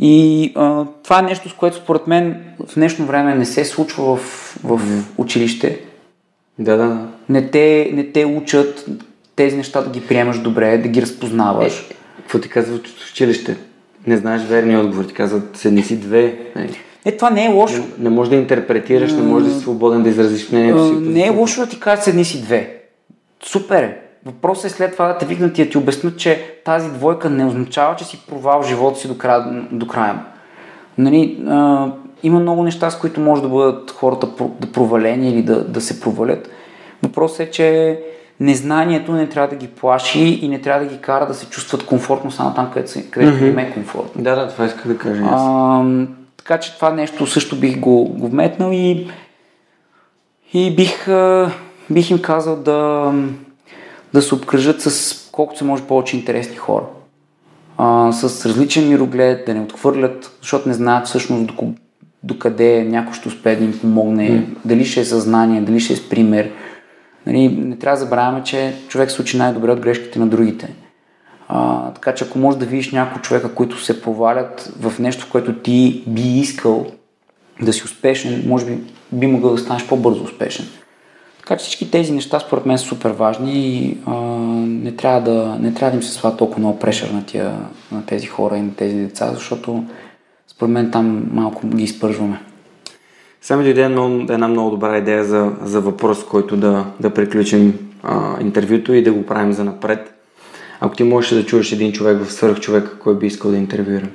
И 0.00 0.52
а, 0.54 0.84
това 1.02 1.18
е 1.18 1.22
нещо, 1.22 1.48
с 1.48 1.52
което 1.52 1.76
според 1.76 2.06
мен 2.06 2.36
в 2.66 2.74
днешно 2.74 3.06
време 3.06 3.34
не 3.34 3.44
се 3.44 3.64
случва 3.64 4.16
в, 4.16 4.20
в 4.64 4.80
училище. 5.18 5.80
Да, 6.58 6.76
да, 6.76 6.88
да. 6.88 7.06
Не 7.28 7.50
те, 7.50 7.90
не 7.94 8.06
те 8.06 8.24
учат 8.24 8.86
тези 9.36 9.56
неща 9.56 9.82
да 9.82 9.90
ги 9.90 10.06
приемаш 10.06 10.38
добре, 10.38 10.78
да 10.78 10.88
ги 10.88 11.02
разпознаваш. 11.02 11.88
Какво 12.16 12.38
ти 12.38 12.48
казва 12.48 12.78
в 12.78 13.10
училище? 13.12 13.56
Не 14.06 14.16
знаеш 14.16 14.42
верния 14.42 14.80
отговор. 14.80 15.04
Ти 15.04 15.14
казват, 15.14 15.56
седни 15.56 15.82
си 15.82 16.00
две. 16.00 16.38
Нали? 16.56 16.76
Е, 17.04 17.16
това 17.16 17.30
не 17.30 17.44
е 17.44 17.48
лошо. 17.48 17.82
Не, 17.82 17.88
не 17.98 18.10
можеш 18.10 18.30
да 18.30 18.36
интерпретираш, 18.36 19.12
не 19.12 19.22
можеш 19.22 19.48
да 19.48 19.54
си 19.54 19.60
свободен 19.60 20.02
да 20.02 20.08
изразиш 20.08 20.50
мнението 20.50 20.88
си. 20.88 20.94
Не 20.94 21.26
е 21.26 21.30
лошо 21.30 21.60
да 21.60 21.66
ти 21.66 21.80
кажат 21.80 22.04
седни 22.04 22.24
си 22.24 22.42
две. 22.42 22.83
Супер 23.46 23.82
е. 23.82 23.98
Въпросът 24.24 24.64
е 24.64 24.74
след 24.74 24.92
това 24.92 25.08
да 25.08 25.18
те 25.18 25.26
викнат 25.26 25.58
и 25.58 25.64
да 25.64 25.70
ти 25.70 25.78
обяснат, 25.78 26.18
че 26.18 26.60
тази 26.64 26.90
двойка 26.90 27.30
не 27.30 27.44
означава, 27.44 27.96
че 27.96 28.04
си 28.04 28.22
провал 28.28 28.62
живота 28.62 28.98
си 28.98 29.08
до 29.08 29.18
края. 29.18 29.66
До 29.72 29.86
края. 29.86 30.24
Нали, 30.98 31.44
а, 31.48 31.88
има 32.22 32.40
много 32.40 32.62
неща, 32.62 32.90
с 32.90 32.98
които 32.98 33.20
може 33.20 33.42
да 33.42 33.48
бъдат 33.48 33.90
хората 33.90 34.28
да 34.60 34.72
провалени 34.72 35.30
или 35.30 35.42
да, 35.42 35.64
да 35.64 35.80
се 35.80 36.00
провалят. 36.00 36.50
Въпросът 37.02 37.40
е, 37.40 37.50
че 37.50 38.00
незнанието 38.40 39.12
не 39.12 39.28
трябва 39.28 39.48
да 39.48 39.56
ги 39.56 39.68
плаши 39.68 40.38
и 40.42 40.48
не 40.48 40.60
трябва 40.60 40.84
да 40.84 40.90
ги 40.90 41.00
кара 41.00 41.26
да 41.26 41.34
се 41.34 41.50
чувстват 41.50 41.86
комфортно 41.86 42.30
само 42.30 42.54
там, 42.54 42.70
където, 42.72 42.90
се, 42.90 43.10
където 43.10 43.32
mm-hmm. 43.32 43.50
им 43.50 43.58
е 43.58 43.72
комфортно. 43.72 44.22
Да, 44.22 44.36
да, 44.36 44.48
това 44.48 44.66
исках 44.66 44.86
да 44.86 44.98
кажа. 44.98 45.22
А, 45.26 45.84
така 46.36 46.60
че 46.60 46.76
това 46.76 46.90
нещо 46.90 47.26
също 47.26 47.56
бих 47.56 47.80
го, 47.80 48.04
го 48.04 48.28
вметнал 48.28 48.70
и, 48.72 49.10
и 50.54 50.76
бих, 50.76 51.08
а, 51.08 51.50
бих 51.90 52.10
им 52.10 52.22
казал 52.22 52.56
да, 52.56 53.12
да 54.12 54.22
се 54.22 54.34
обкръжат 54.34 54.82
с 54.82 55.14
колкото 55.32 55.58
се 55.58 55.64
може 55.64 55.82
повече 55.82 56.16
интересни 56.16 56.56
хора. 56.56 56.84
А, 57.78 58.12
с 58.12 58.46
различен 58.46 58.88
мироглед, 58.88 59.46
да 59.46 59.54
не 59.54 59.60
отхвърлят, 59.60 60.36
защото 60.40 60.68
не 60.68 60.74
знаят 60.74 61.06
всъщност 61.06 61.46
до, 61.46 61.72
до 62.22 62.38
къде 62.38 62.84
някой 62.84 63.14
ще 63.14 63.28
успее 63.28 63.56
да 63.56 63.64
им 63.64 63.78
помогне, 63.80 64.30
mm. 64.30 64.44
дали 64.64 64.84
ще 64.84 65.00
е 65.00 65.04
съзнание, 65.04 65.60
дали 65.60 65.80
ще 65.80 65.92
е 65.92 65.96
с 65.96 66.08
пример. 66.08 66.50
Нали, 67.26 67.48
не 67.48 67.76
трябва 67.76 67.98
да 67.98 68.04
забравяме, 68.04 68.42
че 68.42 68.74
човек 68.88 69.10
се 69.10 69.22
учи 69.22 69.36
най-добре 69.36 69.70
от 69.70 69.80
грешките 69.80 70.18
на 70.18 70.26
другите. 70.26 70.74
А, 71.48 71.90
така 71.90 72.14
че 72.14 72.24
ако 72.24 72.38
можеш 72.38 72.58
да 72.58 72.66
видиш 72.66 72.92
някои 72.92 73.22
човека, 73.22 73.54
които 73.54 73.84
се 73.84 74.02
провалят 74.02 74.72
в 74.80 74.98
нещо, 74.98 75.24
в 75.26 75.30
което 75.30 75.54
ти 75.54 76.04
би 76.06 76.22
искал 76.22 76.86
да 77.62 77.72
си 77.72 77.84
успешен, 77.84 78.44
може 78.46 78.66
би 78.66 78.78
би 79.12 79.26
могъл 79.26 79.50
да 79.50 79.58
станеш 79.58 79.86
по-бързо 79.86 80.24
успешен. 80.24 80.66
Така 81.44 81.56
че 81.56 81.64
всички 81.64 81.90
тези 81.90 82.12
неща 82.12 82.40
според 82.40 82.66
мен 82.66 82.78
са 82.78 82.84
супер 82.84 83.10
важни 83.10 83.52
и 83.52 83.98
а, 84.06 84.14
не, 84.66 84.92
трябва 84.92 85.20
да, 85.20 85.58
не 85.60 85.74
трябва 85.74 85.90
да 85.90 85.96
им 85.96 86.02
се 86.02 86.12
слага 86.12 86.36
толкова 86.36 86.58
много 86.58 86.78
прешър 86.78 87.10
на, 87.10 87.26
тия, 87.26 87.54
на 87.92 88.06
тези 88.06 88.26
хора 88.26 88.56
и 88.56 88.62
на 88.62 88.74
тези 88.74 88.94
деца, 88.94 89.30
защото 89.34 89.84
според 90.48 90.72
мен 90.72 90.90
там 90.90 91.26
малко 91.32 91.66
ги 91.66 91.82
изпържваме. 91.82 92.40
Само 93.40 93.62
дойде 93.62 93.82
една 93.82 94.48
много 94.48 94.70
добра 94.70 94.98
идея 94.98 95.24
за, 95.24 95.52
за 95.62 95.80
въпрос, 95.80 96.24
който 96.24 96.56
да, 96.56 96.86
да 97.00 97.14
приключим 97.14 97.78
а, 98.02 98.40
интервюто 98.40 98.92
и 98.92 99.02
да 99.02 99.12
го 99.12 99.26
правим 99.26 99.52
за 99.52 99.64
напред. 99.64 100.14
Ако 100.80 100.96
ти 100.96 101.04
можеш 101.04 101.30
да 101.30 101.46
чуеш 101.46 101.72
един 101.72 101.92
човек 101.92 102.24
в 102.24 102.32
свърх 102.32 102.60
човека, 102.60 102.98
кой 102.98 103.18
би 103.18 103.26
искал 103.26 103.50
да 103.50 103.56
интервюира? 103.56 104.08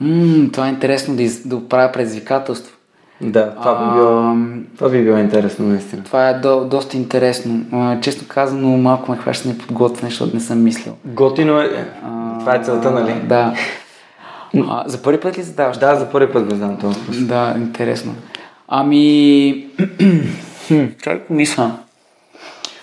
М, 0.00 0.48
това 0.52 0.66
е 0.66 0.70
интересно 0.70 1.16
да, 1.16 1.22
из, 1.22 1.46
да 1.46 1.56
отправя 1.56 1.92
предизвикателство. 1.92 2.77
Да, 3.20 3.54
това 3.54 3.74
би 3.74 3.94
било, 3.94 4.36
това 4.76 4.90
би 4.90 5.02
било 5.02 5.18
интересно, 5.18 5.66
наистина. 5.66 6.04
Това 6.04 6.28
е 6.28 6.34
до, 6.34 6.64
доста 6.64 6.96
интересно. 6.96 7.60
А, 7.72 8.00
честно 8.00 8.28
казано, 8.28 8.68
малко 8.68 9.10
ме 9.10 9.18
хваща 9.18 9.48
неподготвен, 9.48 10.10
защото 10.10 10.34
не 10.34 10.40
съм 10.40 10.62
мислил. 10.62 10.94
Готино 11.04 11.60
е. 11.60 11.88
А, 12.04 12.38
това 12.38 12.54
е 12.56 12.62
целта, 12.64 12.90
нали? 12.90 13.14
Да. 13.24 13.54
А, 14.68 14.84
за 14.86 15.02
първи 15.02 15.20
път 15.20 15.38
ли 15.38 15.42
задаваш? 15.42 15.76
Да, 15.76 15.94
за 15.94 16.10
първи 16.10 16.32
път 16.32 16.48
го 16.48 16.54
знам 16.54 16.76
това 16.76 16.88
въпрос. 16.92 17.18
Да, 17.18 17.54
интересно. 17.56 18.14
Ами... 18.68 19.66
Чакай 21.02 21.18
помисля. 21.18 21.72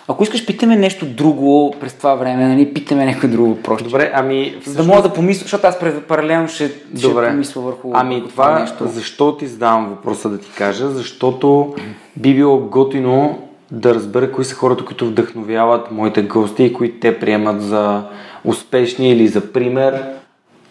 Ако 0.07 0.23
искаш, 0.23 0.45
питаме 0.45 0.75
нещо 0.75 1.05
друго 1.05 1.75
през 1.79 1.93
това 1.93 2.15
време, 2.15 2.47
нали? 2.47 2.73
Питаме 2.73 3.05
някой 3.05 3.29
друго 3.29 3.49
въпрос. 3.49 3.83
Добре, 3.83 4.11
ами... 4.13 4.55
За 4.65 4.75
да 4.75 4.83
мога 4.83 5.01
да 5.01 5.13
помисля, 5.13 5.41
защото 5.41 5.67
аз 5.67 5.79
паралелно 6.07 6.47
ще, 6.47 6.71
Добре. 6.91 7.25
ще 7.25 7.31
помисля 7.31 7.61
върху 7.61 7.91
Ами 7.93 8.15
върху 8.15 8.29
това, 8.29 8.59
нещо. 8.59 8.87
защо 8.87 9.37
ти 9.37 9.47
задавам 9.47 9.89
въпроса 9.89 10.29
да 10.29 10.37
ти 10.37 10.49
кажа? 10.57 10.89
Защото 10.89 11.75
би 12.15 12.35
било 12.35 12.59
готино 12.59 13.39
да 13.71 13.95
разбера 13.95 14.31
кои 14.31 14.45
са 14.45 14.55
хората, 14.55 14.85
които 14.85 15.07
вдъхновяват 15.07 15.91
моите 15.91 16.21
гости 16.21 16.63
и 16.63 16.73
които 16.73 16.99
те 16.99 17.19
приемат 17.19 17.61
за 17.61 18.03
успешни 18.43 19.11
или 19.11 19.27
за 19.27 19.51
пример 19.51 20.03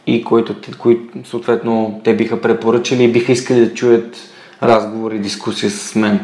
и 0.06 0.24
които, 0.24 0.54
които 0.78 1.28
съответно 1.28 2.00
те 2.04 2.16
биха 2.16 2.40
препоръчали 2.40 3.04
и 3.04 3.12
биха 3.12 3.32
искали 3.32 3.60
да 3.60 3.74
чуят 3.74 4.16
разговор 4.62 5.12
и 5.12 5.18
дискусия 5.18 5.70
с 5.70 5.94
мен. 5.94 6.20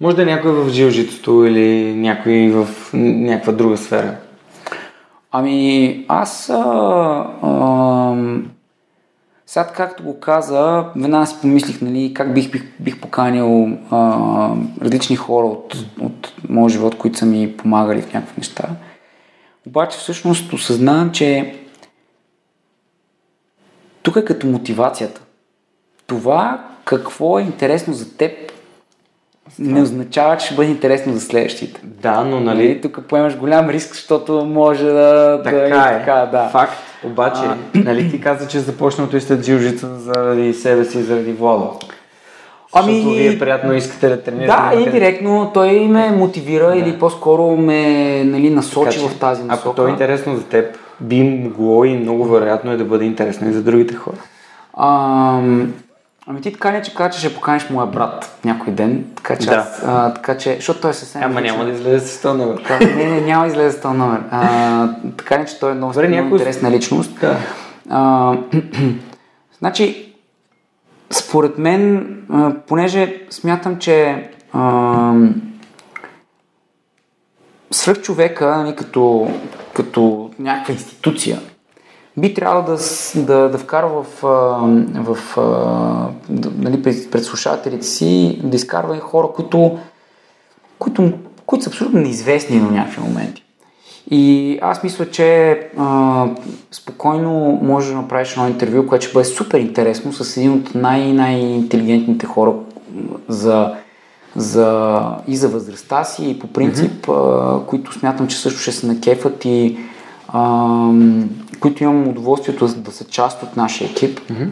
Може 0.00 0.16
да 0.16 0.22
е 0.22 0.26
някой 0.26 0.52
в 0.52 0.70
жилжитото 0.70 1.44
или 1.44 1.94
някой 1.94 2.50
в 2.50 2.90
някаква 2.94 3.52
друга 3.52 3.76
сфера. 3.76 4.16
Ами, 5.32 6.04
аз... 6.08 6.50
А, 6.50 6.56
а, 7.42 8.16
сега, 9.46 9.66
както 9.66 10.02
го 10.02 10.20
каза, 10.20 10.84
веднага 10.96 11.26
си 11.26 11.36
помислих, 11.40 11.80
нали, 11.82 12.14
как 12.14 12.34
бих, 12.34 12.50
бих, 12.50 12.64
бих 12.80 13.00
поканил 13.00 13.68
а, 13.90 14.50
различни 14.80 15.16
хора 15.16 15.46
от, 15.46 15.76
от 16.00 16.32
моя 16.48 16.68
живот, 16.68 16.98
които 16.98 17.18
са 17.18 17.26
ми 17.26 17.56
помагали 17.56 18.02
в 18.02 18.12
някакви 18.12 18.34
неща. 18.38 18.68
Обаче, 19.66 19.98
всъщност, 19.98 20.52
осъзнавам, 20.52 21.10
че 21.12 21.56
тук 24.02 24.16
е 24.16 24.24
като 24.24 24.46
мотивацията. 24.46 25.20
Това 26.06 26.64
какво 26.84 27.38
е 27.38 27.42
интересно 27.42 27.94
за 27.94 28.16
теб 28.16 28.32
не 29.58 29.82
означава, 29.82 30.36
че 30.36 30.46
ще 30.46 30.54
бъде 30.54 30.70
интересно 30.70 31.12
за 31.12 31.20
следващите. 31.20 31.80
Да, 31.84 32.24
но 32.24 32.40
нали... 32.40 32.58
Нали, 32.58 32.80
тук 32.80 33.00
поемаш 33.08 33.36
голям 33.36 33.70
риск, 33.70 33.94
защото 33.94 34.44
може 34.44 34.84
да... 34.84 35.40
Така 35.44 35.56
да, 35.56 35.64
е, 35.64 35.98
така, 35.98 36.28
да. 36.32 36.48
факт. 36.48 36.72
Обаче, 37.04 37.40
а... 37.44 37.56
нали 37.74 38.10
ти 38.10 38.20
каза, 38.20 38.48
че 38.48 38.58
започнал 38.58 39.06
той 39.06 39.20
след 39.20 39.44
жилжица 39.44 39.88
заради 39.96 40.54
себе 40.54 40.84
си, 40.84 41.02
заради 41.02 41.32
Владо. 41.32 41.70
Ами- 42.72 42.94
Защото 42.94 43.14
вие 43.14 43.38
приятно 43.38 43.74
искате 43.74 44.08
да 44.08 44.22
тренирате. 44.22 44.46
Да, 44.46 44.62
някъде. 44.62 44.82
индиректно 44.82 45.50
той 45.54 45.80
ме 45.80 46.10
мотивира 46.10 46.76
или 46.76 46.98
по-скоро 46.98 47.56
ме 47.56 48.24
нали, 48.24 48.50
насочи 48.50 48.98
Така 48.98 49.08
че, 49.08 49.14
в 49.14 49.18
тази 49.18 49.42
насока. 49.42 49.68
Ако 49.68 49.76
то 49.76 49.86
е 49.86 49.90
интересно 49.90 50.36
за 50.36 50.44
теб, 50.44 50.78
би 51.00 51.22
могло 51.22 51.84
и 51.84 51.96
много 51.96 52.24
вероятно 52.24 52.72
е 52.72 52.76
да 52.76 52.84
бъде 52.84 53.04
интересно 53.04 53.50
и 53.50 53.52
за 53.52 53.62
другите 53.62 53.94
хора. 53.94 54.16
Ам, 54.78 55.74
ами 56.30 56.40
ти 56.40 56.52
така 56.52 56.70
не 56.70 56.82
че 56.82 56.94
каза, 56.94 57.10
че 57.10 57.18
ще 57.18 57.34
поканиш 57.34 57.70
моя 57.70 57.86
брат 57.86 58.38
някой 58.44 58.72
ден, 58.72 59.04
така 59.16 59.36
че, 59.36 59.46
Да. 59.46 59.54
аз, 59.54 59.82
а, 59.86 60.14
така 60.14 60.36
че 60.36 60.54
защото 60.54 60.80
той 60.80 60.90
е 60.90 60.94
съвсем... 60.94 61.22
Ама 61.22 61.40
няма 61.40 61.64
да 61.64 61.70
излезе 61.70 62.06
с 62.06 62.20
това 62.20 62.34
номер. 62.34 62.62
Да, 62.68 62.86
не, 62.86 63.04
не, 63.04 63.20
няма 63.20 63.44
да 63.44 63.48
излезе 63.50 63.78
с 63.78 63.80
този 63.80 63.96
номер. 63.98 64.20
А, 64.30 64.88
така 65.16 65.38
не, 65.38 65.44
че 65.44 65.58
той 65.60 65.70
е 65.70 65.74
много, 65.74 65.92
Добре, 65.92 66.08
много 66.08 66.22
някой- 66.22 66.38
интересна 66.38 66.70
личност. 66.70 67.20
Да. 67.20 67.36
А, 67.90 68.34
значи, 69.58 70.12
според 71.10 71.58
мен, 71.58 72.06
а, 72.32 72.52
понеже 72.66 73.22
смятам, 73.30 73.78
че 73.78 74.28
а, 74.52 75.12
свръхчовека, 77.70 78.56
нали, 78.56 78.76
като, 78.76 79.30
като 79.74 80.30
някаква 80.38 80.74
институция, 80.74 81.38
би 82.16 82.34
трябвало 82.34 82.62
да, 82.66 82.78
да, 83.14 83.48
да 83.48 83.58
вкарва 83.58 84.02
в, 84.02 84.22
в 84.94 85.18
да- 86.28 86.50
нали, 86.58 86.82
пред, 86.82 87.24
слушателите 87.24 87.86
си, 87.86 88.40
да 88.44 88.56
изкарва 88.56 88.96
и 88.96 89.00
хора, 89.00 89.28
които, 89.34 89.78
които, 90.78 91.12
които 91.46 91.64
са 91.64 91.70
абсолютно 91.70 92.00
неизвестни 92.00 92.60
на 92.60 92.70
някакви 92.70 93.00
моменти. 93.00 93.44
И 94.10 94.58
аз 94.62 94.82
мисля, 94.82 95.10
че 95.10 95.58
а, 95.78 96.26
спокойно 96.70 97.58
можеш 97.62 97.90
да 97.90 97.96
направиш 97.96 98.32
едно 98.32 98.48
интервю, 98.48 98.86
което 98.86 99.04
ще 99.04 99.12
бъде 99.12 99.24
супер 99.24 99.58
интересно 99.58 100.12
с 100.12 100.36
един 100.36 100.52
от 100.52 100.74
най- 100.74 101.12
най-интелигентните 101.12 102.26
хора 102.26 102.52
за, 103.28 103.74
за, 104.36 105.00
и 105.28 105.36
за 105.36 105.48
възрастта 105.48 106.04
си 106.04 106.30
и 106.30 106.38
по 106.38 106.46
принцип, 106.46 107.06
mm-hmm. 107.06 107.62
а, 107.62 107.66
които 107.66 107.92
смятам, 107.92 108.26
че 108.26 108.38
също 108.38 108.60
ще 108.60 108.72
се 108.72 108.86
накефат 108.86 109.44
и 109.44 109.78
а, 110.28 110.42
които 111.60 111.84
имам 111.84 112.08
удоволствието 112.08 112.68
да, 112.68 112.92
са 112.92 113.04
част 113.04 113.42
от 113.42 113.56
нашия 113.56 113.90
екип. 113.90 114.20
Mm-hmm. 114.20 114.48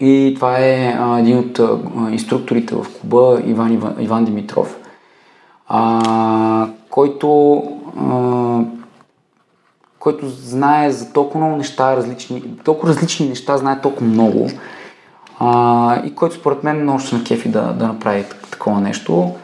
И 0.00 0.32
това 0.34 0.58
е 0.58 0.96
а, 0.98 1.18
един 1.18 1.38
от 1.38 1.58
а, 1.58 1.78
инструкторите 2.10 2.74
в 2.74 2.86
клуба, 3.00 3.42
Иван, 3.46 3.72
Иван, 3.72 3.94
Иван 4.00 4.24
Димитров, 4.24 4.76
а, 5.68 6.68
който 6.90 7.62
а, 8.00 8.60
който 9.98 10.28
знае 10.28 10.90
за 10.90 11.12
толкова 11.12 11.40
много 11.40 11.56
неща, 11.56 11.96
различни, 11.96 12.42
толкова 12.64 12.88
различни 12.88 13.28
неща, 13.28 13.56
знае 13.56 13.80
толкова 13.80 14.06
много 14.06 14.50
а, 15.38 16.02
и 16.04 16.14
който 16.14 16.34
според 16.34 16.64
мен 16.64 16.82
много 16.82 16.98
ще 16.98 17.08
се 17.08 17.16
накефи 17.16 17.48
да, 17.48 17.72
да 17.72 17.86
направи 17.86 18.22
так- 18.22 18.48
такова 18.50 18.80
нещо. 18.80 19.34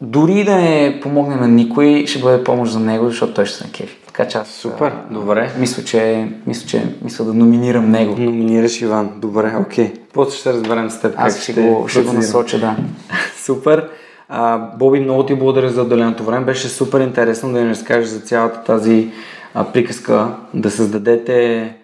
Дори 0.00 0.44
да 0.44 0.56
не 0.56 1.00
помогне 1.02 1.36
на 1.36 1.48
никой, 1.48 2.06
ще 2.06 2.18
бъде 2.18 2.44
помощ 2.44 2.72
за 2.72 2.80
него, 2.80 3.08
защото 3.08 3.34
той 3.34 3.46
ще 3.46 3.56
се 3.58 3.64
накефи. 3.64 3.96
Така 4.20 4.30
че 4.30 4.38
аз 4.38 4.48
Супер, 4.48 4.92
а, 5.10 5.14
добре. 5.14 5.50
мисля, 5.58 5.84
че, 5.84 6.28
мисля, 6.46 6.68
че 6.68 6.94
мисля 7.02 7.24
да 7.24 7.34
номинирам 7.34 7.90
него. 7.90 8.16
Номинираш 8.18 8.80
Иван. 8.80 9.10
Добре, 9.16 9.52
окей. 9.60 9.92
После 10.12 10.36
ще 10.36 10.52
разберем 10.52 10.90
с 10.90 11.00
теб 11.00 11.14
Аз 11.16 11.34
как 11.34 11.42
ще, 11.42 11.52
го, 11.52 11.88
ще 11.88 12.02
го 12.02 12.12
насоча, 12.12 12.58
да. 12.58 12.76
Супер. 13.44 13.88
А, 14.28 14.58
Боби, 14.58 15.00
много 15.00 15.26
ти 15.26 15.34
благодаря 15.34 15.70
за 15.70 15.82
отделеното 15.82 16.24
време. 16.24 16.46
Беше 16.46 16.68
супер 16.68 17.00
интересно 17.00 17.52
да 17.52 17.60
ни 17.60 17.70
разкажеш 17.70 18.08
за 18.08 18.20
цялата 18.20 18.64
тази 18.64 19.10
а, 19.54 19.64
приказка, 19.64 20.28
да 20.54 20.70
създадете 20.70 21.74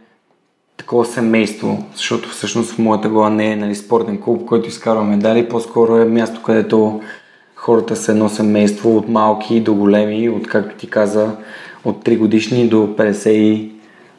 такова 0.77 1.05
семейство, 1.05 1.85
защото 1.95 2.29
всъщност 2.29 2.73
в 2.73 2.79
моята 2.79 3.09
глава 3.09 3.31
не 3.31 3.53
е 3.53 3.57
нали, 3.57 3.75
спортен 3.75 4.21
клуб, 4.21 4.45
който 4.47 4.69
изкарва 4.69 5.05
медали, 5.05 5.49
по-скоро 5.49 5.97
е 5.97 6.05
място, 6.05 6.43
където 6.43 7.01
хората 7.55 7.97
са 7.97 8.13
едно 8.13 8.29
семейство 8.29 8.97
от 8.97 9.09
малки 9.09 9.61
до 9.61 9.75
големи, 9.75 10.29
от 10.29 10.47
както 10.47 10.77
ти 10.77 10.87
каза, 10.87 11.31
от 11.87 12.05
3 12.05 12.19
годишни 12.19 12.69
до 12.69 12.77
50 12.77 13.29
и 13.29 13.73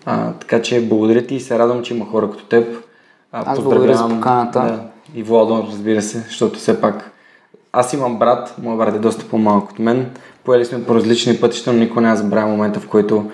а, 0.05 0.31
така 0.33 0.61
че 0.61 0.81
благодаря 0.81 1.27
ти 1.27 1.35
и 1.35 1.39
се 1.39 1.59
радвам, 1.59 1.83
че 1.83 1.93
има 1.93 2.05
хора 2.05 2.31
като 2.31 2.45
теб. 2.45 2.83
А, 3.31 3.51
Аз 3.51 3.61
благодаря 3.61 3.97
за 3.97 4.09
поканата. 4.09 4.59
Да, 4.59 4.81
и 5.15 5.23
Владо, 5.23 5.67
разбира 5.71 6.01
се, 6.01 6.19
защото 6.19 6.59
все 6.59 6.81
пак 6.81 7.11
аз 7.73 7.93
имам 7.93 8.19
брат, 8.19 8.55
моят 8.61 8.77
брат 8.77 8.95
е 8.95 8.99
доста 8.99 9.25
по-малък 9.29 9.71
от 9.71 9.79
мен. 9.79 10.11
Поели 10.43 10.65
сме 10.65 10.83
по 10.83 10.95
различни 10.95 11.37
пътища, 11.37 11.73
но 11.73 11.79
никой 11.79 12.03
не 12.03 12.15
забравя 12.15 12.47
момента, 12.47 12.79
в 12.79 12.87
който 12.87 13.31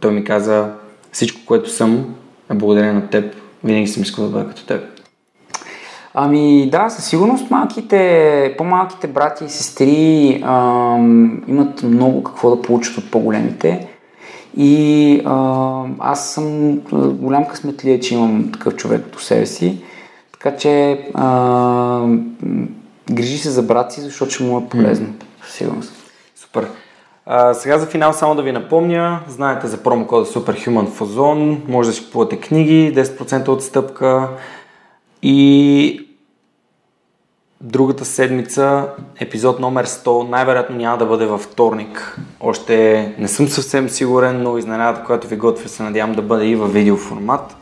той 0.00 0.12
ми 0.12 0.24
каза 0.24 0.70
всичко, 1.12 1.40
което 1.46 1.70
съм 1.70 2.14
е 2.50 2.54
благодарение 2.54 2.92
на 2.92 3.08
теб. 3.08 3.34
Винаги 3.64 3.86
съм 3.86 4.02
искал 4.02 4.24
да 4.24 4.30
бъда 4.30 4.48
като 4.48 4.66
теб. 4.66 4.97
Ами 6.20 6.70
да, 6.70 6.90
със 6.90 7.04
сигурност 7.04 7.50
малките, 7.50 8.54
по-малките 8.58 9.06
брати 9.06 9.44
и 9.44 9.48
сестри 9.48 10.42
ам, 10.46 11.42
имат 11.48 11.82
много 11.82 12.22
какво 12.22 12.56
да 12.56 12.62
получат 12.62 12.98
от 12.98 13.10
по-големите. 13.10 13.88
И 14.56 15.22
а, 15.24 15.84
аз 15.98 16.30
съм 16.30 16.78
голям 17.12 17.44
късметлия, 17.44 18.00
че 18.00 18.14
имам 18.14 18.50
такъв 18.52 18.76
човек 18.76 19.06
до 19.12 19.18
себе 19.18 19.46
си. 19.46 19.82
Така 20.32 20.56
че 20.56 21.00
а, 21.14 22.06
грижи 23.10 23.38
се 23.38 23.50
за 23.50 23.62
брат 23.62 23.92
си, 23.92 24.00
защото 24.00 24.30
ще 24.30 24.44
му 24.44 24.58
е 24.58 24.68
полезно. 24.68 25.06
Със 25.44 25.54
сигурност. 25.54 25.92
Супер. 26.36 26.68
А, 27.26 27.54
сега 27.54 27.78
за 27.78 27.86
финал 27.86 28.12
само 28.12 28.34
да 28.34 28.42
ви 28.42 28.52
напомня, 28.52 29.20
знаете 29.28 29.66
за 29.66 29.82
промокода 29.82 30.26
Superhuman 30.26 30.86
в 30.86 31.00
Озон, 31.00 31.62
може 31.68 31.88
да 31.88 31.94
си 31.94 32.04
купувате 32.04 32.36
книги, 32.36 32.92
10% 32.96 33.48
отстъпка 33.48 34.28
и 35.22 36.07
другата 37.60 38.04
седмица, 38.04 38.88
епизод 39.20 39.60
номер 39.60 39.86
100, 39.86 40.28
най-вероятно 40.28 40.76
няма 40.76 40.98
да 40.98 41.06
бъде 41.06 41.26
във 41.26 41.40
вторник. 41.40 42.18
Още 42.40 43.14
не 43.18 43.28
съм 43.28 43.48
съвсем 43.48 43.88
сигурен, 43.88 44.42
но 44.42 44.58
изненадата, 44.58 45.04
която 45.04 45.28
ви 45.28 45.36
готвя, 45.36 45.68
се 45.68 45.82
надявам 45.82 46.14
да 46.14 46.22
бъде 46.22 46.46
и 46.46 46.56
във 46.56 46.72
видеоформат. 46.72 47.56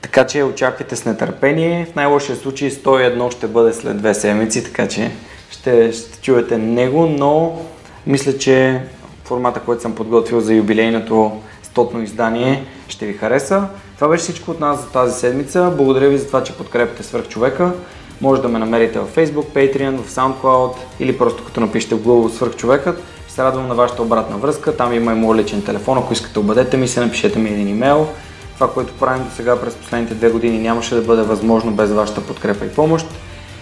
Така 0.00 0.26
че 0.26 0.42
очаквайте 0.42 0.96
с 0.96 1.04
нетърпение. 1.04 1.86
В 1.92 1.94
най-лошия 1.94 2.36
случай 2.36 2.70
101 2.70 3.30
ще 3.30 3.46
бъде 3.46 3.72
след 3.72 3.96
две 3.96 4.14
седмици, 4.14 4.64
така 4.64 4.88
че 4.88 5.10
ще, 5.50 5.92
ще 5.92 6.20
чуете 6.20 6.58
него, 6.58 7.06
но 7.06 7.62
мисля, 8.06 8.38
че 8.38 8.82
формата, 9.24 9.60
който 9.60 9.82
съм 9.82 9.94
подготвил 9.94 10.40
за 10.40 10.54
юбилейното 10.54 11.40
стотно 11.62 12.02
издание 12.02 12.64
ще 12.88 13.06
ви 13.06 13.12
хареса. 13.12 13.66
Това 13.94 14.08
беше 14.08 14.22
всичко 14.22 14.50
от 14.50 14.60
нас 14.60 14.80
за 14.80 14.90
тази 14.90 15.20
седмица. 15.20 15.72
Благодаря 15.76 16.08
ви 16.08 16.18
за 16.18 16.26
това, 16.26 16.42
че 16.42 16.56
подкрепяте 16.56 17.02
свърх 17.02 17.28
човека. 17.28 17.72
Може 18.20 18.42
да 18.42 18.48
ме 18.48 18.58
намерите 18.58 18.98
в 18.98 19.16
Facebook, 19.16 19.46
Patreon, 19.46 19.96
в 19.96 20.10
SoundCloud 20.10 20.74
или 21.00 21.18
просто 21.18 21.44
като 21.44 21.60
напишете 21.60 21.94
в 21.94 22.02
Google 22.02 22.36
свърх 22.36 22.56
човекът. 22.56 23.02
Ще 23.24 23.34
се 23.34 23.42
радвам 23.42 23.68
на 23.68 23.74
вашата 23.74 24.02
обратна 24.02 24.36
връзка. 24.36 24.76
Там 24.76 24.92
има 24.92 25.12
и 25.12 25.14
моят 25.14 25.44
личен 25.44 25.62
телефон. 25.62 25.98
Ако 25.98 26.12
искате 26.12 26.38
обадете 26.38 26.76
ми 26.76 26.88
се, 26.88 27.00
напишете 27.00 27.38
ми 27.38 27.50
един 27.50 27.68
имейл. 27.68 28.08
Това, 28.54 28.72
което 28.72 28.92
правим 28.92 29.24
до 29.24 29.30
сега 29.30 29.60
през 29.60 29.74
последните 29.74 30.14
две 30.14 30.30
години 30.30 30.58
нямаше 30.58 30.94
да 30.94 31.02
бъде 31.02 31.22
възможно 31.22 31.72
без 31.72 31.90
вашата 31.90 32.20
подкрепа 32.20 32.64
и 32.64 32.70
помощ. 32.70 33.06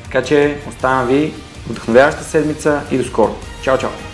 Така 0.04 0.22
че 0.22 0.56
оставям 0.68 1.06
ви 1.06 1.34
вдъхновяваща 1.70 2.24
седмица 2.24 2.80
и 2.90 2.98
до 2.98 3.04
скоро. 3.04 3.34
Чао, 3.62 3.78
чао! 3.78 4.11